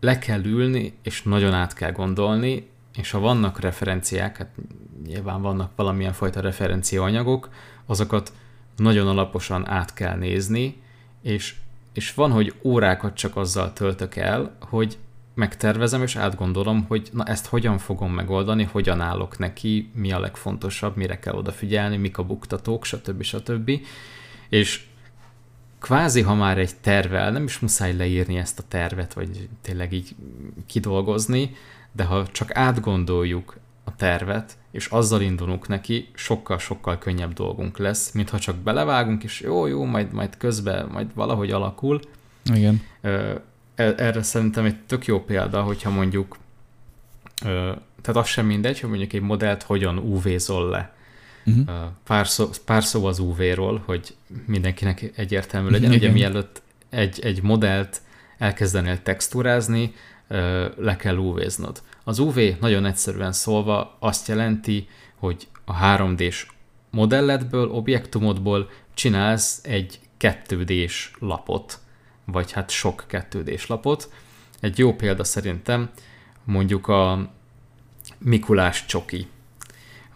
[0.00, 4.50] le kell ülni, és nagyon át kell gondolni, és ha vannak referenciák, hát
[5.06, 7.48] nyilván vannak valamilyen fajta referenciaanyagok,
[7.86, 8.32] azokat
[8.76, 10.82] nagyon alaposan át kell nézni,
[11.22, 11.54] és
[11.92, 14.98] és van, hogy órákat csak azzal töltök el, hogy
[15.34, 20.96] megtervezem és átgondolom, hogy na ezt hogyan fogom megoldani, hogyan állok neki, mi a legfontosabb,
[20.96, 23.22] mire kell odafigyelni, mik a buktatók, stb.
[23.22, 23.70] stb.
[24.48, 24.84] És
[25.78, 30.14] kvázi, ha már egy tervel, nem is muszáj leírni ezt a tervet, vagy tényleg így
[30.66, 31.54] kidolgozni,
[31.92, 38.30] de ha csak átgondoljuk a tervet, és azzal indulunk neki, sokkal-sokkal könnyebb dolgunk lesz, mint
[38.30, 42.00] ha csak belevágunk, és jó, jó, majd, majd közben, majd valahogy alakul.
[42.54, 42.82] Igen.
[43.00, 43.42] E,
[43.74, 46.36] erre szerintem egy tök jó példa, hogyha mondjuk,
[48.02, 50.94] tehát az sem mindegy, hogy mondjuk egy modellt hogyan UV-zol le.
[51.44, 51.76] Uh-huh.
[52.04, 54.14] Pár, szó, pár szó az UV-ról, hogy
[54.46, 55.92] mindenkinek egyértelmű legyen.
[55.92, 56.10] Igen.
[56.10, 58.02] Ugye mielőtt egy, egy modellt
[58.38, 59.94] elkezdenél textúrázni,
[60.76, 61.82] le kell UV-znod.
[62.04, 66.46] Az UV nagyon egyszerűen szólva azt jelenti, hogy a 3D-s
[66.90, 71.78] modelledből, objektumodból csinálsz egy 2D-s lapot,
[72.24, 74.12] vagy hát sok 2D-s lapot.
[74.60, 75.90] Egy jó példa szerintem
[76.44, 77.30] mondjuk a
[78.18, 79.26] Mikulás csoki,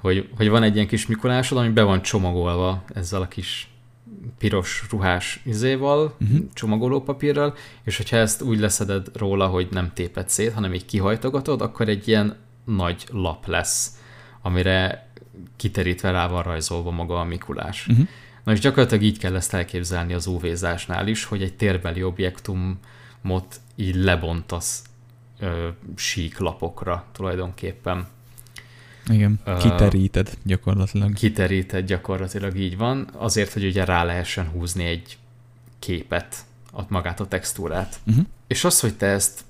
[0.01, 3.71] hogy, hogy van egy ilyen kis Mikulásod, ami be van csomagolva ezzel a kis
[4.39, 6.39] piros ruhás izéval, uh-huh.
[6.53, 11.89] csomagolópapírral, és hogyha ezt úgy leszeded róla, hogy nem téped szét, hanem így kihajtogatod, akkor
[11.89, 14.01] egy ilyen nagy lap lesz,
[14.43, 15.11] amire
[15.57, 17.87] kiterítve rá van rajzolva maga a Mikulás.
[17.87, 18.07] Uh-huh.
[18.45, 23.95] Na és gyakorlatilag így kell ezt elképzelni az UV-zásnál is, hogy egy térbeli objektumot így
[23.95, 24.83] lebontasz
[25.41, 28.07] ö, sík lapokra tulajdonképpen.
[29.11, 31.13] Igen, kiteríted gyakorlatilag.
[31.13, 35.19] Kiteríted gyakorlatilag, így van, azért, hogy ugye rá lehessen húzni egy
[35.79, 36.37] képet,
[36.89, 37.97] magát a textúrát.
[38.07, 38.25] Uh-huh.
[38.47, 39.45] És az, hogy te ezt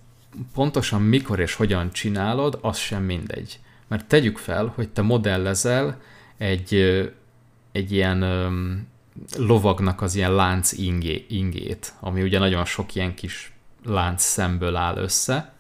[0.55, 3.59] pontosan mikor és hogyan csinálod, az sem mindegy.
[3.87, 6.01] Mert tegyük fel, hogy te modellezel
[6.37, 6.75] egy,
[7.73, 8.87] egy ilyen um,
[9.37, 13.53] lovagnak az ilyen lánc ingé, ingét, ami ugye nagyon sok ilyen kis
[13.85, 15.55] lánc szemből áll össze,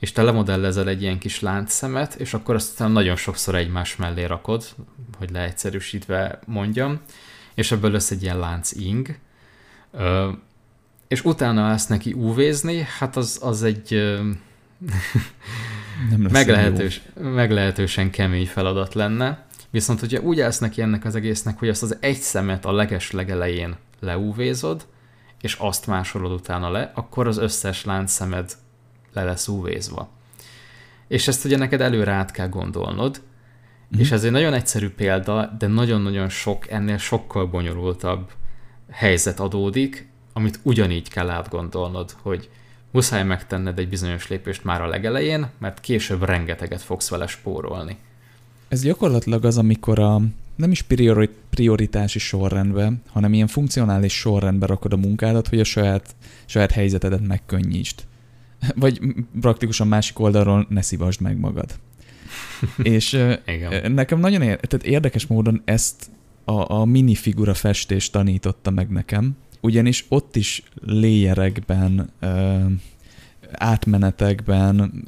[0.00, 4.64] és te lemodellezel egy ilyen kis láncszemet, és akkor azt nagyon sokszor egymás mellé rakod,
[5.18, 7.00] hogy leegyszerűsítve mondjam,
[7.54, 9.18] és ebből lesz egy ilyen lánc ing,
[11.08, 13.90] és utána ezt neki UV-zni, hát az, az egy
[16.10, 19.46] Nem meglehetős, meglehetősen kemény feladat lenne.
[19.70, 23.10] Viszont hogyha úgy állsz neki ennek az egésznek, hogy azt az egy szemet a leges
[23.10, 24.86] legelején leúvézod,
[25.40, 28.52] és azt másolod utána le, akkor az összes szemed
[29.12, 30.08] le lesz úvézva.
[31.08, 33.22] És ezt ugye neked előre át kell gondolnod,
[33.96, 34.00] mm.
[34.00, 38.30] és ez egy nagyon egyszerű példa, de nagyon-nagyon sok, ennél sokkal bonyolultabb
[38.90, 42.48] helyzet adódik, amit ugyanígy kell átgondolnod, hogy
[42.90, 47.96] muszáj megtenned egy bizonyos lépést már a legelején, mert később rengeteget fogsz vele spórolni.
[48.68, 50.20] Ez gyakorlatilag az, amikor a
[50.56, 56.14] nem is priori, prioritási sorrendbe, hanem ilyen funkcionális sorrendbe rakod a munkádat, hogy a saját,
[56.44, 58.02] saját helyzetedet megkönnyítsd.
[58.82, 59.00] Vagy
[59.40, 61.78] praktikusan másik oldalról ne szívasd meg magad.
[62.82, 63.12] És
[63.46, 63.92] Igen.
[63.92, 66.10] nekem nagyon ér, tehát érdekes módon ezt
[66.44, 72.10] a, a minifigura festés tanította meg nekem, ugyanis ott is léjerekben,
[73.52, 75.04] átmenetekben,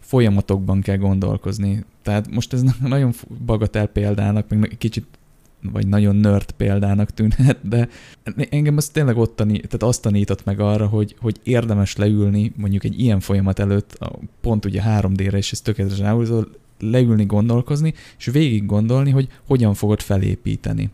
[0.00, 1.84] folyamatokban kell gondolkozni.
[2.02, 3.12] Tehát most ez nagyon
[3.44, 5.06] bagatel példának, meg kicsit
[5.62, 7.88] vagy nagyon nerd példának tűnhet, de
[8.50, 12.84] engem az tényleg ott tanít, tehát azt tanított meg arra, hogy, hogy érdemes leülni mondjuk
[12.84, 13.98] egy ilyen folyamat előtt,
[14.40, 16.48] pont ugye 3D-re, és ez tökéletesen áhúzol,
[16.80, 20.90] leülni, gondolkozni, és végig gondolni, hogy hogyan fogod felépíteni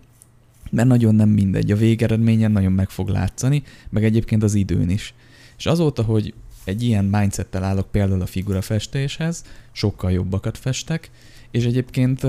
[0.72, 5.14] mert nagyon nem mindegy, a végeredményen nagyon meg fog látszani, meg egyébként az időn is.
[5.58, 6.34] És azóta, hogy
[6.64, 11.10] egy ilyen mindsettel állok például a figurafestéshez, sokkal jobbakat festek,
[11.53, 12.26] és egyébként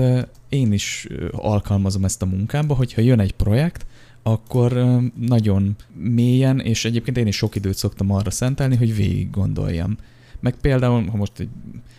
[0.48, 3.86] én is alkalmazom ezt a munkába, hogyha jön egy projekt,
[4.22, 9.96] akkor nagyon mélyen, és egyébként én is sok időt szoktam arra szentelni, hogy végig gondoljam.
[10.40, 11.48] Meg például, ha most egy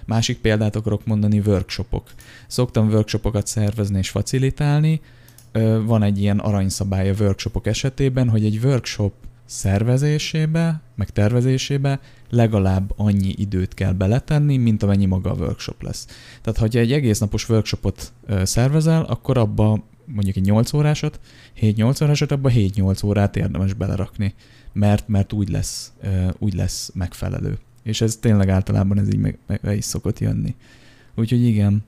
[0.06, 2.12] másik példát akarok mondani, workshopok.
[2.48, 5.02] Szoktam workshopokat szervezni és facilitálni,
[5.86, 9.14] van egy ilyen aranyszabály a workshopok esetében, hogy egy workshop
[9.46, 12.00] szervezésébe, meg tervezésébe
[12.30, 16.08] legalább annyi időt kell beletenni, mint amennyi maga a workshop lesz.
[16.42, 18.14] Tehát, ha egy egész napos workshopot
[18.44, 21.20] szervezel, akkor abba mondjuk egy 8 órásot,
[21.62, 24.34] 7-8 órásot, abba 7-8 órát érdemes belerakni,
[24.74, 25.94] mert, mert úgy, lesz,
[26.40, 27.58] úgy lesz megfelelő.
[27.84, 30.56] És ez tényleg általában ez így meg, meg is szokott jönni.
[31.16, 31.84] Úgyhogy igen,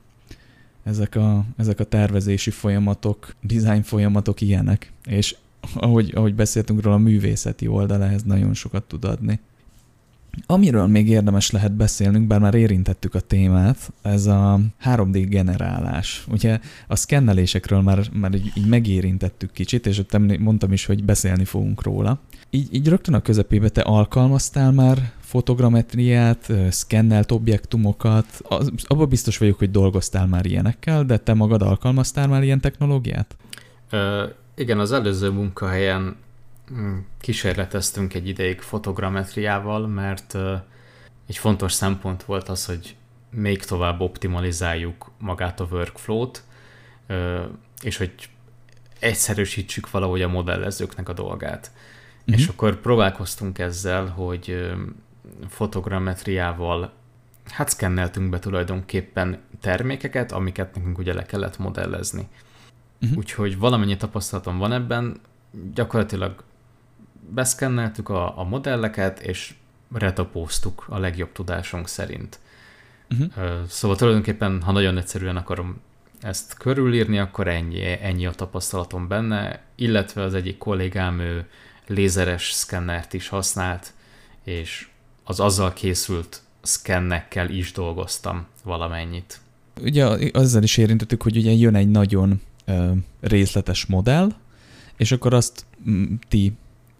[0.82, 5.36] ezek a, ezek a tervezési folyamatok, design folyamatok ilyenek, és
[5.74, 9.40] ahogy, ahogy beszéltünk róla, a művészeti oldal ehhez nagyon sokat tud adni.
[10.46, 16.24] Amiről még érdemes lehet beszélnünk, bár már érintettük a témát, ez a 3D generálás.
[16.30, 21.44] Ugye a szkennelésekről már, már így, így megérintettük kicsit, és ott mondtam is, hogy beszélni
[21.44, 22.20] fogunk róla.
[22.50, 28.26] Így, így rögtön a közepébe te alkalmaztál már fotogrametriát, szkennelt objektumokat.
[28.42, 33.36] Az, abban biztos vagyok, hogy dolgoztál már ilyenekkel, de te magad alkalmaztál már ilyen technológiát?
[33.90, 34.24] Ö,
[34.54, 36.16] igen, az előző munkahelyen
[37.20, 40.34] kísérleteztünk egy ideig fotogrametriával, mert
[41.26, 42.96] egy fontos szempont volt az, hogy
[43.30, 46.42] még tovább optimalizáljuk magát a workflow-t,
[47.82, 48.14] és hogy
[48.98, 51.70] egyszerűsítsük valahogy a modellezőknek a dolgát.
[52.20, 52.34] Uh-huh.
[52.34, 54.72] És akkor próbálkoztunk ezzel, hogy
[55.48, 56.92] fotogrammetriával
[57.44, 62.28] hát szkenneltünk be tulajdonképpen termékeket, amiket nekünk ugye le kellett modellezni.
[63.02, 63.18] Uh-huh.
[63.18, 65.20] Úgyhogy valamennyi tapasztalatom van ebben,
[65.74, 66.42] gyakorlatilag
[67.34, 69.54] beszkenneltük a, a modelleket, és
[69.92, 72.38] retapóztuk a legjobb tudásunk szerint.
[73.10, 73.66] Uh-huh.
[73.68, 75.80] Szóval tulajdonképpen, ha nagyon egyszerűen akarom
[76.20, 81.46] ezt körülírni, akkor ennyi, ennyi a tapasztalatom benne, illetve az egyik kollégám ő
[81.86, 83.92] lézeres szkennert is használt,
[84.44, 84.88] és
[85.24, 89.40] az azzal készült szkennekkel is dolgoztam valamennyit.
[89.80, 94.34] Ugye azzal is érintettük, hogy ugye jön egy nagyon ö, részletes modell,
[94.96, 95.64] és akkor azt
[96.28, 96.52] ti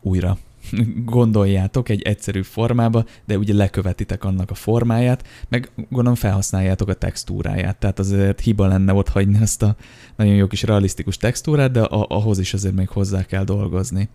[0.09, 0.39] újra
[1.05, 7.77] gondoljátok egy egyszerű formába, de ugye lekövetitek annak a formáját, meg gondolom felhasználjátok a textúráját,
[7.77, 9.77] tehát azért hiba lenne ott hagyni ezt a
[10.17, 14.09] nagyon jó kis realisztikus textúrát, de ahhoz is azért még hozzá kell dolgozni.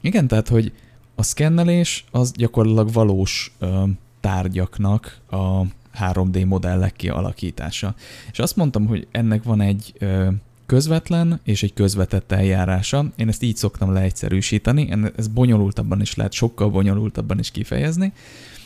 [0.00, 0.72] Igen, tehát, hogy
[1.14, 3.82] a szkennelés az gyakorlatilag valós ö,
[4.20, 5.60] tárgyaknak a
[6.00, 7.94] 3D modellek kialakítása.
[8.32, 9.94] És azt mondtam, hogy ennek van egy
[10.66, 13.12] közvetlen és egy közvetett eljárása.
[13.16, 18.12] Én ezt így szoktam leegyszerűsíteni, ez bonyolultabban is lehet, sokkal bonyolultabban is kifejezni,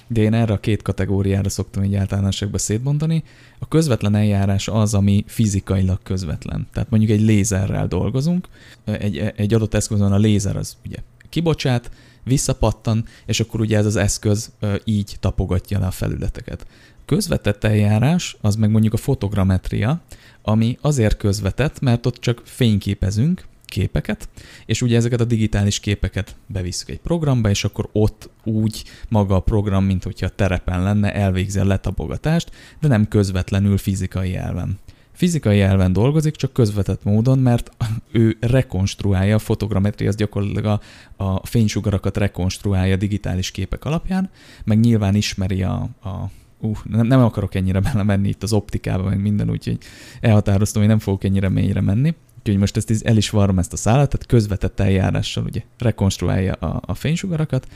[0.07, 3.23] de én erre a két kategóriára szoktam egy általánosságba szétbontani.
[3.59, 6.67] A közvetlen eljárás az, ami fizikailag közvetlen.
[6.73, 8.49] Tehát mondjuk egy lézerrel dolgozunk,
[8.85, 10.97] egy, egy adott eszközön a lézer az ugye
[11.29, 11.91] kibocsát,
[12.25, 14.53] visszapattan, és akkor ugye ez az eszköz
[14.85, 16.67] így tapogatja le a felületeket.
[17.05, 20.01] Közvetett eljárás az meg mondjuk a fotogrammetria,
[20.43, 24.29] ami azért közvetett, mert ott csak fényképezünk képeket,
[24.67, 29.41] és ugye ezeket a digitális képeket bevisszük egy programba, és akkor ott úgy maga a
[29.41, 34.79] program, mint hogyha terepen lenne, elvégzi a letapogatást, de nem közvetlenül fizikai elven.
[35.13, 37.71] Fizikai elven dolgozik, csak közvetett módon, mert
[38.13, 40.81] ő rekonstruálja, a fotogrammetria az gyakorlatilag
[41.17, 44.31] a, a fénysugarakat rekonstruálja digitális képek alapján,
[44.65, 46.31] meg nyilván ismeri a, a
[46.61, 49.79] uh, nem, nem akarok ennyire belemenni itt az optikába, meg minden, úgyhogy
[50.21, 52.15] elhatároztam, hogy nem fogok ennyire mélyre menni.
[52.39, 56.81] Úgyhogy most ezt el is varrom ezt a szállat, tehát közvetett eljárással ugye rekonstruálja a,
[56.87, 57.67] a fénysugarakat,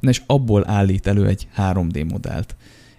[0.00, 2.56] és abból állít elő egy 3D modellt.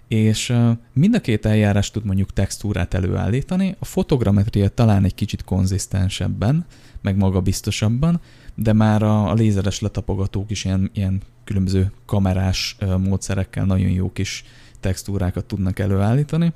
[0.08, 0.54] És
[0.92, 6.64] mind a két eljárás tud mondjuk textúrát előállítani, a fotogrammetria talán egy kicsit konzisztensebben,
[7.02, 8.20] meg magabiztosabban,
[8.54, 14.44] de már a, a lézeres letapogatók is ilyen, ilyen különböző kamerás módszerekkel nagyon jó kis
[14.84, 16.52] textúrákat tudnak előállítani.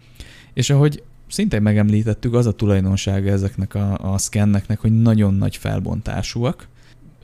[0.54, 6.68] És ahogy szintén megemlítettük, az a tulajdonsága ezeknek a, a szkenneknek, hogy nagyon nagy felbontásúak.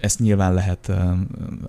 [0.00, 0.92] Ezt nyilván lehet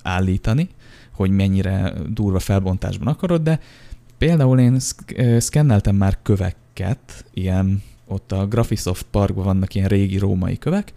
[0.02, 0.68] állítani,
[1.12, 3.60] hogy mennyire durva felbontásban akarod, de
[4.18, 4.78] például én
[5.38, 10.92] szkenneltem már köveket, ilyen ott a Graphisoft Parkban vannak ilyen régi római kövek,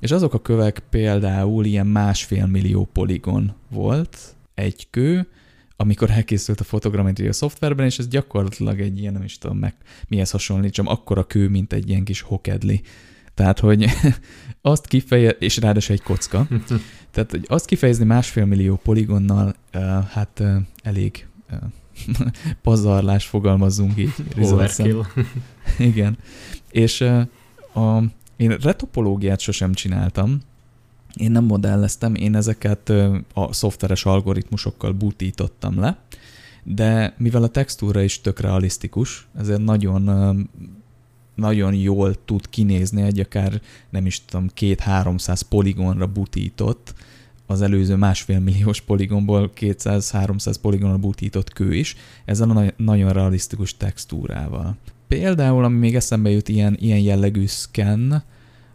[0.00, 4.18] és azok a kövek például ilyen másfél millió poligon volt
[4.54, 5.26] egy kő,
[5.80, 9.74] amikor elkészült a fotogrammetria szoftverben, és ez gyakorlatilag egy ilyen, nem is tudom meg
[10.08, 12.80] mihez hasonlítsam, akkora kő, mint egy ilyen kis hokedli.
[13.34, 13.86] Tehát, hogy
[14.60, 16.46] azt kifeje, és ráadásul egy kocka.
[17.12, 19.54] Tehát, hogy azt kifejezni másfél millió poligonnal,
[20.10, 20.42] hát
[20.82, 21.26] elég
[22.62, 24.12] pazarlás fogalmazzunk így.
[24.40, 25.02] Overkill.
[25.78, 26.18] Igen.
[26.70, 27.00] És
[27.74, 28.02] a,
[28.36, 30.40] én retopológiát sosem csináltam,
[31.16, 32.88] én nem modelleztem, én ezeket
[33.34, 35.98] a szoftveres algoritmusokkal butítottam le,
[36.64, 40.10] de mivel a textúra is tök realisztikus, ezért nagyon
[41.34, 46.94] nagyon jól tud kinézni egy akár nem is tudom, két-háromszáz poligonra butított,
[47.46, 54.76] az előző másfél milliós poligonból 200-300 poligonra butított kő is, ezzel a nagyon realisztikus textúrával.
[55.06, 58.22] Például, ami még eszembe jut ilyen, ilyen jellegű scan,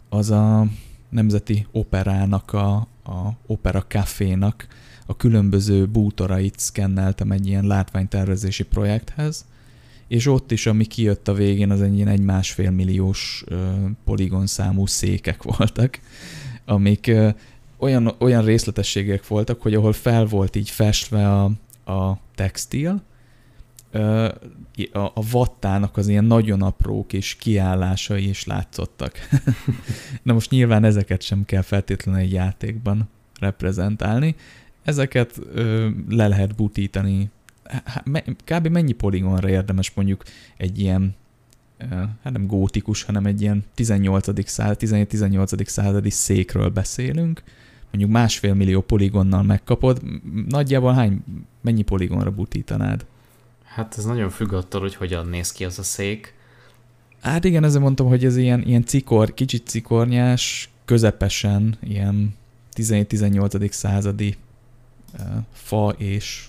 [0.10, 0.68] az a
[1.14, 4.68] Nemzeti Operának, a, a Opera Cafénak
[5.06, 9.46] a különböző bútorait szkenneltem egy ilyen látványtervezési projekthez,
[10.08, 13.44] és ott is, ami kijött a végén, az egy ilyen egy másfél milliós
[14.06, 16.00] poligon számú székek voltak,
[16.66, 17.12] amik
[17.78, 21.44] olyan, olyan részletességek voltak, hogy ahol fel volt így festve a,
[21.92, 23.02] a textil,
[24.92, 29.14] a vattának az ilyen nagyon apró kis kiállásai is látszottak.
[30.24, 33.10] Na most nyilván ezeket sem kell feltétlenül egy játékban
[33.40, 34.36] reprezentálni.
[34.84, 37.30] Ezeket ö, le lehet butítani.
[38.46, 38.68] Kb.
[38.68, 40.24] mennyi poligonra érdemes mondjuk
[40.58, 41.16] egy ilyen
[42.24, 44.50] hát nem gótikus, hanem egy ilyen 18.
[44.50, 45.66] század, 17-18.
[45.66, 47.44] századi székről beszélünk,
[47.92, 50.02] mondjuk másfél millió poligonnal megkapod,
[50.48, 51.24] nagyjából hány,
[51.62, 53.06] mennyi poligonra butítanád?
[53.74, 56.34] Hát ez nagyon függ attól, hogy hogyan néz ki az a szék.
[57.22, 62.36] Hát igen, ezzel mondtam, hogy ez ilyen, ilyen cikor, kicsit cikornyás, közepesen ilyen
[62.76, 63.72] 17-18.
[63.72, 64.38] századi
[65.14, 65.20] uh,
[65.54, 66.48] fa és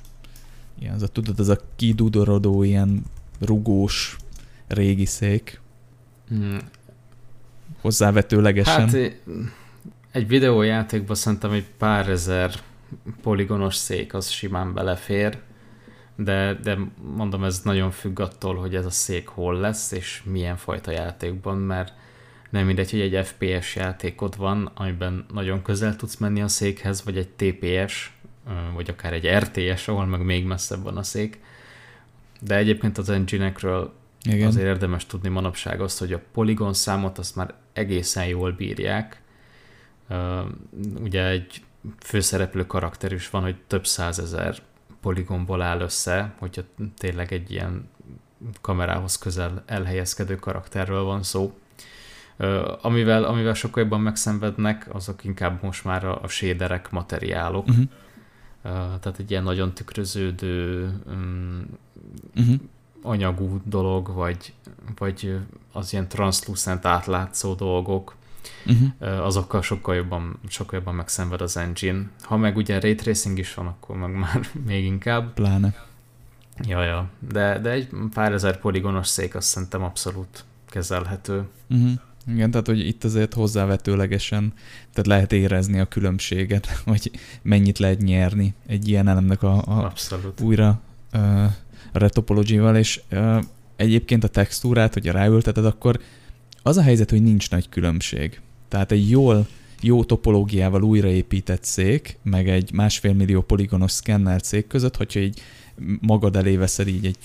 [0.78, 3.02] ilyen, az a, tudod, az a kidudorodó, ilyen
[3.40, 4.16] rugós
[4.66, 5.60] régi szék.
[6.28, 6.58] Hmm.
[7.80, 8.88] Hozzávetőlegesen.
[8.88, 9.16] Hát
[10.12, 12.54] egy videójátékban szerintem egy pár ezer
[13.22, 15.38] poligonos szék az simán belefér,
[16.16, 16.78] de, de
[17.14, 21.58] mondom, ez nagyon függ attól, hogy ez a szék hol lesz, és milyen fajta játékban,
[21.58, 21.92] mert
[22.50, 27.16] nem mindegy, hogy egy FPS játékod van, amiben nagyon közel tudsz menni a székhez, vagy
[27.16, 28.12] egy TPS,
[28.74, 31.40] vagy akár egy RTS, ahol meg még messzebb van a szék.
[32.40, 33.92] De egyébként az engine-ekről
[34.24, 34.46] Igen.
[34.46, 39.22] azért érdemes tudni manapság azt, hogy a poligon számot azt már egészen jól bírják.
[41.00, 41.62] Ugye egy
[42.00, 44.62] főszereplő karakter is van, hogy több százezer
[45.04, 46.62] poligonból áll össze, hogyha
[46.98, 47.88] tényleg egy ilyen
[48.60, 51.58] kamerához közel elhelyezkedő karakterről van szó.
[52.80, 57.66] Amivel, amivel sokkal jobban megszenvednek, azok inkább most már a, a shaderek, materiálok.
[57.68, 57.84] Uh-huh.
[59.00, 61.66] Tehát egy ilyen nagyon tükröződő, um,
[62.36, 62.54] uh-huh.
[63.02, 64.52] anyagú dolog, vagy,
[64.96, 65.38] vagy
[65.72, 68.14] az ilyen translucent átlátszó dolgok,
[68.66, 69.24] uh-huh.
[69.26, 72.10] azokkal sokkal jobban, sokkal jobban megszenved az engine.
[72.22, 75.34] Ha meg ugye ray tracing is van, akkor meg már még inkább.
[75.34, 75.74] Pláne.
[76.66, 77.08] Ja, ja.
[77.32, 81.44] De, de egy pár ezer poligonos szék azt szerintem abszolút kezelhető.
[81.70, 81.90] Uh-huh.
[82.26, 84.52] Igen, tehát hogy itt azért hozzávetőlegesen,
[84.90, 87.10] tehát lehet érezni a különbséget, hogy
[87.42, 90.40] mennyit lehet nyerni egy ilyen elemnek a, a Abszolút.
[90.40, 90.80] újra
[91.12, 91.44] uh,
[91.92, 93.42] a retopology és uh,
[93.76, 96.00] egyébként a textúrát, hogyha ráülteted, akkor
[96.66, 98.40] az a helyzet, hogy nincs nagy különbség.
[98.68, 99.46] Tehát egy jól,
[99.80, 105.40] jó topológiával újraépített szék, meg egy másfél millió poligonos szkenner szék között, hogyha így
[106.00, 107.16] magad elé veszed így egy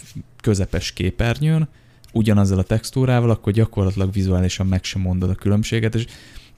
[0.42, 1.68] közepes képernyőn,
[2.14, 6.06] ugyanazzal a textúrával, akkor gyakorlatilag vizuálisan meg sem mondod a különbséget, és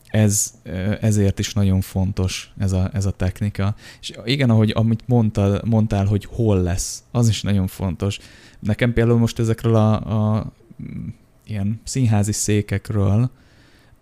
[0.07, 0.53] ez,
[1.01, 3.75] ezért is nagyon fontos ez a, ez a technika.
[4.01, 8.19] És igen, ahogy amit mondtál, mondtál, hogy hol lesz, az is nagyon fontos.
[8.59, 9.93] Nekem például most ezekről a,
[10.37, 10.53] a
[11.51, 13.29] ilyen színházi székekről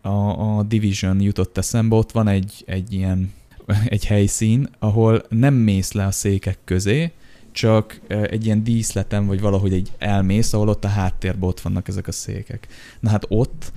[0.02, 3.34] a, a Division jutott eszembe, ott van egy, egy ilyen
[3.86, 7.12] egy helyszín, ahol nem mész le a székek közé,
[7.52, 12.08] csak egy ilyen díszleten, vagy valahogy egy elmész, ahol ott a háttérben ott vannak ezek
[12.08, 12.68] a székek.
[13.00, 13.72] Na hát ott,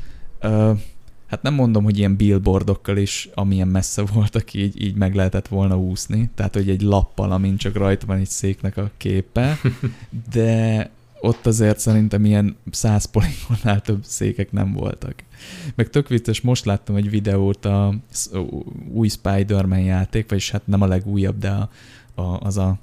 [1.26, 5.78] hát nem mondom, hogy ilyen billboardokkal is, amilyen messze voltak, így, így meg lehetett volna
[5.78, 9.58] úszni, tehát hogy egy lappal, amin csak rajta van egy széknek a képe,
[10.32, 10.90] de
[11.24, 15.14] ott azért szerintem ilyen száz poligonnál több székek nem voltak.
[15.74, 17.94] Meg tök vicces, most láttam egy videót a
[18.92, 21.70] új Spider-Man játék, vagyis hát nem a legújabb, de a,
[22.14, 22.78] a, az a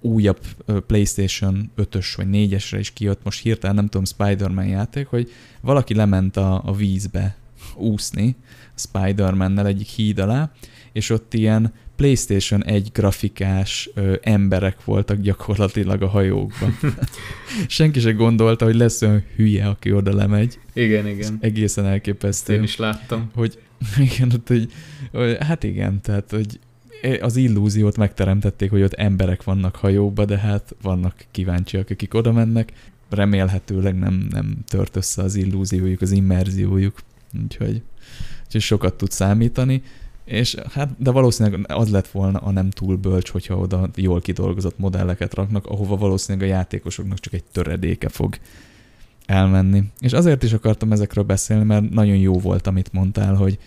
[0.00, 0.38] újabb
[0.86, 6.36] PlayStation 5-ös vagy 4-esre is kijött, most hirtelen nem tudom, Spider-Man játék, hogy valaki lement
[6.36, 7.36] a, a vízbe
[7.76, 8.36] úszni
[8.74, 10.52] Spider-Man-nel egyik híd alá,
[10.92, 16.78] és ott ilyen PlayStation 1 grafikás ö, emberek voltak gyakorlatilag a hajókban.
[17.68, 20.58] Senki se gondolta, hogy lesz olyan hülye, aki oda lemegy.
[20.72, 21.18] Igen, igen.
[21.18, 22.54] Ez egészen elképesztő.
[22.54, 23.30] Én is láttam.
[23.34, 23.58] Hogy,
[24.12, 24.72] igen, hogy,
[25.12, 26.58] hogy, hát igen, tehát, hogy
[27.20, 32.72] az illúziót megteremtették, hogy ott emberek vannak hajóba, de hát vannak kíváncsiak, akik oda mennek.
[33.10, 36.98] Remélhetőleg nem, nem tört össze az illúziójuk, az immerziójuk,
[37.42, 37.82] úgyhogy,
[38.44, 39.82] úgyhogy sokat tud számítani.
[40.24, 44.78] És hát, de valószínűleg az lett volna a nem túl bölcs, hogyha oda jól kidolgozott
[44.78, 48.38] modelleket raknak, ahova valószínűleg a játékosoknak csak egy töredéke fog
[49.26, 49.82] elmenni.
[50.00, 53.58] És azért is akartam ezekről beszélni, mert nagyon jó volt, amit mondtál, hogy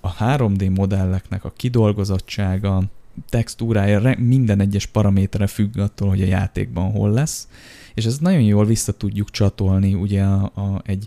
[0.00, 2.82] a 3D modelleknek a kidolgozottsága,
[3.28, 7.48] textúrája, minden egyes paramétere függ attól, hogy a játékban hol lesz,
[7.94, 11.06] és ezt nagyon jól vissza tudjuk csatolni ugye a, a, egy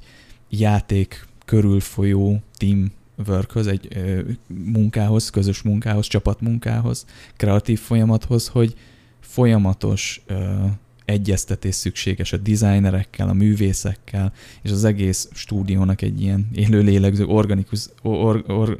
[0.49, 2.91] játék körül folyó team
[3.27, 8.75] workhöz, egy ö, munkához, közös munkához, csapatmunkához, kreatív folyamathoz, hogy
[9.19, 10.65] folyamatos ö,
[11.05, 17.85] egyeztetés szükséges a designerekkel, a művészekkel, és az egész stúdiónak egy ilyen élő lélegző, organikus,
[18.01, 18.79] or, or,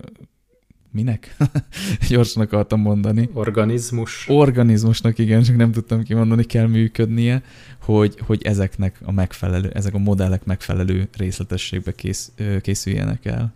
[0.92, 1.38] minek?
[2.10, 3.30] Gyorsan akartam mondani.
[3.34, 4.26] Organizmus.
[4.30, 7.44] Organizmusnak, igen, csak nem tudtam kimondani, kell működnie,
[7.82, 12.32] hogy, hogy ezeknek a megfelelő, ezek a modellek megfelelő részletességbe kész,
[12.62, 13.54] készüljenek el.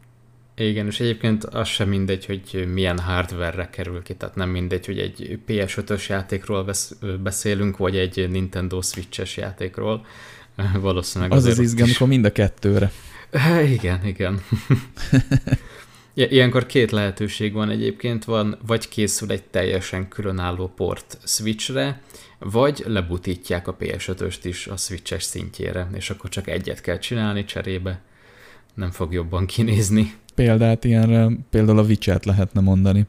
[0.55, 4.99] Igen, és egyébként az sem mindegy, hogy milyen hardware-re kerül ki, tehát nem mindegy, hogy
[4.99, 6.71] egy PS5-ös játékról
[7.23, 10.05] beszélünk, vagy egy Nintendo Switch-es játékról.
[10.79, 12.91] Valószínűleg az az izgalom, amikor mind a kettőre.
[13.63, 14.41] Igen, igen.
[16.13, 22.01] Ilyenkor két lehetőség van egyébként, van, vagy készül egy teljesen különálló port Switchre,
[22.39, 28.01] vagy lebutítják a PS5-öst is a Switches szintjére, és akkor csak egyet kell csinálni cserébe,
[28.73, 33.05] nem fog jobban kinézni példát ilyenre, például a Witcher-t lehetne mondani.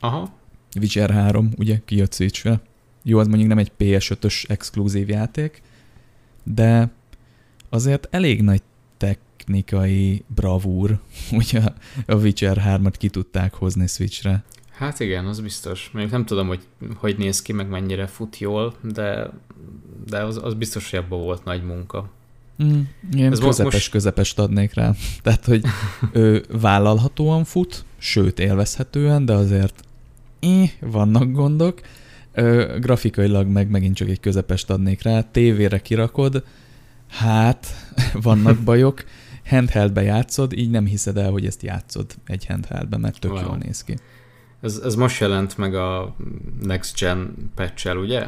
[0.00, 0.36] Aha.
[0.80, 2.60] Witcher 3, ugye, kijött Switchre.
[3.02, 5.62] Jó, az mondjuk nem egy PS5-ös exkluzív játék,
[6.42, 6.90] de
[7.68, 8.62] azért elég nagy
[8.96, 10.98] technikai bravúr,
[11.40, 11.62] ugye
[12.06, 14.44] a Witcher 3-at ki tudták hozni Switchre.
[14.70, 15.90] Hát igen, az biztos.
[15.92, 19.30] Még nem tudom, hogy hogy néz ki, meg mennyire fut jól, de,
[20.06, 22.10] de az, az biztos, hogy abban volt nagy munka.
[22.64, 22.80] Mm,
[23.16, 23.90] én Ez közepes, most...
[23.90, 24.92] közepest adnék rá.
[25.22, 25.64] Tehát, hogy
[26.12, 29.82] ő vállalhatóan fut, sőt élvezhetően, de azért
[30.40, 31.80] eh, vannak gondok.
[32.32, 35.20] Ö, grafikailag meg megint csak egy közepest adnék rá.
[35.20, 36.44] Tévére kirakod,
[37.08, 37.66] hát
[38.22, 39.04] vannak bajok.
[39.44, 43.42] Handheldbe játszod, így nem hiszed el, hogy ezt játszod egy handheldbe, mert tök wow.
[43.42, 43.96] jól néz ki.
[44.60, 46.16] Ez, ez most jelent meg a
[46.62, 48.26] Next Gen patch ugye?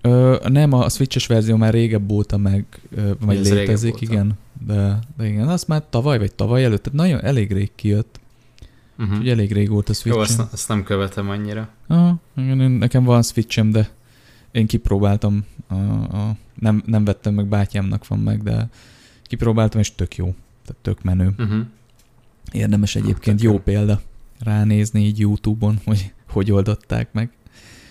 [0.00, 2.64] Ö, nem, a Switches verzió már régebb óta meg,
[2.94, 4.38] ö, vagy Ez létezik, igen.
[4.66, 8.20] De, de igen, azt már tavaly vagy tavaly előtt, tehát nagyon elég rég kijött.
[8.98, 9.12] Uh-huh.
[9.14, 11.68] Úgyhogy elég régóta switch Jó, azt, azt nem követem annyira.
[11.86, 13.90] Aha, igen, nekem van Switchem, de
[14.50, 18.68] Én kipróbáltam, a, a, nem, nem vettem meg, bátyámnak van meg, de
[19.22, 20.24] kipróbáltam, és tök jó.
[20.64, 21.34] Tehát tök menő.
[21.38, 21.60] Uh-huh.
[22.52, 24.00] Érdemes egyébként, jó példa
[24.38, 27.30] ránézni így YouTube-on, hogy hogy oldották meg.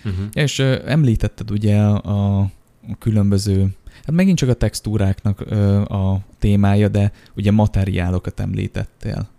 [0.06, 0.26] Uh-huh.
[0.34, 2.52] És uh, említetted ugye a, a
[3.00, 3.68] különböző,
[4.04, 9.30] hát megint csak a textúráknak uh, a témája, de ugye materiálokat említettél.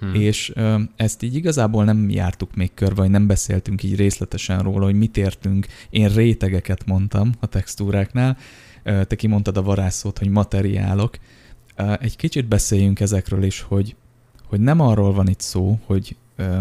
[0.00, 0.14] Hmm.
[0.14, 4.84] És ö, ezt így igazából nem jártuk még körbe, vagy nem beszéltünk így részletesen róla,
[4.84, 5.66] hogy mit értünk.
[5.90, 8.36] Én rétegeket mondtam a textúráknál,
[8.82, 11.18] ö, te kimondtad a varázszót, hogy materiálok.
[11.76, 13.96] Ö, egy kicsit beszéljünk ezekről is, hogy,
[14.44, 16.60] hogy nem arról van itt szó, hogy ö,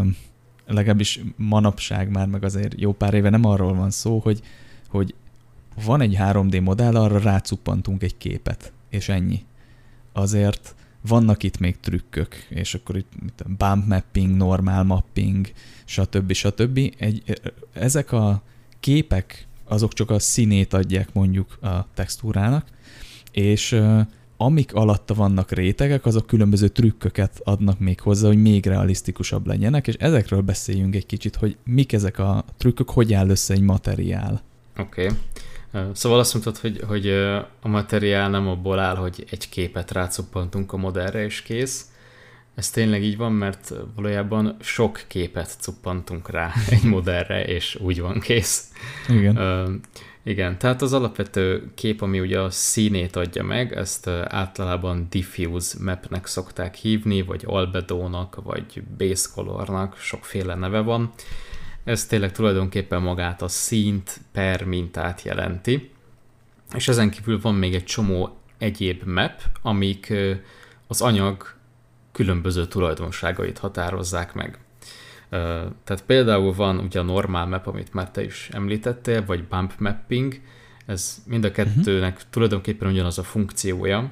[0.73, 4.41] legalábbis manapság már, meg azért jó pár éve nem arról van szó, hogy,
[4.87, 5.13] hogy
[5.83, 9.45] van egy 3D modell, arra rácuppantunk egy képet, és ennyi.
[10.13, 15.51] Azért vannak itt még trükkök, és akkor itt bump mapping, normál mapping,
[15.85, 16.31] stb.
[16.31, 16.79] stb.
[16.97, 17.41] Egy,
[17.73, 18.41] ezek a
[18.79, 22.67] képek, azok csak a színét adják mondjuk a textúrának,
[23.31, 23.81] és
[24.41, 29.93] amik alatta vannak rétegek, azok különböző trükköket adnak még hozzá, hogy még realisztikusabb legyenek, és
[29.93, 34.41] ezekről beszéljünk egy kicsit, hogy mik ezek a trükkök, hogy áll össze egy materiál.
[34.77, 35.05] Oké.
[35.05, 35.17] Okay.
[35.93, 37.09] Szóval azt mondtad, hogy, hogy
[37.61, 41.85] a materiál nem abból áll, hogy egy képet rácuppantunk a modellre és kész.
[42.59, 48.19] Ez tényleg így van, mert valójában sok képet cuppantunk rá egy modellre, és úgy van
[48.19, 48.71] kész.
[49.07, 49.37] Igen.
[49.37, 49.73] Uh,
[50.23, 56.25] igen, tehát az alapvető kép, ami ugye a színét adja meg, ezt általában diffuse mapnek
[56.25, 61.13] szokták hívni, vagy albedónak, vagy base colornak, sokféle neve van.
[61.83, 65.91] Ez tényleg tulajdonképpen magát a színt per mintát jelenti.
[66.73, 70.13] És ezen kívül van még egy csomó egyéb map, amik
[70.87, 71.57] az anyag
[72.19, 74.57] különböző tulajdonságait határozzák meg.
[75.83, 80.41] Tehát például van ugye a normál map, amit már te is említettél, vagy bump mapping,
[80.85, 82.29] ez mind a kettőnek uh-huh.
[82.29, 84.11] tulajdonképpen ugyanaz a funkciója,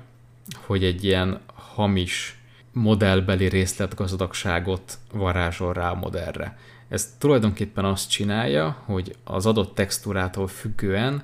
[0.65, 2.39] hogy egy ilyen hamis
[2.71, 6.57] modellbeli részletgazdagságot varázsol rá a modellre.
[6.89, 11.23] Ez tulajdonképpen azt csinálja, hogy az adott textúrától függően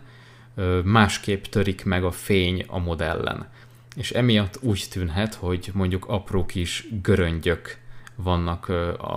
[0.83, 3.47] másképp törik meg a fény a modellen.
[3.95, 7.77] És emiatt úgy tűnhet, hogy mondjuk apró kis göröngyök
[8.15, 8.67] vannak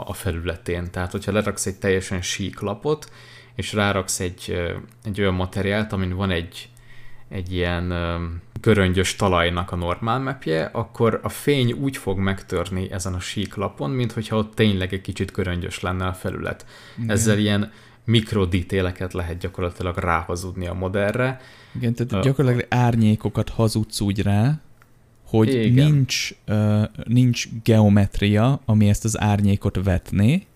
[0.05, 0.91] a felületén.
[0.91, 3.11] Tehát, hogyha leraksz egy teljesen sík lapot,
[3.55, 4.57] és ráraksz egy,
[5.05, 6.69] egy olyan materiált, amin van egy,
[7.29, 7.93] egy ilyen
[8.61, 13.91] göröngyös talajnak a normál mapje, akkor a fény úgy fog megtörni ezen a sík lapon,
[13.91, 16.67] mint hogyha ott tényleg egy kicsit göröngyös lenne a felület.
[16.97, 17.11] Igen.
[17.11, 17.73] Ezzel ilyen
[18.05, 21.41] mikrodítéleket lehet gyakorlatilag ráhazudni a modellre.
[21.75, 24.61] Igen, tehát uh, gyakorlatilag árnyékokat hazudsz úgy rá,
[25.27, 25.93] hogy Igen.
[25.93, 30.47] nincs, uh, nincs geometria, ami ezt az árnyékot vetné,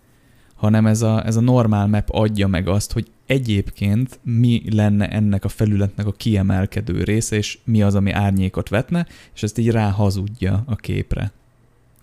[0.54, 5.44] hanem ez a, ez a normál map adja meg azt, hogy egyébként mi lenne ennek
[5.44, 10.62] a felületnek a kiemelkedő része, és mi az, ami árnyékot vetne, és ezt így ráhazudja
[10.66, 11.32] a képre.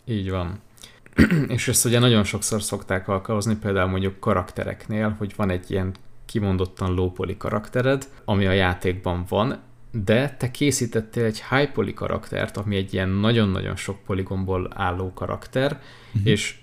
[0.06, 0.60] Így van.
[1.56, 5.94] és ezt ugye nagyon sokszor szokták alkalmazni, például mondjuk karaktereknél, hogy van egy ilyen
[6.26, 9.58] kimondottan lópoli karaktered, ami a játékban van,
[10.04, 15.82] de te készítettél egy high poly karaktert, ami egy ilyen nagyon-nagyon sok poligomból álló karakter,
[16.14, 16.32] uh-huh.
[16.32, 16.56] és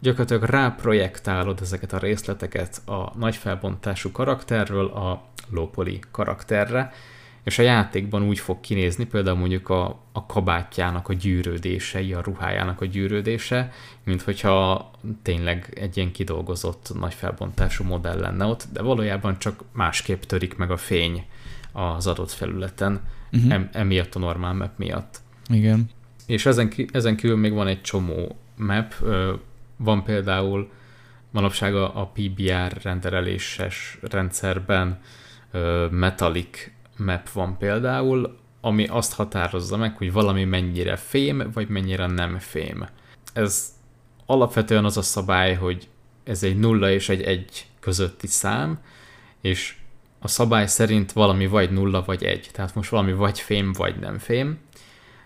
[0.00, 6.92] gyakorlatilag ráprojektálod ezeket a részleteket a nagy felbontású karakterről a low poly karakterre,
[7.44, 12.80] és a játékban úgy fog kinézni, például mondjuk a, a kabátjának a gyűrődései, a ruhájának
[12.80, 13.72] a gyűrődése,
[14.04, 14.90] mint hogyha
[15.22, 20.70] tényleg egy ilyen kidolgozott nagy felbontású modell lenne ott, de valójában csak másképp törik meg
[20.70, 21.24] a fény
[21.72, 23.00] az adott felületen,
[23.32, 23.52] uh-huh.
[23.52, 25.20] em, emiatt a normál map miatt.
[25.48, 25.90] Igen.
[26.26, 28.94] És ezen, ezen kívül még van egy csomó map,
[29.76, 30.70] van például
[31.30, 35.00] manapság a PBR rendereléses rendszerben
[35.90, 42.38] metallic map van például, ami azt határozza meg, hogy valami mennyire fém, vagy mennyire nem
[42.38, 42.88] fém.
[43.32, 43.72] Ez
[44.26, 45.88] alapvetően az a szabály, hogy
[46.24, 48.78] ez egy nulla és egy egy közötti szám,
[49.40, 49.76] és
[50.22, 52.48] a szabály szerint valami vagy nulla, vagy egy.
[52.52, 54.58] Tehát most valami vagy fém, vagy nem fém.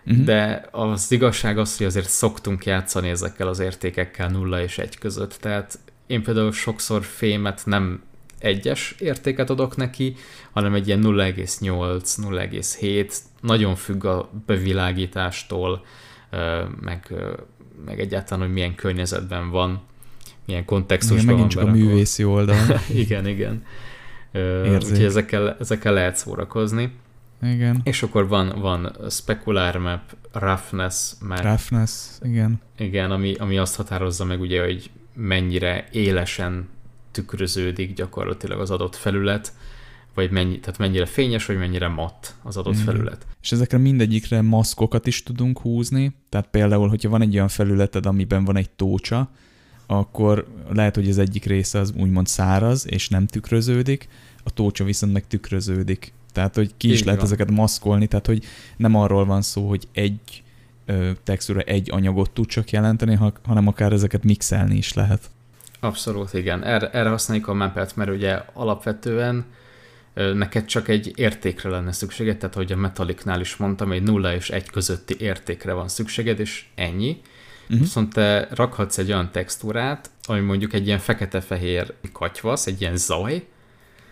[0.07, 0.25] Uh-huh.
[0.25, 5.37] De az igazság az, hogy azért szoktunk játszani ezekkel az értékekkel nulla és egy között.
[5.41, 8.03] Tehát én például sokszor fémet nem
[8.39, 10.17] egyes értéket adok neki,
[10.53, 15.85] hanem egy ilyen 0,8, 0,7, nagyon függ a bevilágítástól,
[16.81, 17.15] meg,
[17.85, 19.81] meg egyáltalán, hogy milyen környezetben van,
[20.45, 22.81] milyen kontextusban igen, megint van csak a művészi oldal.
[23.05, 23.65] igen, igen.
[24.33, 24.91] Érzék.
[24.91, 26.93] Úgyhogy ezekkel, ezekkel lehet szórakozni.
[27.43, 27.81] Igen.
[27.85, 31.41] És akkor van, van specular map, roughness map.
[31.43, 31.93] Roughness,
[32.23, 32.61] igen.
[32.79, 36.69] Igen, ami, ami azt határozza meg ugye, hogy mennyire élesen
[37.11, 39.53] tükröződik gyakorlatilag az adott felület,
[40.15, 42.85] vagy mennyi, tehát mennyire fényes, vagy mennyire matt az adott mm.
[42.85, 43.27] felület.
[43.43, 48.45] És ezekre mindegyikre maszkokat is tudunk húzni, tehát például, hogyha van egy olyan felületed, amiben
[48.45, 49.31] van egy tócsa,
[49.87, 54.09] akkor lehet, hogy az egyik része az úgymond száraz, és nem tükröződik,
[54.45, 56.13] a tócsa viszont meg tükröződik.
[56.33, 57.29] Tehát, hogy ki is Így lehet van.
[57.29, 58.45] ezeket maszkolni, tehát, hogy
[58.77, 60.43] nem arról van szó, hogy egy
[61.23, 65.31] textúra egy anyagot tud csak jelenteni, hanem akár ezeket mixelni is lehet.
[65.81, 66.65] Abszolút, igen.
[66.65, 69.45] Erre, erre használjuk a mapet, mert ugye alapvetően
[70.15, 74.51] neked csak egy értékre lenne szükséged, tehát hogy a Metallicnál is mondtam, egy 0 és
[74.51, 77.21] 1 közötti értékre van szükséged, és ennyi.
[77.67, 77.79] Uh-huh.
[77.79, 83.47] Viszont te rakhatsz egy olyan textúrát, ami mondjuk egy ilyen fekete-fehér katyvasz, egy ilyen zaj,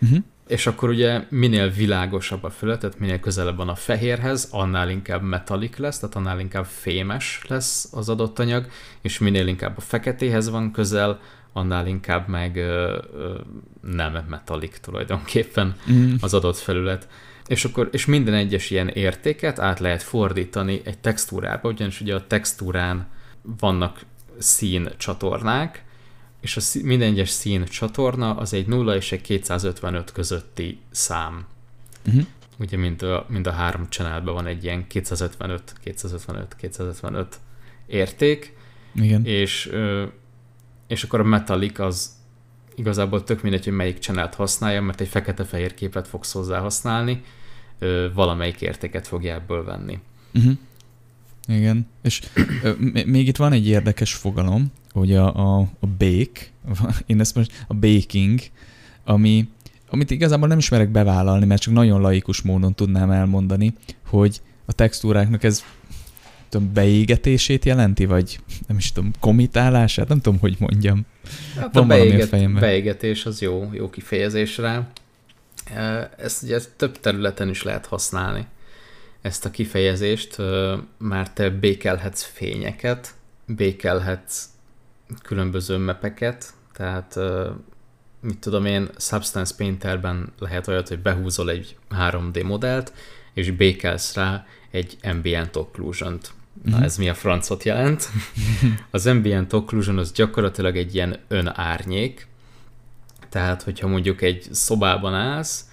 [0.01, 0.19] uh-huh.
[0.47, 5.21] és akkor ugye minél világosabb a fölött, tehát minél közelebb van a fehérhez, annál inkább
[5.21, 8.67] metalik lesz, tehát annál inkább fémes lesz az adott anyag,
[9.01, 11.19] és minél inkább a feketéhez van közel,
[11.53, 13.39] annál inkább meg ö, ö,
[13.81, 16.13] nem metalik tulajdonképpen mm.
[16.21, 17.07] az adott felület.
[17.47, 22.27] És akkor és minden egyes ilyen értéket át lehet fordítani egy textúrába, ugyanis ugye a
[22.27, 23.07] textúrán
[23.59, 24.05] vannak
[24.37, 25.83] szín csatornák,
[26.41, 31.45] és a szí, minden egyes szín csatorna az egy 0 és egy 255 közötti szám.
[32.07, 32.25] Uh-huh.
[32.59, 37.39] Ugye mind a, mind a három channelben van egy ilyen 255, 255, 255
[37.87, 38.57] érték,
[38.93, 39.25] Igen.
[39.25, 39.71] és
[40.87, 42.11] és akkor a Metallic az
[42.75, 47.23] igazából tök mindegy, hogy melyik channelt használja, mert egy fekete-fehér képet fogsz hozzá használni,
[48.13, 49.99] valamelyik értéket fogja ebből venni.
[50.33, 50.53] Uh-huh.
[51.47, 52.21] Igen, és
[53.05, 56.41] még itt van egy érdekes fogalom, hogy a, a, a bake,
[57.05, 58.39] én ezt most a baking,
[59.03, 59.47] ami,
[59.89, 63.73] amit igazából nem ismerek bevállalni, mert csak nagyon laikus módon tudnám elmondani,
[64.07, 65.63] hogy a textúráknak ez
[66.49, 71.05] tudom, beégetését jelenti, vagy nem is tudom, komitálását, nem tudom, hogy mondjam.
[71.55, 74.87] Hát Van a beéget, a beégetés az jó, jó kifejezés rá.
[76.17, 78.45] Ezt ugye több területen is lehet használni,
[79.25, 80.37] ezt a kifejezést,
[80.97, 83.13] már te békelhetsz fényeket,
[83.45, 84.45] békelhetsz
[85.23, 87.19] különböző mepeket, tehát
[88.19, 92.93] mit tudom én, Substance Painterben lehet olyat, hogy behúzol egy 3D modellt,
[93.33, 96.33] és békelsz rá egy ambient occlusion-t.
[96.63, 98.09] Na, ez mi a francot jelent?
[98.91, 102.27] Az ambient occlusion az gyakorlatilag egy ilyen önárnyék,
[103.29, 105.65] tehát hogyha mondjuk egy szobában állsz,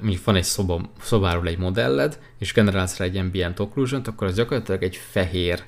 [0.00, 4.34] mondjuk van egy szoba, szobáról egy modelled, és generálsz rá egy ambient occlusion akkor az
[4.34, 5.62] gyakorlatilag egy fehér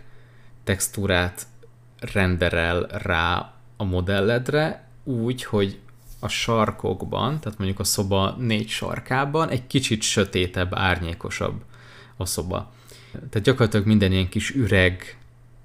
[0.65, 1.47] textúrát
[2.13, 5.79] renderel rá a modelledre, úgy, hogy
[6.21, 11.63] a sarkokban, tehát mondjuk a szoba négy sarkában egy kicsit sötétebb, árnyékosabb
[12.17, 12.73] a szoba.
[13.13, 15.19] Tehát gyakorlatilag minden ilyen kis üreg,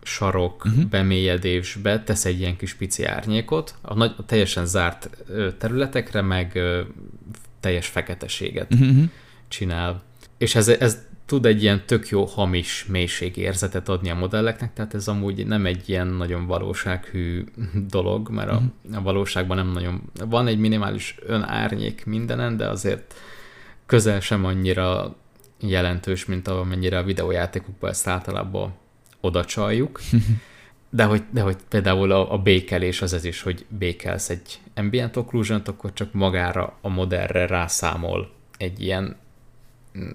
[0.03, 0.83] sarok, uh-huh.
[0.83, 5.09] bemélyedésbe tesz egy ilyen kis pici árnyékot, a, nagy, a teljesen zárt
[5.57, 6.59] területekre meg
[7.59, 9.03] teljes feketeséget uh-huh.
[9.47, 10.01] csinál.
[10.37, 15.07] És ez, ez tud egy ilyen tök jó hamis mélységérzetet adni a modelleknek, tehát ez
[15.07, 17.43] amúgy nem egy ilyen nagyon valósághű
[17.87, 18.97] dolog, mert a, uh-huh.
[18.97, 20.01] a valóságban nem nagyon...
[20.25, 23.13] Van egy minimális önárnyék mindenen, de azért
[23.85, 25.15] közel sem annyira
[25.59, 28.73] jelentős, mint amennyire a videójátékokban ezt általában
[29.21, 29.99] oda csaljuk.
[30.89, 35.15] De hogy, de hogy például a, a békelés az ez is, hogy békelsz egy ambient
[35.15, 39.15] occlusion akkor csak magára a modellre rászámol egy ilyen
[39.97, 40.09] mm,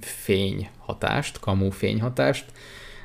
[0.00, 2.44] fényhatást, kamú fényhatást,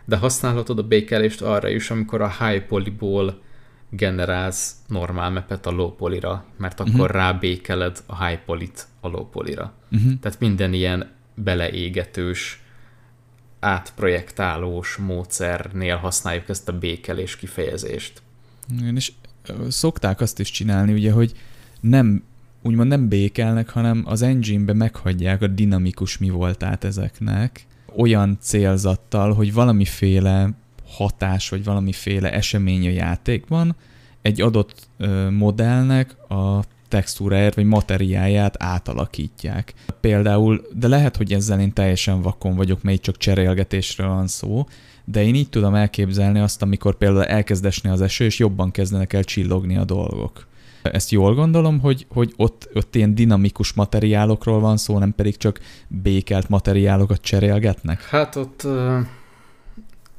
[0.06, 3.42] de használhatod a békelést arra is, amikor a high polyból
[3.90, 7.16] generálsz normál mepet a low polyra, mert akkor uh-huh.
[7.16, 9.74] rábékeled a high polyt a low polyra.
[9.92, 10.20] Uh-huh.
[10.22, 12.62] Tehát minden ilyen beleégetős,
[13.60, 18.22] átprojektálós módszernél használjuk ezt a békelés kifejezést.
[18.80, 19.12] Igen, és
[19.68, 21.32] szokták azt is csinálni, ugye, hogy
[21.80, 22.24] nem
[22.62, 27.66] úgymond nem békelnek, hanem az engine-be meghagyják a dinamikus mi voltát ezeknek,
[27.96, 30.50] olyan célzattal, hogy valamiféle
[30.86, 33.76] hatás, vagy valamiféle esemény a játékban
[34.22, 39.74] egy adott ö, modellnek a textúráját vagy materiáját átalakítják.
[40.02, 44.66] Például, de lehet, hogy ezzel én teljesen vakon vagyok, mely csak cserélgetésről van szó,
[45.06, 49.14] de én így tudom elképzelni azt, amikor például elkezd esni az eső, és jobban kezdenek
[49.14, 50.48] el csillogni a dolgok.
[50.82, 55.60] Ezt jól gondolom, hogy, hogy ott, ott ilyen dinamikus materiálokról van szó, nem pedig csak
[55.88, 58.04] békelt materiálokat cserélgetnek?
[58.04, 58.98] Hát ott uh,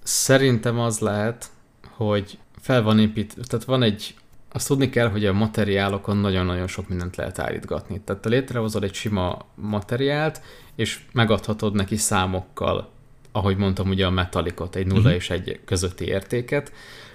[0.02, 1.50] szerintem az lehet,
[1.96, 4.14] hogy fel van épít, tehát van egy
[4.52, 8.00] azt tudni kell, hogy a materiálokon nagyon-nagyon sok mindent lehet állítgatni.
[8.00, 10.42] Tehát te létrehozod egy sima materiált,
[10.76, 12.96] és megadhatod neki számokkal
[13.32, 15.14] ahogy mondtam, ugye a metalikot, egy nulla uh-huh.
[15.14, 16.72] és egy közötti értéket,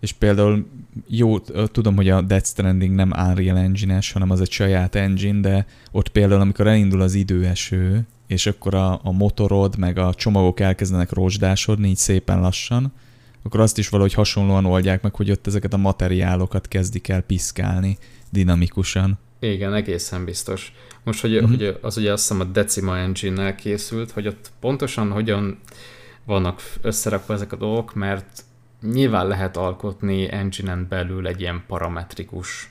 [0.00, 0.66] és például
[1.06, 5.66] jó, tudom, hogy a Death Stranding nem Unreal Engine-es, hanem az egy saját engine, de
[5.92, 11.12] ott például, amikor elindul az időeső, és akkor a, a motorod, meg a csomagok elkezdenek
[11.12, 12.92] rozsdásodni így szépen lassan,
[13.42, 17.98] akkor azt is valahogy hasonlóan oldják meg, hogy ott ezeket a materiálokat kezdik el piszkálni
[18.30, 19.18] dinamikusan.
[19.40, 20.72] Igen, egészen biztos.
[21.04, 21.50] Most, hogy, uh-huh.
[21.50, 25.58] hogy az ugye azt hiszem a Decima Engine-nel készült, hogy ott pontosan hogyan
[26.24, 28.44] vannak összerakva ezek a dolgok, mert
[28.82, 32.70] nyilván lehet alkotni engine belül egy ilyen parametrikus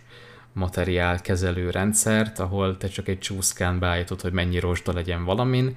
[0.53, 5.75] materiálkezelő rendszert, ahol te csak egy csúszkán beállítod, hogy mennyi rozsda legyen valamin,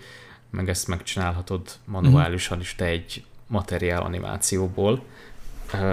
[0.51, 5.03] meg ezt megcsinálhatod manuálisan is te egy materiál animációból,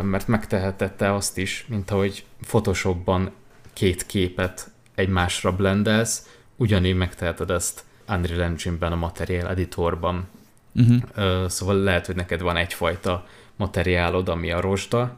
[0.01, 3.31] mert megtehetette azt is, mint ahogy Photoshopban
[3.73, 10.27] két képet egymásra blendelsz, ugyanígy megteheted ezt Unreal Engine-ben, a Material Editorban.
[10.75, 11.47] Uh-huh.
[11.47, 13.27] Szóval lehet, hogy neked van egyfajta
[13.57, 15.17] materiálod, ami a rozsda,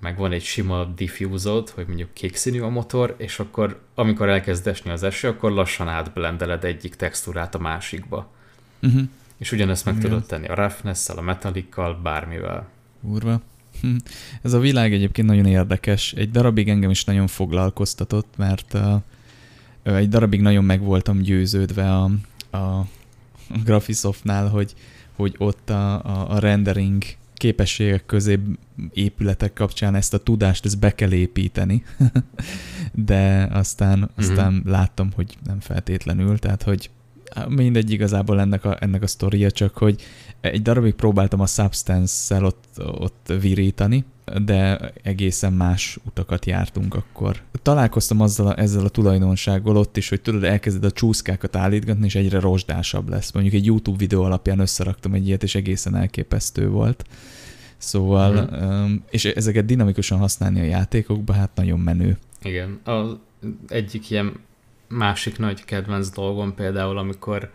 [0.00, 4.66] meg van egy sima diffúzod, hogy mondjuk kék színű a motor, és akkor amikor elkezd
[4.66, 8.30] esni az eső, akkor lassan átblendeled egyik textúrát a másikba.
[8.82, 9.02] Uh-huh.
[9.36, 10.08] És ugyanezt meg Igen.
[10.08, 12.68] tudod tenni a roughness a metalikkal, bármivel.
[13.00, 13.40] Urva.
[14.42, 16.12] Ez a világ egyébként nagyon érdekes.
[16.12, 22.10] Egy darabig engem is nagyon foglalkoztatott, mert uh, egy darabig nagyon meg voltam győződve a,
[22.56, 22.86] a
[23.64, 24.74] Graphisoftnál, hogy,
[25.16, 27.02] hogy ott a, a, a rendering
[27.36, 28.38] képességek közé
[28.92, 31.84] épületek kapcsán ezt a tudást ezt be kell építeni,
[32.92, 34.06] de aztán, mm-hmm.
[34.16, 36.90] aztán láttam, hogy nem feltétlenül, tehát hogy
[37.48, 40.02] mindegy igazából ennek a, ennek a sztoria, csak hogy
[40.40, 44.04] egy darabig próbáltam a Substance-szel ott, ott virítani,
[44.44, 47.42] de egészen más utakat jártunk akkor.
[47.62, 52.14] Találkoztam azzal a, ezzel a tulajdonsággal ott is, hogy tudod, elkezded a csúszkákat állítgatni, és
[52.14, 53.32] egyre rozsdásabb lesz.
[53.32, 57.04] Mondjuk egy YouTube videó alapján összeraktam egy ilyet, és egészen elképesztő volt.
[57.76, 58.50] Szóval,
[58.86, 58.94] mm.
[59.10, 62.18] és ezeket dinamikusan használni a játékokban, hát nagyon menő.
[62.42, 63.16] Igen, az
[63.68, 64.32] egyik ilyen
[64.88, 67.50] másik nagy kedvenc dolgom például, amikor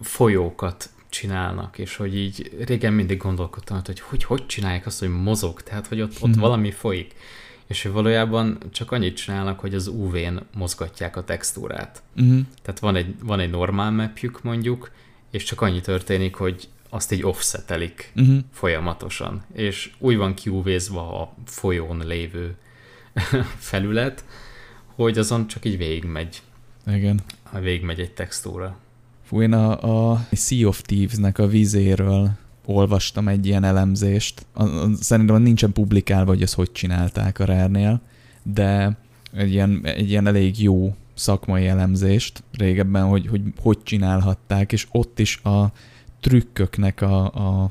[0.00, 5.62] folyókat csinálnak, és hogy így régen mindig gondolkodtam, hogy hogy, hogy csinálják azt, hogy mozog,
[5.62, 6.40] tehát hogy ott, ott hmm.
[6.40, 7.14] valami folyik.
[7.66, 12.02] És hogy valójában csak annyit csinálnak, hogy az UV-n mozgatják a textúrát.
[12.16, 12.40] Uh-huh.
[12.62, 14.90] Tehát van egy, van egy normál mapjük mondjuk,
[15.30, 18.38] és csak annyi történik, hogy azt így offsetelik uh-huh.
[18.52, 19.44] folyamatosan.
[19.52, 22.56] És úgy van kiúvézva a folyón lévő
[23.70, 24.24] felület,
[24.94, 26.42] hogy azon csak így végigmegy.
[26.86, 27.20] Igen.
[27.60, 28.78] Végigmegy egy textúra.
[29.26, 32.30] Fú, én a, a Sea of Thieves-nek a vízéről
[32.64, 34.46] olvastam egy ilyen elemzést.
[35.00, 38.00] Szerintem nincsen publikálva, hogy ezt hogy csinálták a Rare-nél,
[38.42, 38.96] de
[39.32, 45.18] egy ilyen, egy ilyen elég jó szakmai elemzést régebben, hogy, hogy hogy csinálhatták, és ott
[45.18, 45.72] is a
[46.20, 47.70] trükköknek a, a,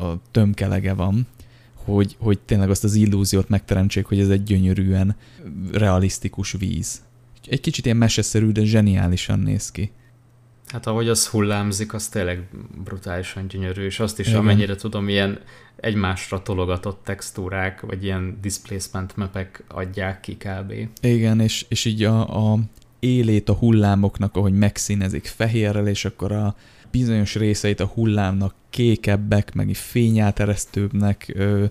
[0.00, 1.26] a tömkelege van,
[1.74, 5.16] hogy, hogy tényleg azt az illúziót megteremtsék, hogy ez egy gyönyörűen
[5.72, 7.02] realisztikus víz.
[7.46, 9.90] Egy kicsit ilyen meseszerű, de zseniálisan néz ki.
[10.72, 12.48] Hát ahogy az hullámzik, az tényleg
[12.84, 14.38] brutálisan gyönyörű, és azt is, Igen.
[14.38, 15.40] amennyire tudom, ilyen
[15.76, 20.72] egymásra tologatott textúrák, vagy ilyen displacement mapek adják ki kb.
[21.00, 22.58] Igen, és, és így a, a
[22.98, 26.56] élét a hullámoknak, ahogy megszínezik fehérrel, és akkor a
[26.90, 31.64] bizonyos részeit a hullámnak kékebbek, meg fényáteresztőbbnek ö,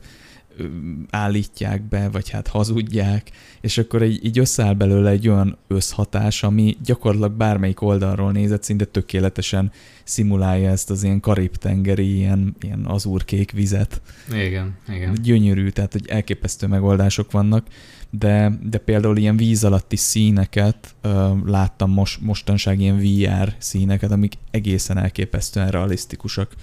[1.10, 6.78] állítják be, vagy hát hazudják, és akkor így, így összeáll belőle egy olyan összhatás, ami
[6.84, 9.72] gyakorlatilag bármelyik oldalról nézett, szinte tökéletesen
[10.03, 14.02] szimulálja ezt az ilyen karib-tengeri, ilyen, ilyen azúrkék vizet.
[14.34, 15.14] Igen, igen.
[15.22, 17.68] Gyönyörű, tehát hogy elképesztő megoldások vannak,
[18.10, 24.34] de, de például ilyen víz alatti színeket ö, láttam most, mostanság ilyen VR színeket, amik
[24.52, 26.56] egészen elképesztően realisztikusak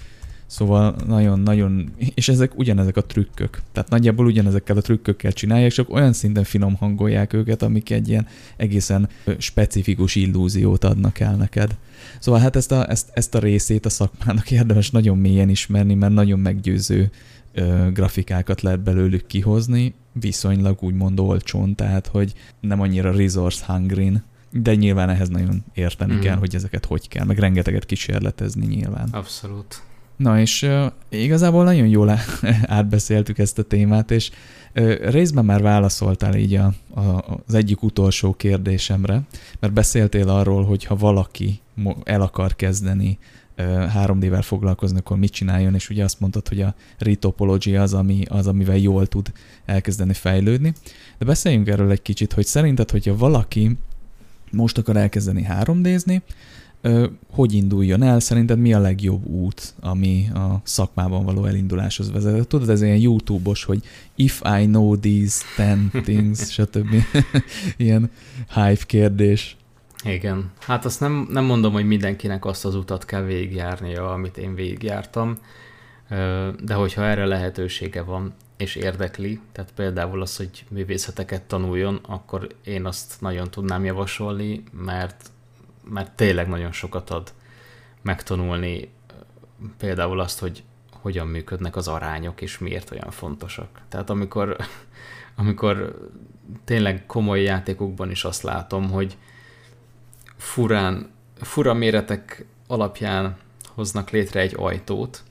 [0.48, 3.62] Szóval nagyon-nagyon, és ezek ugyanezek a trükkök.
[3.72, 8.26] Tehát nagyjából ugyanezekkel a trükkökkel csinálják, csak olyan szinten finom hangolják őket, amik egy ilyen
[8.56, 9.08] egészen
[9.38, 11.76] specifikus illúziót adnak el neked.
[12.18, 16.12] Szóval hát ezt a, ezt, ezt a részét a szakmának érdemes nagyon mélyen ismerni, mert
[16.12, 17.10] nagyon meggyőző
[17.52, 24.12] ö, grafikákat lehet belőlük kihozni, viszonylag úgymond olcsón, tehát hogy nem annyira resource hungry
[24.50, 26.20] de nyilván ehhez nagyon érteni mm.
[26.20, 29.08] kell, hogy ezeket hogy kell, meg rengeteget kísérletezni nyilván.
[29.10, 29.82] Abszolút.
[30.18, 32.10] Na és uh, igazából nagyon jól
[32.62, 34.30] átbeszéltük ezt a témát, és
[34.74, 39.20] uh, részben már válaszoltál így a, a, az egyik utolsó kérdésemre,
[39.60, 41.60] mert beszéltél arról, hogy ha valaki
[42.04, 43.18] el akar kezdeni
[43.58, 43.64] uh,
[43.94, 48.46] 3D-vel foglalkozni, akkor mit csináljon, és ugye azt mondtad, hogy a retopology az, ami, az,
[48.46, 49.32] amivel jól tud
[49.64, 50.72] elkezdeni fejlődni.
[51.18, 53.78] De beszéljünk erről egy kicsit, hogy szerinted, hogyha valaki
[54.50, 56.20] most akar elkezdeni 3D-zni,
[57.30, 58.20] hogy induljon el?
[58.20, 62.48] Szerinted mi a legjobb út, ami a szakmában való elinduláshoz vezet?
[62.48, 63.82] Tudod, ez ilyen YouTube-os, hogy
[64.14, 66.94] if I know these ten things, stb.
[67.76, 68.10] ilyen
[68.54, 69.56] hype kérdés.
[70.04, 70.50] Igen.
[70.60, 75.38] Hát azt nem, nem mondom, hogy mindenkinek azt az utat kell végigjárnia, amit én végigjártam,
[76.64, 82.84] de hogyha erre lehetősége van, és érdekli, tehát például az, hogy művészeteket tanuljon, akkor én
[82.84, 85.30] azt nagyon tudnám javasolni, mert
[85.88, 87.32] mert tényleg nagyon sokat ad
[88.02, 88.90] megtanulni
[89.78, 93.80] például azt, hogy hogyan működnek az arányok, és miért olyan fontosak.
[93.88, 94.56] Tehát amikor,
[95.36, 95.98] amikor
[96.64, 99.16] tényleg komoly játékokban is azt látom, hogy
[100.36, 101.10] furán,
[101.40, 103.36] fura méretek alapján
[103.68, 105.22] hoznak létre egy ajtót,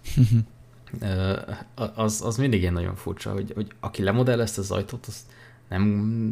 [1.95, 5.21] az, az mindig ilyen nagyon furcsa, hogy, hogy aki lemodellezte az ajtót, azt
[5.69, 5.83] nem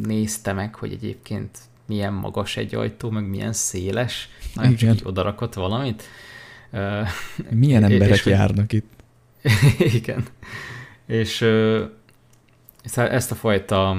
[0.04, 4.96] nézte meg, hogy egyébként milyen magas egy ajtó, meg milyen széles, nagyon Igen.
[4.96, 6.04] csak odarakott valamit.
[7.50, 8.90] Milyen emberek és, járnak itt.
[10.00, 10.26] Igen.
[11.06, 11.42] És
[12.94, 13.98] ezt a fajta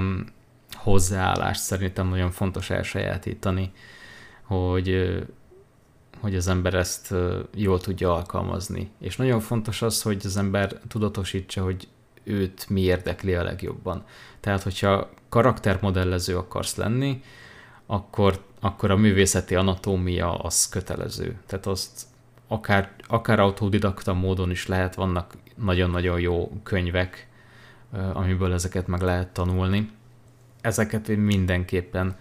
[0.73, 3.73] hozzáállást szerintem nagyon fontos elsajátítani,
[4.43, 5.19] hogy,
[6.21, 7.15] hogy az ember ezt
[7.55, 8.91] jól tudja alkalmazni.
[9.01, 11.89] És nagyon fontos az, hogy az ember tudatosítsa, hogy
[12.25, 14.05] őt mi érdekli a legjobban.
[14.41, 17.23] Tehát, hogyha karaktermodellező akarsz lenni,
[17.87, 21.39] akkor, akkor a művészeti anatómia az kötelező.
[21.47, 22.07] Tehát azt
[22.49, 27.29] akár, akár autodidakta módon is lehet, vannak nagyon-nagyon jó könyvek,
[28.13, 29.91] amiből ezeket meg lehet tanulni.
[30.61, 32.17] Ezeket én mindenképpen,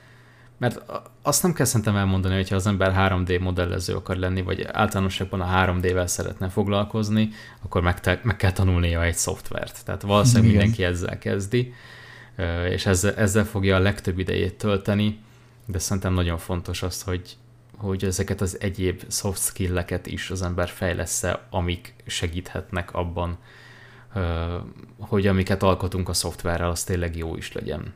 [0.57, 0.81] mert
[1.21, 5.65] azt nem kell szerintem elmondani, hogyha az ember 3D modellező akar lenni, vagy általánosságban a
[5.65, 7.29] 3D-vel szeretne foglalkozni,
[7.63, 9.85] akkor meg, te, meg kell tanulnia egy szoftvert.
[9.85, 10.57] Tehát valószínűleg Igen.
[10.61, 11.73] mindenki ezzel kezdi,
[12.69, 15.19] és ezzel, ezzel fogja a legtöbb idejét tölteni,
[15.65, 17.37] de szerintem nagyon fontos az, hogy,
[17.77, 23.37] hogy ezeket az egyéb soft skill-eket is az ember fejlesz amik segíthetnek abban,
[24.99, 27.93] hogy amiket alkotunk a szoftverrel, az tényleg jó is legyen.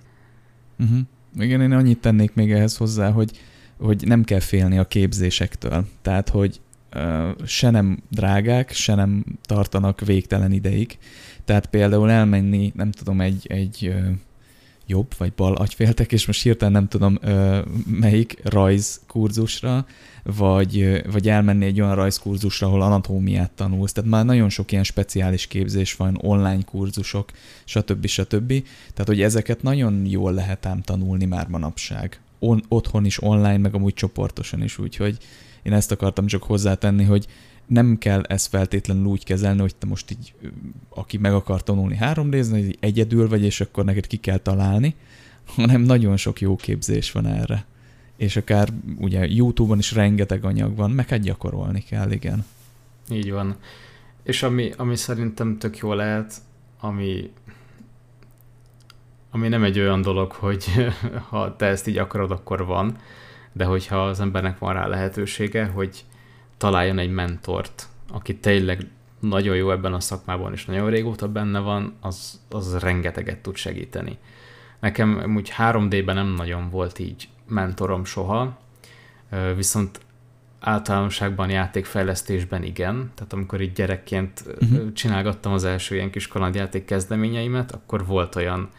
[0.80, 1.00] Uh-huh.
[1.40, 3.40] Igen, én annyit tennék még ehhez hozzá, hogy,
[3.78, 5.88] hogy nem kell félni a képzésektől.
[6.02, 6.62] Tehát, hogy
[6.96, 10.98] uh, se nem drágák, se nem tartanak végtelen ideig.
[11.46, 13.96] Tehát például elmenni, nem tudom, egy, egy
[14.90, 17.20] jobb vagy bal agyféltek, és most hirtelen nem tudom
[17.86, 19.86] melyik rajzkurzusra,
[20.24, 23.91] vagy, vagy elmenni egy olyan rajzkurzusra, ahol anatómiát tanulsz.
[23.91, 27.32] Tehát már nagyon sok ilyen speciális képzés van, online kurzusok,
[27.64, 28.06] stb.
[28.06, 28.48] stb.
[28.94, 32.20] Tehát, hogy ezeket nagyon jól lehet ám tanulni már manapság.
[32.40, 35.18] On, otthon is, online, meg amúgy csoportosan is, úgyhogy
[35.64, 37.28] én ezt akartam csak hozzátenni, hogy
[37.70, 40.34] nem kell ezt feltétlenül úgy kezelni, hogy te most így,
[40.90, 44.96] aki meg akar tanulni 3 d hogy egyedül vagy, és akkor neked ki kell találni,
[45.56, 47.66] hanem nagyon sok jó képzés van erre.
[48.18, 52.46] És akár ugye YouTube-on is rengeteg anyag van, meg hát gyakorolni kell, igen.
[53.12, 53.56] Így van.
[54.24, 56.34] És ami, ami szerintem tök jó lehet,
[56.80, 57.32] ami,
[59.32, 60.66] ami nem egy olyan dolog, hogy
[61.30, 62.98] ha te ezt így akarod, akkor van,
[63.52, 66.06] de hogyha az embernek van rá lehetősége, hogy
[66.60, 68.88] találjon egy mentort, aki tényleg
[69.19, 74.18] nagyon jó ebben a szakmában, és nagyon régóta benne van, az, az rengeteget tud segíteni.
[74.80, 78.60] Nekem úgy 3D-ben nem nagyon volt így mentorom soha,
[79.56, 79.99] viszont
[80.60, 84.94] általánosságban játékfejlesztésben igen, tehát amikor így gyerekként uh-huh.
[84.94, 88.69] csinálgattam az első ilyen kis kalandjáték kezdeményeimet, akkor volt olyan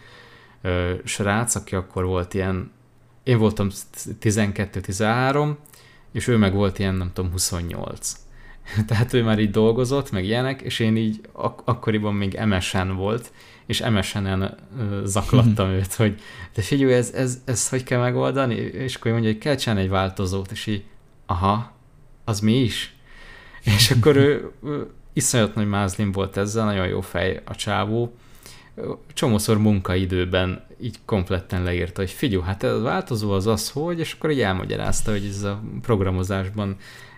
[0.62, 2.70] ö, srác, aki akkor volt ilyen,
[3.22, 3.68] én voltam
[4.20, 5.54] 12-13,
[6.12, 8.16] és ő meg volt ilyen, nem tudom, 28.
[8.86, 13.32] Tehát ő már így dolgozott, meg ilyenek, és én így ak- akkoriban még MSN volt,
[13.66, 14.56] és MSN-en
[15.04, 16.20] zaklattam őt, hogy
[16.54, 18.54] de figyelj, ez, ez, ez hogy kell megoldani?
[18.54, 20.84] És akkor mondja, hogy kell csinálni egy változót, és így,
[21.26, 21.72] aha,
[22.24, 22.94] az mi is?
[23.76, 28.14] És akkor ő, ő iszonyat nagy mázlim volt ezzel, nagyon jó fej a csávó,
[29.12, 34.30] csomószor munkaidőben így kompletten leírta, hogy figyelj, hát a változó az az, hogy, és akkor
[34.30, 36.76] így elmagyarázta, hogy ez a programozásban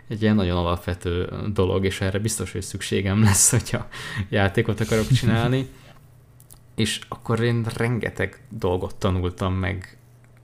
[0.08, 3.88] egy ilyen nagyon alapvető dolog, és erre biztos, hogy szükségem lesz, hogyha
[4.28, 5.68] játékot akarok csinálni.
[6.74, 9.98] és akkor én rengeteg dolgot tanultam meg,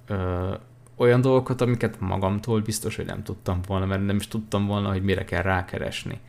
[0.07, 0.55] ö,
[0.97, 5.03] olyan dolgokat, amiket magamtól biztos, hogy nem tudtam volna, mert nem is tudtam volna, hogy
[5.03, 6.21] mire kell rákeresni.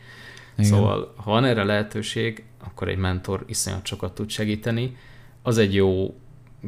[0.60, 0.72] Igen.
[0.72, 4.98] Szóval, ha van erre lehetőség, akkor egy mentor iszonyat sokat tud segíteni.
[5.41, 6.15] Az egy jó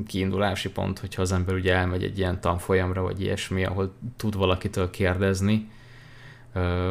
[0.07, 4.89] kiindulási pont, hogyha az ember ugye elmegy egy ilyen tanfolyamra, vagy ilyesmi, ahol tud valakitől
[4.89, 5.69] kérdezni,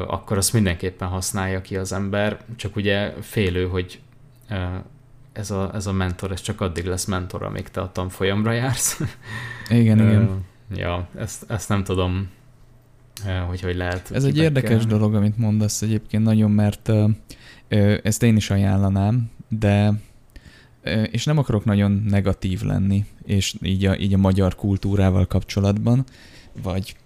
[0.07, 4.01] akkor azt mindenképpen használja ki az ember, csak ugye félő, hogy
[5.33, 9.01] ez a, ez a mentor, ez csak addig lesz mentor, amíg te a tanfolyamra jársz.
[9.69, 10.45] Igen, igen.
[10.75, 12.31] Ja, ezt, ezt nem tudom,
[13.49, 14.11] hogy hogy lehet.
[14.11, 16.91] Ez egy érdekes dolog, amit mondasz egyébként nagyon, mert
[18.03, 19.93] ezt én is ajánlanám, de
[21.11, 26.05] és nem akarok nagyon negatív lenni, és így a, így a magyar kultúrával kapcsolatban,
[26.63, 26.97] vagy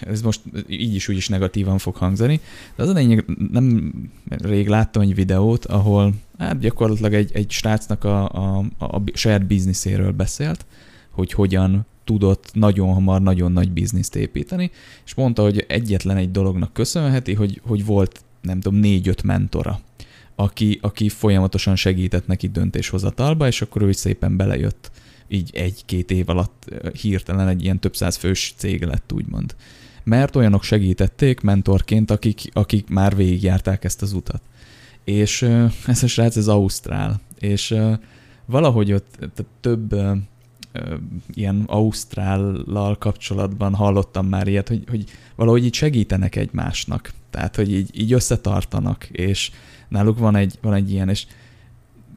[0.00, 2.40] ez most így is úgy is negatívan fog hangzani,
[2.76, 3.92] de az a lényeg, nem
[4.28, 9.46] rég láttam egy videót, ahol hát gyakorlatilag egy, egy srácnak a, a, a, a saját
[9.46, 10.66] bizniszéről beszélt,
[11.10, 14.70] hogy hogyan tudott nagyon hamar nagyon nagy bizniszt építeni,
[15.04, 19.80] és mondta, hogy egyetlen egy dolognak köszönheti, hogy, hogy volt nem tudom, négy-öt mentora,
[20.34, 24.90] aki, aki folyamatosan segített neki döntéshozatalba, és akkor ő szépen belejött
[25.28, 26.68] így egy-két év alatt
[27.00, 29.54] hirtelen egy ilyen több száz fős cég lett, úgymond.
[30.04, 34.42] Mert olyanok segítették mentorként, akik, akik már végigjárták ezt az utat.
[35.04, 35.42] És
[35.86, 37.74] ez a srác, ez Ausztrál, és
[38.46, 39.18] valahogy ott
[39.60, 39.94] több
[41.32, 45.04] ilyen Ausztrállal kapcsolatban hallottam már ilyet, hogy, hogy
[45.36, 47.12] valahogy így segítenek egymásnak.
[47.30, 49.50] Tehát, hogy így, így összetartanak, és
[49.88, 51.26] náluk van egy, van egy ilyen, és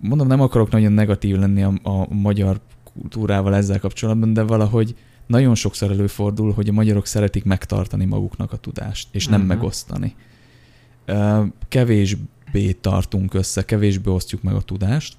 [0.02, 4.95] mondom, nem akarok nagyon negatív lenni a, a magyar kultúrával ezzel kapcsolatban, de valahogy
[5.27, 9.56] nagyon sokszor előfordul, hogy a magyarok szeretik megtartani maguknak a tudást, és nem uh-huh.
[9.56, 10.15] megosztani.
[11.69, 15.18] Kevésbé tartunk össze, kevésbé osztjuk meg a tudást,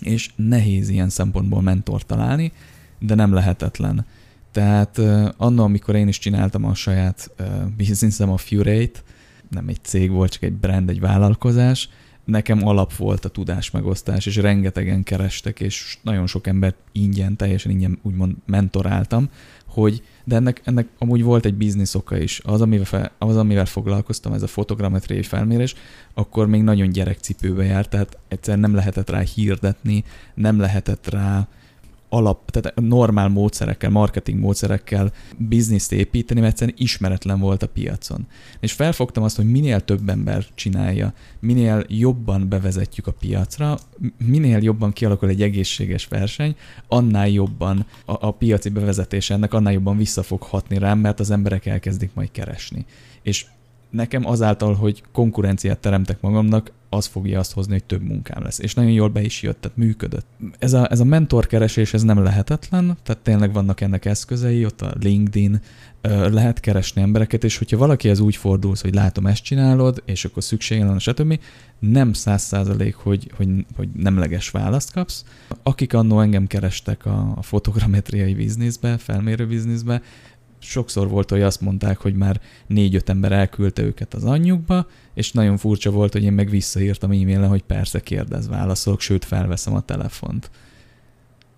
[0.00, 2.52] és nehéz ilyen szempontból mentor találni,
[2.98, 4.06] de nem lehetetlen.
[4.52, 7.46] Tehát uh, annól, amikor én is csináltam a saját uh,
[7.76, 9.00] bizniszem, a Furate,
[9.50, 11.88] nem egy cég volt, csak egy brand, egy vállalkozás,
[12.24, 17.70] nekem alap volt a tudás megosztás, és rengetegen kerestek, és nagyon sok embert ingyen, teljesen
[17.70, 19.28] ingyen úgymond mentoráltam,
[19.70, 22.40] hogy de ennek, ennek amúgy volt egy biznisz oka is.
[22.44, 25.74] Az amivel, fel, az, amivel foglalkoztam, ez a fotogrammetriai felmérés,
[26.14, 31.48] akkor még nagyon gyerekcipőbe járt, tehát egyszer nem lehetett rá hirdetni, nem lehetett rá
[32.12, 38.26] alap, tehát normál módszerekkel, marketing módszerekkel bizniszt építeni, mert egyszerűen ismeretlen volt a piacon.
[38.60, 43.78] És felfogtam azt, hogy minél több ember csinálja, minél jobban bevezetjük a piacra,
[44.18, 46.56] minél jobban kialakul egy egészséges verseny,
[46.88, 51.30] annál jobban a, a piaci bevezetés ennek, annál jobban vissza fog hatni rám, mert az
[51.30, 52.84] emberek elkezdik majd keresni.
[53.22, 53.46] És
[53.90, 58.58] nekem azáltal, hogy konkurenciát teremtek magamnak, az fogja azt hozni, hogy több munkám lesz.
[58.58, 60.26] És nagyon jól be is jött, tehát működött.
[60.58, 64.94] Ez a, ez a mentorkeresés, ez nem lehetetlen, tehát tényleg vannak ennek eszközei, ott a
[65.00, 65.60] LinkedIn,
[66.30, 70.42] lehet keresni embereket, és hogyha valaki az úgy fordul, hogy látom, ezt csinálod, és akkor
[70.42, 71.40] szükségen van, stb.,
[71.78, 75.24] nem száz százalék, hogy, hogy, hogy nemleges választ kapsz.
[75.62, 80.02] Akik annó engem kerestek a, a fotogrametriai bizniszbe, felmérő bizniszbe,
[80.60, 85.56] sokszor volt, hogy azt mondták, hogy már négy-öt ember elküldte őket az anyjukba, és nagyon
[85.56, 90.50] furcsa volt, hogy én meg visszaírtam e-mailen, hogy persze kérdez, válaszolok, sőt felveszem a telefont.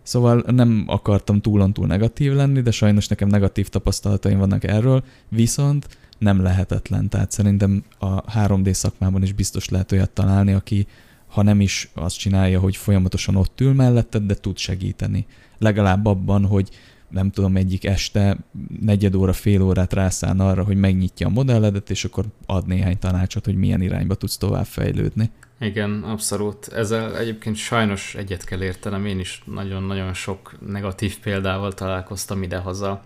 [0.03, 5.89] Szóval nem akartam túlontúl negatív lenni, de sajnos nekem negatív tapasztalataim vannak erről, viszont
[6.19, 7.09] nem lehetetlen.
[7.09, 10.87] Tehát szerintem a 3D szakmában is biztos lehet olyat találni, aki
[11.27, 15.27] ha nem is azt csinálja, hogy folyamatosan ott ül melletted, de tud segíteni.
[15.59, 16.69] Legalább abban, hogy
[17.13, 18.37] nem tudom, egyik este
[18.81, 23.45] negyed óra, fél órát rászán arra, hogy megnyitja a modelledet, és akkor ad néhány tanácsot,
[23.45, 25.31] hogy milyen irányba tudsz tovább fejlődni.
[25.61, 26.69] Igen, abszolút.
[26.69, 33.03] Ezzel egyébként sajnos egyet kell értenem, én is nagyon-nagyon sok negatív példával találkoztam idehaza.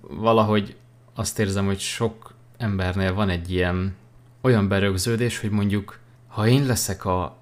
[0.00, 0.76] Valahogy
[1.14, 3.94] azt érzem, hogy sok embernél van egy ilyen
[4.40, 7.36] olyan berögződés, hogy mondjuk, ha én leszek a,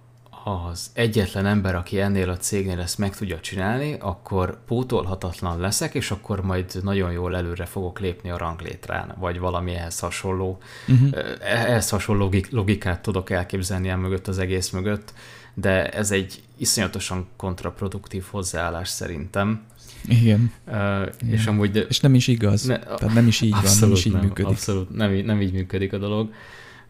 [0.45, 6.11] az egyetlen ember, aki ennél a cégnél ezt meg tudja csinálni, akkor pótolhatatlan leszek, és
[6.11, 10.59] akkor majd nagyon jól előre fogok lépni a ranglétrán, vagy valami ehhez hasonló,
[10.89, 11.19] uh-huh.
[11.41, 15.13] ehhez hasonló logikát tudok elképzelni el mögött az egész mögött,
[15.55, 19.63] de ez egy iszonyatosan kontraproduktív hozzáállás szerintem.
[20.09, 20.53] Igen.
[20.67, 20.75] Uh,
[21.21, 21.35] Igen.
[21.35, 21.87] És amúgy...
[21.89, 22.63] És nem is igaz.
[22.63, 24.51] Ne, Tehát nem is így van, nem is így nem, működik.
[24.51, 26.33] Abszolút, nem, nem így működik a dolog.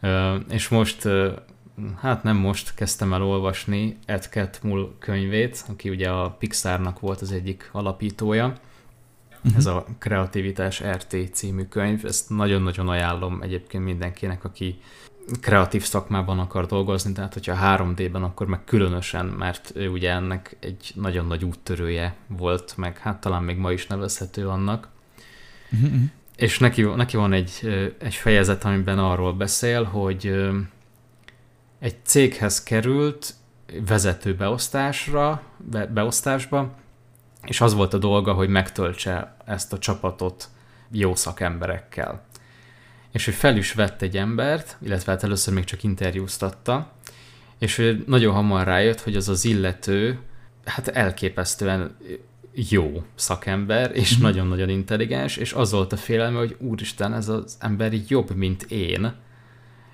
[0.03, 1.33] Uh, és most uh,
[2.01, 7.33] hát nem most kezdtem el olvasni Ed Catmull könyvét, aki ugye a Pixarnak volt az
[7.33, 8.47] egyik alapítója.
[8.47, 9.57] Uh-huh.
[9.57, 14.81] Ez a Kreativitás RT című könyv, ezt nagyon-nagyon ajánlom egyébként mindenkinek, aki
[15.41, 20.93] kreatív szakmában akar dolgozni, tehát hogyha 3D-ben, akkor meg különösen, mert ő ugye ennek egy
[20.95, 24.89] nagyon nagy úttörője volt, meg hát talán még ma is nevezhető annak.
[25.73, 26.01] Uh-huh.
[26.37, 27.51] És neki, neki van egy,
[27.99, 30.49] egy fejezet, amiben arról beszél, hogy
[31.79, 33.35] egy céghez került
[33.87, 36.75] vezető beosztásra, be, beosztásba,
[37.45, 40.49] és az volt a dolga, hogy megtöltse ezt a csapatot
[40.91, 42.27] jó szakemberekkel.
[43.13, 46.93] És hogy fel is vett egy embert, illetve hát először még csak interjúztatta,
[47.59, 50.19] és ő nagyon hamar rájött, hogy az az illető,
[50.65, 51.97] hát elképesztően
[52.53, 54.23] jó szakember, és mm.
[54.23, 59.15] nagyon-nagyon intelligens, és az volt a félelme, hogy úristen, ez az ember jobb, mint én,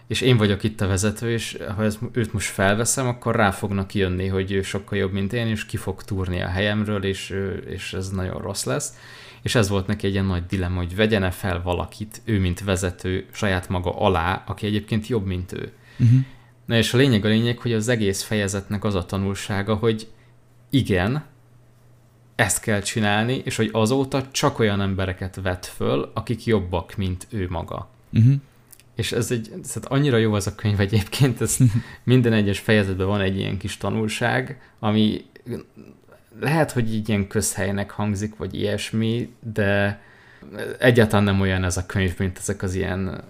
[0.07, 3.95] és én vagyok itt a vezető, és ha ez, őt most felveszem, akkor rá fognak
[3.95, 7.35] jönni, hogy ő sokkal jobb, mint én, és ki fog túrni a helyemről, és,
[7.67, 8.99] és ez nagyon rossz lesz.
[9.43, 13.27] És ez volt neki egy ilyen nagy dilemma, hogy vegyene fel valakit, ő mint vezető,
[13.33, 15.73] saját maga alá, aki egyébként jobb, mint ő.
[15.99, 16.19] Uh-huh.
[16.65, 20.09] Na és a lényeg a lényeg, hogy az egész fejezetnek az a tanulsága, hogy
[20.71, 21.25] igen,
[22.35, 27.47] ezt kell csinálni, és hogy azóta csak olyan embereket vet föl, akik jobbak, mint ő
[27.51, 27.91] maga.
[28.13, 28.35] Uh-huh
[28.95, 31.57] és ez egy, tehát annyira jó az a könyv egyébként, ez
[32.05, 35.25] minden egyes fejezetben van egy ilyen kis tanulság, ami
[36.41, 40.03] lehet, hogy így ilyen közhelynek hangzik, vagy ilyesmi, de
[40.79, 43.25] egyáltalán nem olyan ez a könyv, mint ezek az ilyen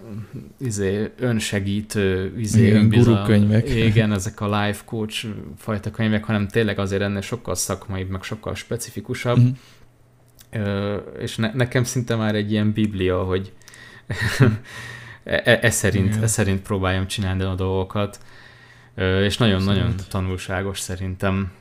[0.59, 3.69] izé, önsegítő, izé, igen, guru könyvek.
[3.69, 5.27] Igen, ezek a life coach
[5.57, 9.39] fajta könyvek, hanem tényleg azért ennél sokkal szakmaibb, meg sokkal specifikusabb.
[9.39, 9.51] Mm-hmm.
[10.51, 13.53] Ö, és ne, nekem szinte már egy ilyen biblia, hogy
[15.25, 18.19] e, e, szerint, e szerint próbáljam csinálni a dolgokat,
[19.23, 21.51] és nagyon-nagyon tanulságos szerintem.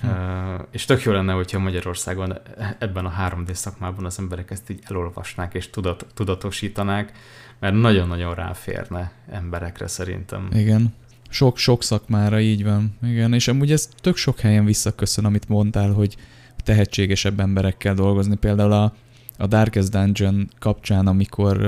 [0.00, 0.08] Hm.
[0.70, 2.38] És tök jó lenne, hogyha Magyarországon
[2.78, 7.12] ebben a 3D szakmában az emberek ezt így elolvasnák és tudat, tudatosítanák,
[7.58, 10.48] mert nagyon-nagyon ráférne emberekre szerintem.
[10.52, 10.94] Igen.
[11.28, 12.96] Sok-sok szakmára így van.
[13.02, 16.16] Igen, és amúgy ez tök sok helyen visszaköszön, amit mondtál, hogy
[16.64, 18.36] tehetségesebb emberekkel dolgozni.
[18.36, 18.94] Például a,
[19.38, 21.66] a Darkest Dungeon kapcsán, amikor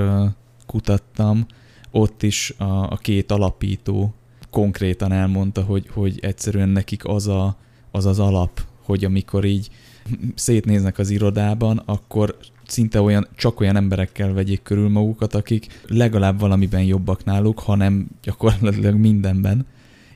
[0.67, 1.45] kutattam,
[1.91, 4.13] ott is a, a két alapító
[4.49, 7.57] konkrétan elmondta, hogy, hogy egyszerűen nekik az, a,
[7.91, 9.69] az az alap, hogy amikor így
[10.35, 12.37] szétnéznek az irodában, akkor
[12.67, 18.95] szinte olyan, csak olyan emberekkel vegyék körül magukat, akik legalább valamiben jobbak náluk, hanem gyakorlatilag
[18.95, 19.65] mindenben,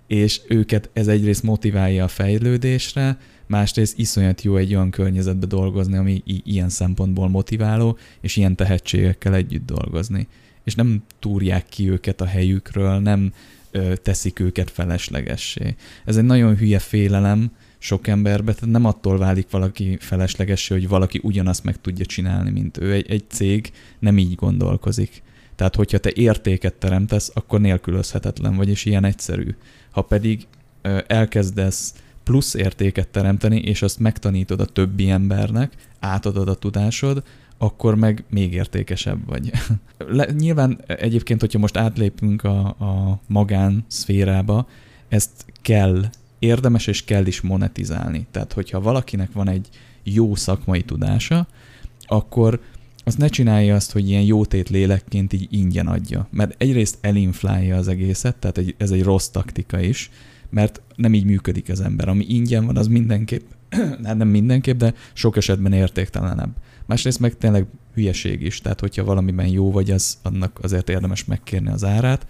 [0.07, 3.18] és őket ez egyrészt motiválja a fejlődésre,
[3.48, 9.34] másrészt iszonyat jó egy olyan környezetbe dolgozni, ami i- ilyen szempontból motiváló, és ilyen tehetségekkel
[9.36, 10.28] együtt dolgozni.
[10.64, 13.34] És nem túrják ki őket a helyükről, nem
[13.72, 15.76] ö, teszik őket feleslegessé.
[16.06, 21.20] Ez egy nagyon hülye félelem sok emberbe, tehát nem attól válik valaki feleslegessé, hogy valaki
[21.24, 22.94] ugyanazt meg tudja csinálni, mint ő.
[22.94, 25.22] Egy, egy cég nem így gondolkozik.
[25.56, 29.56] Tehát, hogyha te értéket teremtesz, akkor nélkülözhetetlen vagy, és ilyen egyszerű.
[29.92, 30.48] Ha pedig
[30.82, 31.94] ö, elkezdesz
[32.24, 37.24] plusz értéket teremteni, és azt megtanítod a többi embernek, átadod a tudásod,
[37.62, 39.52] akkor meg még értékesebb vagy.
[40.18, 44.68] Le, nyilván egyébként, hogyha most átlépünk a, a magán szférába,
[45.10, 46.06] ezt kell,
[46.40, 48.26] érdemes és kell is monetizálni.
[48.32, 49.70] Tehát, hogyha valakinek van egy
[50.04, 51.48] jó szakmai tudása,
[52.06, 52.62] akkor
[53.04, 56.28] az ne csinálja azt, hogy ilyen jótét lélekként így ingyen adja.
[56.32, 60.10] Mert egyrészt elinflálja az egészet, tehát egy, ez egy rossz taktika is,
[60.50, 62.10] mert nem így működik az ember.
[62.10, 63.46] Ami ingyen van, az mindenképp,
[64.06, 66.54] hát nem mindenképp, de sok esetben értéktelenebb.
[66.92, 71.70] Másrészt meg tényleg hülyeség is, tehát hogyha valamiben jó vagy, az, annak azért érdemes megkérni
[71.70, 72.28] az árát,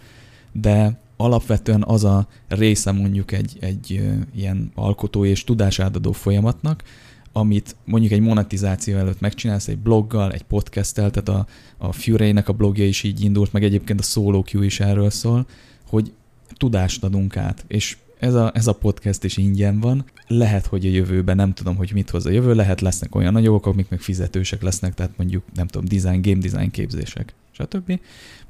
[0.51, 4.01] de alapvetően az a része mondjuk egy, egy
[4.35, 6.83] ilyen alkotó és tudásátadó folyamatnak,
[7.31, 11.47] amit mondjuk egy monetizáció előtt megcsinálsz egy bloggal, egy podcasttel, tehát a,
[11.77, 15.45] a Fury-nek a blogja is így indult, meg egyébként a Solo Q is erről szól,
[15.87, 16.13] hogy
[16.57, 20.05] tudást adunk át, és ez a, ez a podcast is ingyen van.
[20.27, 23.65] Lehet, hogy a jövőben nem tudom, hogy mit hoz a jövő, lehet lesznek olyan anyagok,
[23.65, 27.99] amik meg fizetősek lesznek, tehát mondjuk, nem tudom, design, game design képzések, stb.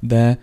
[0.00, 0.38] De,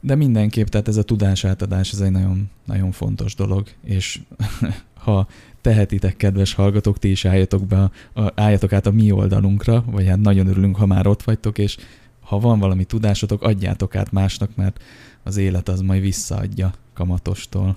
[0.00, 4.20] de mindenképp, tehát ez a tudás átadás, ez egy nagyon, nagyon fontos dolog, és
[5.04, 5.26] ha
[5.60, 10.20] tehetitek, kedves hallgatók, ti is álljatok, be, a, álljatok át a mi oldalunkra, vagy hát
[10.20, 11.76] nagyon örülünk, ha már ott vagytok, és
[12.20, 14.82] ha van valami tudásotok, adjátok át másnak, mert
[15.22, 17.76] az élet az majd visszaadja kamatostól.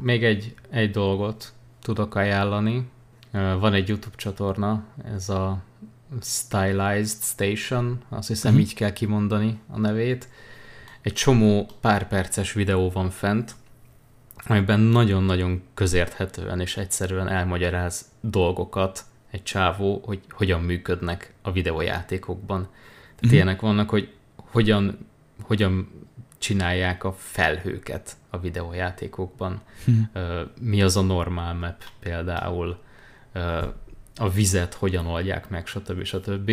[0.00, 1.52] Még egy, egy dolgot
[1.82, 2.88] tudok ajánlani.
[3.32, 5.62] Van egy YouTube csatorna, ez a
[6.20, 8.66] Stylized Station, azt hiszem uh-huh.
[8.66, 10.28] így kell kimondani a nevét.
[11.00, 13.54] Egy csomó pár perces videó van fent,
[14.46, 22.60] amiben nagyon-nagyon közérthetően és egyszerűen elmagyaráz dolgokat egy csávó, hogy hogyan működnek a videójátékokban.
[22.60, 23.32] Tehát uh-huh.
[23.32, 25.06] ilyenek vannak, hogy hogyan,
[25.42, 25.88] hogyan
[26.44, 29.60] csinálják a felhőket a videójátékokban.
[29.86, 30.48] Uh-huh.
[30.60, 32.78] Mi az a normál map például,
[34.16, 36.04] a vizet hogyan oldják meg, stb.
[36.04, 36.50] stb.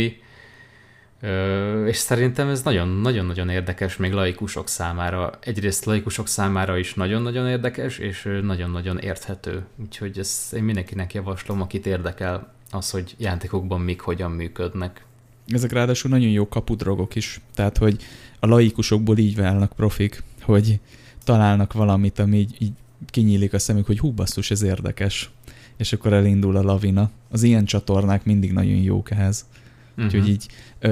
[1.85, 5.31] És szerintem ez nagyon-nagyon érdekes még laikusok számára.
[5.39, 9.65] Egyrészt laikusok számára is nagyon-nagyon érdekes, és nagyon-nagyon érthető.
[9.77, 15.05] Úgyhogy ezt én mindenkinek javaslom, akit érdekel az, hogy játékokban mik hogyan működnek.
[15.47, 17.41] Ezek ráadásul nagyon jó kapudrogok is.
[17.53, 18.03] Tehát, hogy
[18.39, 20.80] a laikusokból így válnak profik, hogy
[21.23, 22.72] találnak valamit, ami így, így
[23.05, 25.30] kinyílik a szemük, hogy hú, basszus, ez érdekes.
[25.77, 27.09] És akkor elindul a lavina.
[27.30, 29.45] Az ilyen csatornák mindig nagyon jók ehhez.
[29.91, 30.05] Uh-huh.
[30.05, 30.45] Úgyhogy így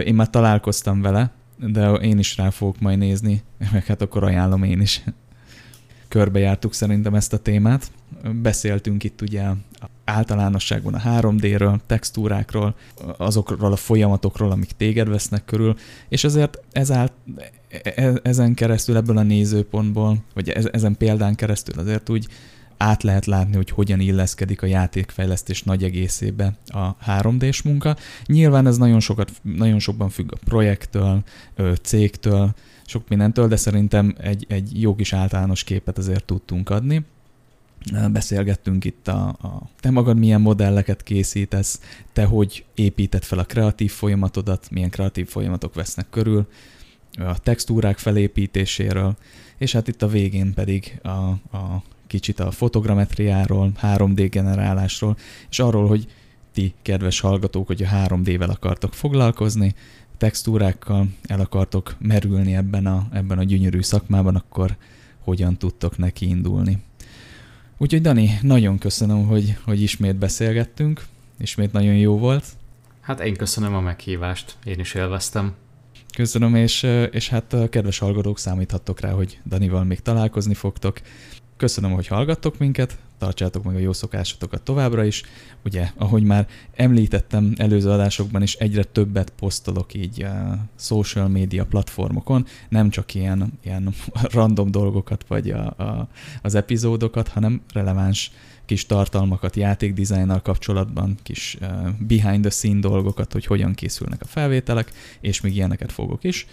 [0.05, 4.63] én már találkoztam vele, de én is rá fogok majd nézni, meg hát akkor ajánlom
[4.63, 5.03] én is.
[6.07, 7.91] Körbejártuk szerintem ezt a témát.
[8.41, 9.43] Beszéltünk itt ugye
[10.05, 12.75] általánosságban a 3D-ről, textúrákról,
[13.17, 15.75] azokról a folyamatokról, amik téged vesznek körül,
[16.09, 17.13] és azért ezált,
[17.83, 22.27] e, ezen keresztül, ebből a nézőpontból, vagy ezen példán keresztül azért úgy
[22.77, 27.95] át lehet látni, hogy hogyan illeszkedik a játékfejlesztés nagy egészébe a 3D-s munka.
[28.25, 31.23] Nyilván ez nagyon, sokat, nagyon sokban függ a projektől,
[31.81, 32.53] cégtől,
[32.85, 37.05] sok mindentől, de szerintem egy, egy jó kis általános képet azért tudtunk adni.
[38.11, 41.81] Beszélgettünk itt a, a te magad milyen modelleket készítesz,
[42.13, 46.47] te hogy építed fel a kreatív folyamatodat, milyen kreatív folyamatok vesznek körül,
[47.17, 49.17] a textúrák felépítéséről,
[49.57, 51.09] és hát itt a végén pedig a,
[51.57, 55.17] a kicsit a fotogrammetriáról, 3D generálásról,
[55.49, 56.07] és arról, hogy
[56.53, 59.75] ti, kedves hallgatók, hogy a 3D-vel akartok foglalkozni,
[60.17, 64.77] textúrákkal el akartok merülni ebben a, ebben a gyönyörű szakmában, akkor
[65.19, 66.77] hogyan tudtok neki indulni.
[67.81, 71.05] Úgyhogy Dani, nagyon köszönöm, hogy, hogy ismét beszélgettünk,
[71.37, 72.45] ismét nagyon jó volt.
[73.01, 75.53] Hát én köszönöm a meghívást, én is élveztem.
[76.15, 81.01] Köszönöm, és, és hát kedves hallgatók, számíthattok rá, hogy Danival még találkozni fogtok.
[81.57, 85.23] Köszönöm, hogy hallgattok minket, tartsátok meg a jó szokásotokat továbbra is.
[85.65, 92.45] Ugye, ahogy már említettem előző adásokban is, egyre többet posztolok így a social media platformokon,
[92.69, 93.93] nem csak ilyen, ilyen
[94.37, 96.07] random dolgokat vagy a, a,
[96.41, 98.31] az epizódokat, hanem releváns
[98.65, 104.91] kis tartalmakat játékdizájnnal kapcsolatban, kis uh, behind the scene dolgokat, hogy hogyan készülnek a felvételek,
[105.21, 106.47] és még ilyeneket fogok is.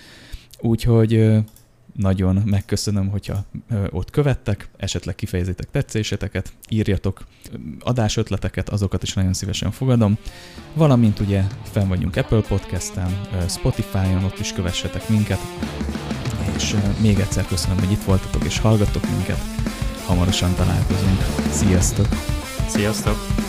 [0.61, 1.45] Úgyhogy uh,
[1.97, 3.45] nagyon megköszönöm, hogyha
[3.91, 7.27] ott követtek, esetleg kifejezitek tetszéseteket, írjatok
[7.81, 10.19] adásötleteket, azokat is nagyon szívesen fogadom.
[10.75, 15.41] Valamint ugye fenn vagyunk Apple Podcast-en, Spotify-on, ott is kövessetek minket.
[16.57, 19.41] És még egyszer köszönöm, hogy itt voltatok és hallgattok minket.
[20.07, 21.21] Hamarosan találkozunk.
[21.51, 22.09] Sziasztok!
[22.69, 23.46] Sziasztok!